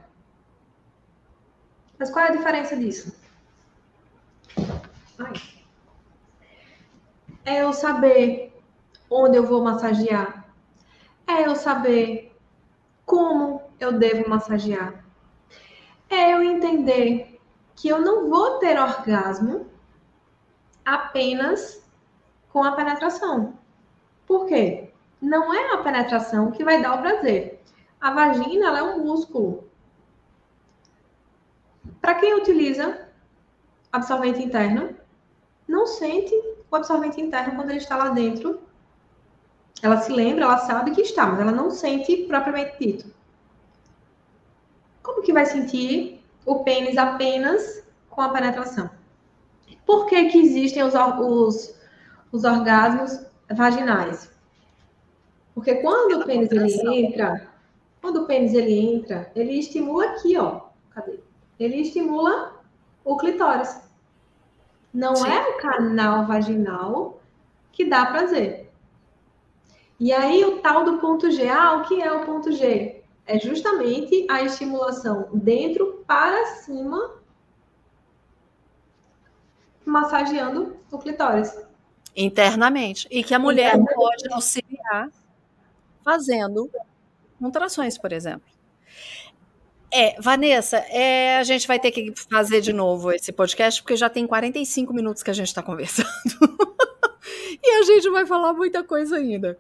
Mas 1.99 2.11
qual 2.11 2.25
é 2.25 2.29
a 2.29 2.33
diferença 2.33 2.77
disso? 2.77 3.15
Ai. 5.19 5.35
É 7.45 7.63
eu 7.63 7.73
saber 7.73 8.53
onde 9.11 9.37
eu 9.37 9.45
vou 9.45 9.63
massagear. 9.63 10.49
É 11.27 11.47
eu 11.47 11.55
saber 11.55 12.24
como 13.05 13.63
eu 13.79 13.93
devo 13.93 14.29
massagear. 14.29 15.05
É 16.09 16.33
eu 16.33 16.43
entender 16.43 17.41
que 17.75 17.89
eu 17.89 18.01
não 18.01 18.29
vou 18.29 18.59
ter 18.59 18.79
orgasmo 18.79 19.67
apenas 20.85 21.85
com 22.51 22.63
a 22.63 22.73
penetração. 22.73 23.59
Por 24.27 24.47
quê? 24.47 24.93
Não 25.21 25.53
é 25.53 25.75
a 25.75 25.79
penetração 25.79 26.51
que 26.51 26.65
vai 26.65 26.81
dar 26.83 26.95
o 26.95 27.03
prazer. 27.03 27.63
A 28.01 28.11
vagina 28.13 28.67
ela 28.67 28.79
é 28.79 28.83
um 28.83 29.05
músculo. 29.05 29.69
Para 32.01 32.15
quem 32.15 32.35
utiliza 32.35 33.09
absorvente 33.91 34.43
interno, 34.43 34.95
não 35.67 35.87
sente 35.87 36.35
o 36.71 36.77
absorvente 36.77 37.21
interno 37.21 37.57
quando 37.57 37.71
ele 37.71 37.79
está 37.79 37.97
lá 37.97 38.11
dentro. 38.11 38.61
Ela 39.85 39.99
se 39.99 40.11
lembra, 40.11 40.45
ela 40.45 40.59
sabe 40.59 40.93
que 40.93 41.03
está, 41.03 41.27
mas 41.27 41.41
ela 41.41 41.53
não 41.53 41.71
sente 41.71 42.17
propriamente 42.27 42.77
dito. 42.81 43.15
Como 45.03 45.23
que 45.23 45.33
vai 45.33 45.47
sentir 45.47 46.25
o 46.47 46.65
pênis 46.65 46.97
apenas 46.97 47.85
com 48.09 48.23
a 48.23 48.31
penetração? 48.31 48.89
Por 49.85 50.07
que, 50.07 50.31
que 50.31 50.39
existem 50.39 50.83
os, 50.83 50.95
os, 50.95 51.75
os 52.33 52.45
orgasmos 52.45 53.27
vaginais? 53.51 54.31
Porque 55.55 55.77
quando 55.77 56.21
o 56.21 56.25
pênis 56.25 56.51
ele 56.51 57.05
entra 57.05 57.55
quando 58.05 58.19
o 58.19 58.27
pênis 58.27 58.53
ele 58.53 58.79
entra, 58.79 59.33
ele 59.35 59.59
estimula 59.59 60.05
aqui, 60.05 60.37
ó. 60.37 60.61
Cadê? 60.91 61.21
Ele 61.59 61.77
estimula 61.77 62.63
o 63.03 63.17
clitóris. 63.17 63.81
Não 64.93 65.17
Sim. 65.17 65.27
é 65.27 65.49
o 65.49 65.57
canal 65.57 66.27
vaginal 66.27 67.19
que 67.73 67.87
dá 67.87 68.05
prazer. 68.05 68.64
E 69.99 70.13
aí 70.13 70.45
o 70.45 70.59
tal 70.59 70.85
do 70.85 70.99
ponto 70.99 71.31
G, 71.31 71.49
ah, 71.49 71.77
o 71.77 71.85
que 71.85 72.03
é 72.03 72.13
o 72.13 72.25
ponto 72.25 72.51
G? 72.53 73.03
É 73.27 73.39
justamente 73.39 74.27
a 74.29 74.43
estimulação 74.43 75.29
dentro 75.33 76.05
para 76.07 76.45
cima, 76.57 77.15
massageando 79.85 80.77
o 80.91 80.99
clitóris. 80.99 81.57
Internamente. 82.15 83.09
E 83.11 83.25
que 83.25 83.35
a 83.35 83.39
mulher 83.39 83.73
pode 83.95 84.33
auxiliar 84.33 85.11
fazendo 86.05 86.71
contrações, 87.41 87.97
por 87.97 88.13
exemplo. 88.13 88.55
É, 89.91 90.21
Vanessa, 90.21 90.79
é, 90.89 91.39
a 91.39 91.45
gente 91.45 91.69
vai 91.69 91.79
ter 91.79 91.93
que 91.93 92.13
fazer 92.29 92.61
de 92.61 92.73
novo 92.73 93.13
esse 93.13 93.33
podcast, 93.33 93.81
porque 93.81 93.97
já 93.97 94.11
tem 94.11 94.27
45 94.27 94.93
minutos 94.93 95.23
que 95.23 95.31
a 95.31 95.35
gente 95.35 95.47
está 95.47 95.63
conversando. 95.63 96.09
e 97.65 97.81
a 97.81 97.83
gente 97.83 98.11
vai 98.11 98.27
falar 98.27 98.53
muita 98.53 98.85
coisa 98.85 99.17
ainda. 99.17 99.59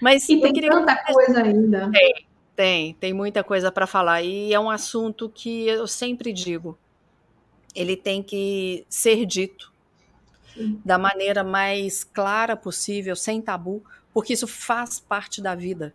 Mas 0.00 0.28
e 0.28 0.40
tem 0.40 0.52
queria... 0.52 0.70
tanta 0.70 0.96
coisa 1.04 1.42
ainda. 1.42 1.90
Tem, 1.90 2.26
tem, 2.56 2.94
tem 2.94 3.12
muita 3.12 3.44
coisa 3.44 3.70
para 3.70 3.86
falar. 3.86 4.22
E 4.22 4.52
é 4.52 4.58
um 4.58 4.70
assunto 4.70 5.28
que 5.28 5.68
eu 5.68 5.86
sempre 5.86 6.32
digo. 6.32 6.78
Ele 7.74 7.96
tem 7.96 8.22
que 8.22 8.84
ser 8.88 9.26
dito 9.26 9.72
Sim. 10.54 10.80
da 10.84 10.98
maneira 10.98 11.44
mais 11.44 12.02
clara 12.02 12.56
possível, 12.56 13.14
sem 13.14 13.40
tabu, 13.40 13.84
porque 14.12 14.32
isso 14.32 14.46
faz 14.46 14.98
parte 14.98 15.42
da 15.42 15.54
vida. 15.54 15.94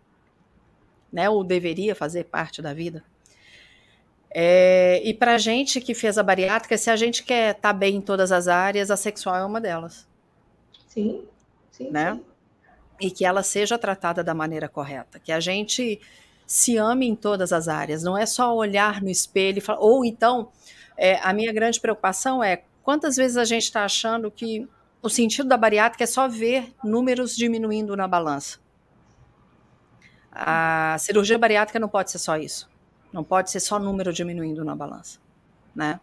Né? 1.12 1.28
Ou 1.28 1.42
deveria 1.42 1.94
fazer 1.94 2.24
parte 2.24 2.62
da 2.62 2.72
vida. 2.72 3.04
É, 4.30 5.00
e 5.04 5.14
para 5.14 5.34
a 5.34 5.38
gente 5.38 5.80
que 5.80 5.94
fez 5.94 6.18
a 6.18 6.22
bariátrica, 6.22 6.76
se 6.76 6.90
a 6.90 6.96
gente 6.96 7.24
quer 7.24 7.56
estar 7.56 7.72
tá 7.72 7.72
bem 7.72 7.96
em 7.96 8.00
todas 8.00 8.30
as 8.30 8.48
áreas, 8.48 8.90
a 8.90 8.96
sexual 8.96 9.36
é 9.36 9.44
uma 9.44 9.60
delas. 9.60 10.06
Sim, 10.96 11.22
sim. 11.70 11.90
Né? 11.90 12.14
Sim. 12.14 12.24
E 12.98 13.10
que 13.10 13.26
ela 13.26 13.42
seja 13.42 13.76
tratada 13.76 14.24
da 14.24 14.32
maneira 14.32 14.68
correta. 14.68 15.20
Que 15.20 15.30
a 15.30 15.38
gente 15.38 16.00
se 16.46 16.78
ame 16.78 17.06
em 17.06 17.14
todas 17.14 17.52
as 17.52 17.68
áreas. 17.68 18.02
Não 18.02 18.16
é 18.16 18.24
só 18.24 18.56
olhar 18.56 19.02
no 19.02 19.10
espelho 19.10 19.58
e 19.58 19.60
falar. 19.60 19.80
Ou 19.80 20.04
então, 20.04 20.48
é, 20.96 21.18
a 21.22 21.34
minha 21.34 21.52
grande 21.52 21.78
preocupação 21.78 22.42
é 22.42 22.62
quantas 22.82 23.16
vezes 23.16 23.36
a 23.36 23.44
gente 23.44 23.64
está 23.64 23.84
achando 23.84 24.30
que 24.30 24.66
o 25.02 25.10
sentido 25.10 25.48
da 25.48 25.58
bariátrica 25.58 26.04
é 26.04 26.06
só 26.06 26.26
ver 26.26 26.72
números 26.82 27.36
diminuindo 27.36 27.94
na 27.94 28.08
balança. 28.08 28.58
A 30.32 30.96
cirurgia 30.98 31.38
bariátrica 31.38 31.78
não 31.78 31.88
pode 31.88 32.10
ser 32.10 32.18
só 32.18 32.38
isso. 32.38 32.68
Não 33.12 33.22
pode 33.22 33.50
ser 33.50 33.60
só 33.60 33.78
número 33.78 34.12
diminuindo 34.12 34.64
na 34.64 34.74
balança, 34.74 35.18
né? 35.74 36.00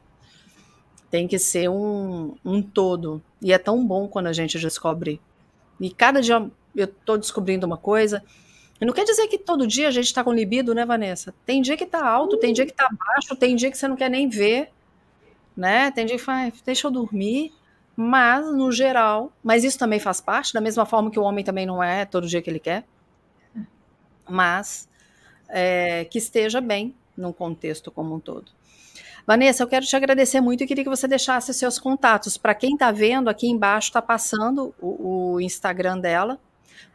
Tem 1.14 1.28
que 1.28 1.38
ser 1.38 1.70
um, 1.70 2.34
um 2.44 2.60
todo. 2.60 3.22
E 3.40 3.54
é 3.54 3.60
tão 3.60 3.86
bom 3.86 4.08
quando 4.08 4.26
a 4.26 4.34
gente 4.34 4.58
descobre. 4.58 5.22
E 5.80 5.92
cada 5.92 6.20
dia 6.20 6.50
eu 6.76 6.86
estou 6.86 7.20
descobrindo 7.20 7.68
uma 7.68 7.78
coisa. 7.78 8.24
E 8.82 8.84
não 8.84 8.92
quer 8.92 9.04
dizer 9.04 9.28
que 9.28 9.38
todo 9.38 9.68
dia 9.68 9.90
a 9.90 9.92
gente 9.92 10.08
está 10.08 10.24
com 10.24 10.34
libido, 10.34 10.74
né, 10.74 10.84
Vanessa? 10.88 11.32
Tem 11.46 11.62
dia 11.62 11.78
que 11.78 11.84
está 11.84 12.04
alto, 12.04 12.38
tem 12.38 12.52
dia 12.52 12.66
que 12.66 12.72
está 12.72 12.90
baixo, 12.90 13.36
tem 13.36 13.56
dia 13.56 13.70
que 13.70 13.78
você 13.78 13.88
não 13.88 13.96
quer 13.96 14.10
nem 14.10 14.28
ver, 14.28 14.72
né? 15.56 15.92
Tem 15.92 16.04
dia 16.04 16.18
que 16.18 16.24
faz, 16.24 16.60
deixa 16.66 16.88
eu 16.88 16.92
dormir. 16.92 17.54
Mas, 17.96 18.52
no 18.52 18.72
geral, 18.72 19.32
mas 19.44 19.64
isso 19.64 19.78
também 19.78 20.00
faz 20.00 20.20
parte, 20.20 20.52
da 20.52 20.62
mesma 20.62 20.84
forma 20.84 21.12
que 21.12 21.20
o 21.20 21.24
homem 21.24 21.46
também 21.46 21.68
não 21.68 21.84
é 21.84 22.06
todo 22.06 22.26
dia 22.26 22.42
que 22.42 22.50
ele 22.50 22.60
quer. 22.60 22.86
Mas 24.28 24.90
é, 25.48 26.06
que 26.06 26.18
esteja 26.18 26.60
bem 26.60 26.96
no 27.16 27.32
contexto 27.32 27.92
como 27.92 28.16
um 28.16 28.20
todo. 28.20 28.52
Vanessa, 29.26 29.64
eu 29.64 29.68
quero 29.68 29.86
te 29.86 29.96
agradecer 29.96 30.42
muito 30.42 30.64
e 30.64 30.68
queria 30.68 30.84
que 30.84 30.90
você 30.90 31.08
deixasse 31.08 31.54
seus 31.54 31.80
contatos. 31.80 32.38
Para 32.38 32.54
quem 32.54 32.74
está 32.74 32.92
vendo, 32.92 33.30
aqui 33.30 33.48
embaixo 33.48 33.88
está 33.88 34.02
passando 34.02 34.76
o, 34.82 35.36
o, 35.36 35.42
Instagram 35.42 35.98
dela. 36.00 36.38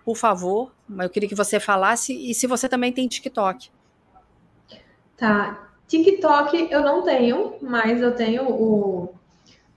Por 0.05 0.17
favor, 0.17 0.73
eu 0.99 1.09
queria 1.09 1.29
que 1.29 1.35
você 1.35 1.59
falasse 1.59 2.13
e 2.13 2.35
se 2.35 2.47
você 2.47 2.69
também 2.69 2.93
tem 2.93 3.09
TikTok. 3.09 3.71
Tá. 5.17 5.69
TikTok 5.87 6.69
eu 6.71 6.83
não 6.83 7.03
tenho, 7.03 7.55
mas 7.63 8.03
eu 8.03 8.15
tenho 8.15 8.45
o, 8.45 9.15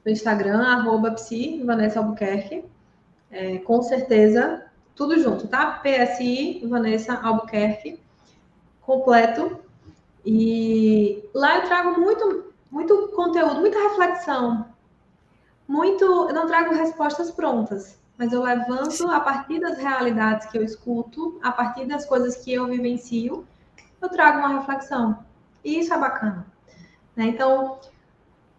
o 0.06 0.10
Instagram, 0.10 0.62
arroba 0.62 1.12
psi, 1.12 1.62
Vanessa 1.64 2.00
Albuquerque. 2.00 2.66
É, 3.32 3.60
com 3.60 3.82
certeza, 3.82 4.66
tudo 4.94 5.18
junto, 5.22 5.48
tá? 5.48 5.82
PSI, 5.82 6.66
Vanessa 6.68 7.14
Albuquerque 7.14 7.98
completo. 8.82 9.58
E 10.26 11.28
lá 11.34 11.58
eu 11.58 11.64
trago 11.64 12.00
muito, 12.00 12.54
muito 12.70 13.08
conteúdo, 13.10 13.60
muita 13.60 13.80
reflexão. 13.80 14.68
Muito, 15.68 16.04
eu 16.04 16.34
não 16.34 16.48
trago 16.48 16.74
respostas 16.74 17.32
prontas, 17.32 18.00
mas 18.18 18.34
eu 18.34 18.44
levanto 18.44 19.10
a 19.10 19.20
partir 19.20 19.60
das 19.60 19.78
realidades 19.78 20.48
que 20.48 20.58
eu 20.58 20.64
escuto, 20.64 21.40
a 21.42 21.52
partir 21.52 21.86
das 21.86 22.06
coisas 22.06 22.38
que 22.38 22.54
eu 22.54 22.68
vivencio, 22.68 23.48
eu 24.02 24.10
trago 24.10 24.40
uma 24.40 24.60
reflexão. 24.60 25.24
E 25.64 25.80
isso 25.80 25.94
é 25.94 25.98
bacana. 25.98 26.46
Né? 27.16 27.26
Então, 27.26 27.80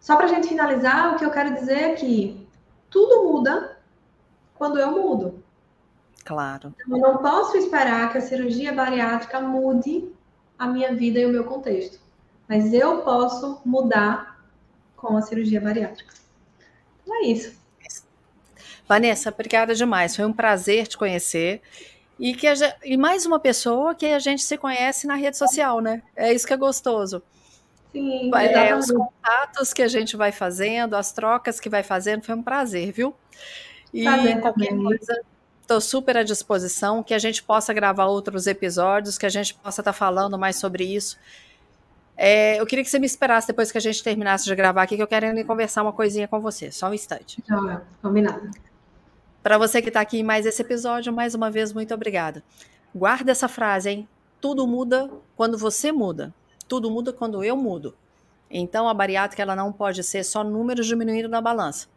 só 0.00 0.16
para 0.16 0.26
a 0.26 0.28
gente 0.28 0.48
finalizar, 0.48 1.12
o 1.12 1.16
que 1.18 1.24
eu 1.24 1.30
quero 1.30 1.54
dizer 1.54 1.78
é 1.78 1.94
que 1.94 2.48
tudo 2.90 3.24
muda 3.24 3.78
quando 4.54 4.78
eu 4.78 4.90
mudo. 4.90 5.42
Claro. 6.24 6.74
Então, 6.80 6.96
eu 6.96 7.02
não 7.02 7.18
posso 7.18 7.56
esperar 7.56 8.10
que 8.10 8.18
a 8.18 8.22
cirurgia 8.22 8.72
bariátrica 8.72 9.40
mude 9.40 10.12
a 10.62 10.68
minha 10.68 10.94
vida 10.94 11.18
e 11.18 11.26
o 11.26 11.28
meu 11.28 11.42
contexto. 11.42 11.98
Mas 12.48 12.72
eu 12.72 12.98
posso 12.98 13.60
mudar 13.64 14.40
com 14.96 15.16
a 15.16 15.22
cirurgia 15.22 15.60
bariátrica. 15.60 16.14
Então 17.02 17.16
é 17.16 17.26
isso. 17.26 17.60
Vanessa, 18.86 19.30
obrigada 19.30 19.74
demais. 19.74 20.14
Foi 20.14 20.24
um 20.24 20.32
prazer 20.32 20.86
te 20.86 20.96
conhecer. 20.96 21.60
E, 22.16 22.32
que 22.32 22.54
gente, 22.54 22.76
e 22.84 22.96
mais 22.96 23.26
uma 23.26 23.40
pessoa 23.40 23.92
que 23.92 24.06
a 24.06 24.20
gente 24.20 24.40
se 24.44 24.56
conhece 24.56 25.04
na 25.04 25.16
rede 25.16 25.36
social, 25.36 25.80
né? 25.80 26.00
É 26.14 26.32
isso 26.32 26.46
que 26.46 26.52
é 26.52 26.56
gostoso. 26.56 27.20
Sim, 27.90 28.30
é, 28.32 28.76
os 28.76 28.88
contatos 28.88 29.72
que 29.72 29.82
a 29.82 29.88
gente 29.88 30.16
vai 30.16 30.30
fazendo, 30.30 30.94
as 30.94 31.10
trocas 31.10 31.58
que 31.58 31.68
vai 31.68 31.82
fazendo, 31.82 32.22
foi 32.22 32.36
um 32.36 32.42
prazer, 32.42 32.92
viu? 32.92 33.12
E 33.92 34.04
prazer 34.04 34.40
qualquer 34.40 34.68
também. 34.68 34.84
coisa, 34.84 35.22
Estou 35.72 35.80
super 35.80 36.18
à 36.18 36.22
disposição, 36.22 37.02
que 37.02 37.14
a 37.14 37.18
gente 37.18 37.42
possa 37.42 37.72
gravar 37.72 38.04
outros 38.04 38.46
episódios, 38.46 39.16
que 39.16 39.24
a 39.24 39.30
gente 39.30 39.54
possa 39.54 39.80
estar 39.80 39.90
tá 39.90 39.98
falando 39.98 40.38
mais 40.38 40.56
sobre 40.56 40.84
isso. 40.84 41.18
É, 42.14 42.60
eu 42.60 42.66
queria 42.66 42.84
que 42.84 42.90
você 42.90 42.98
me 42.98 43.06
esperasse 43.06 43.46
depois 43.46 43.72
que 43.72 43.78
a 43.78 43.80
gente 43.80 44.02
terminasse 44.04 44.44
de 44.44 44.54
gravar 44.54 44.82
aqui, 44.82 44.96
que 44.96 45.02
eu 45.02 45.06
quero 45.06 45.26
conversar 45.46 45.80
uma 45.80 45.94
coisinha 45.94 46.28
com 46.28 46.40
você, 46.40 46.70
só 46.70 46.90
um 46.90 46.92
instante. 46.92 47.42
Ah, 47.50 47.80
combinado. 48.02 48.50
Para 49.42 49.56
você 49.56 49.80
que 49.80 49.88
está 49.88 50.02
aqui 50.02 50.18
em 50.18 50.22
mais 50.22 50.44
esse 50.44 50.60
episódio, 50.60 51.10
mais 51.10 51.34
uma 51.34 51.50
vez, 51.50 51.72
muito 51.72 51.94
obrigada. 51.94 52.44
Guarda 52.94 53.32
essa 53.32 53.48
frase, 53.48 53.88
hein? 53.88 54.08
Tudo 54.42 54.66
muda 54.66 55.10
quando 55.34 55.56
você 55.56 55.90
muda. 55.90 56.34
Tudo 56.68 56.90
muda 56.90 57.14
quando 57.14 57.42
eu 57.42 57.56
mudo. 57.56 57.96
Então, 58.50 58.86
a 58.90 58.92
bariátrica 58.92 59.40
ela 59.40 59.56
não 59.56 59.72
pode 59.72 60.02
ser 60.02 60.22
só 60.22 60.44
números 60.44 60.86
diminuindo 60.86 61.30
na 61.30 61.40
balança. 61.40 61.88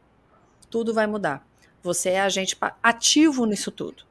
Tudo 0.70 0.94
vai 0.94 1.08
mudar. 1.08 1.46
Você 1.86 2.10
é 2.10 2.22
agente 2.22 2.58
ativo 2.82 3.46
nisso 3.46 3.70
tudo. 3.70 4.06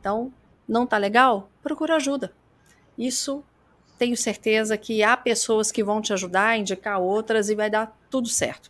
Então, 0.00 0.32
não 0.66 0.84
tá 0.84 0.98
legal? 0.98 1.48
Procura 1.62 1.94
ajuda. 1.94 2.32
Isso 2.98 3.44
tenho 3.96 4.16
certeza 4.16 4.76
que 4.76 5.00
há 5.00 5.16
pessoas 5.16 5.70
que 5.70 5.84
vão 5.84 6.02
te 6.02 6.12
ajudar, 6.12 6.58
indicar 6.58 7.00
outras 7.00 7.48
e 7.48 7.54
vai 7.54 7.70
dar 7.70 7.96
tudo 8.10 8.28
certo. 8.28 8.68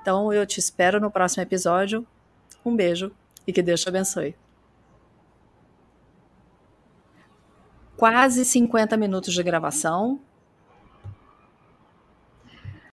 Então, 0.00 0.32
eu 0.32 0.46
te 0.46 0.60
espero 0.60 1.00
no 1.00 1.10
próximo 1.10 1.42
episódio. 1.42 2.06
Um 2.64 2.76
beijo 2.76 3.10
e 3.48 3.52
que 3.52 3.62
Deus 3.62 3.80
te 3.80 3.88
abençoe. 3.88 4.36
Quase 7.96 8.44
50 8.44 8.96
minutos 8.96 9.34
de 9.34 9.42
gravação. 9.42 10.20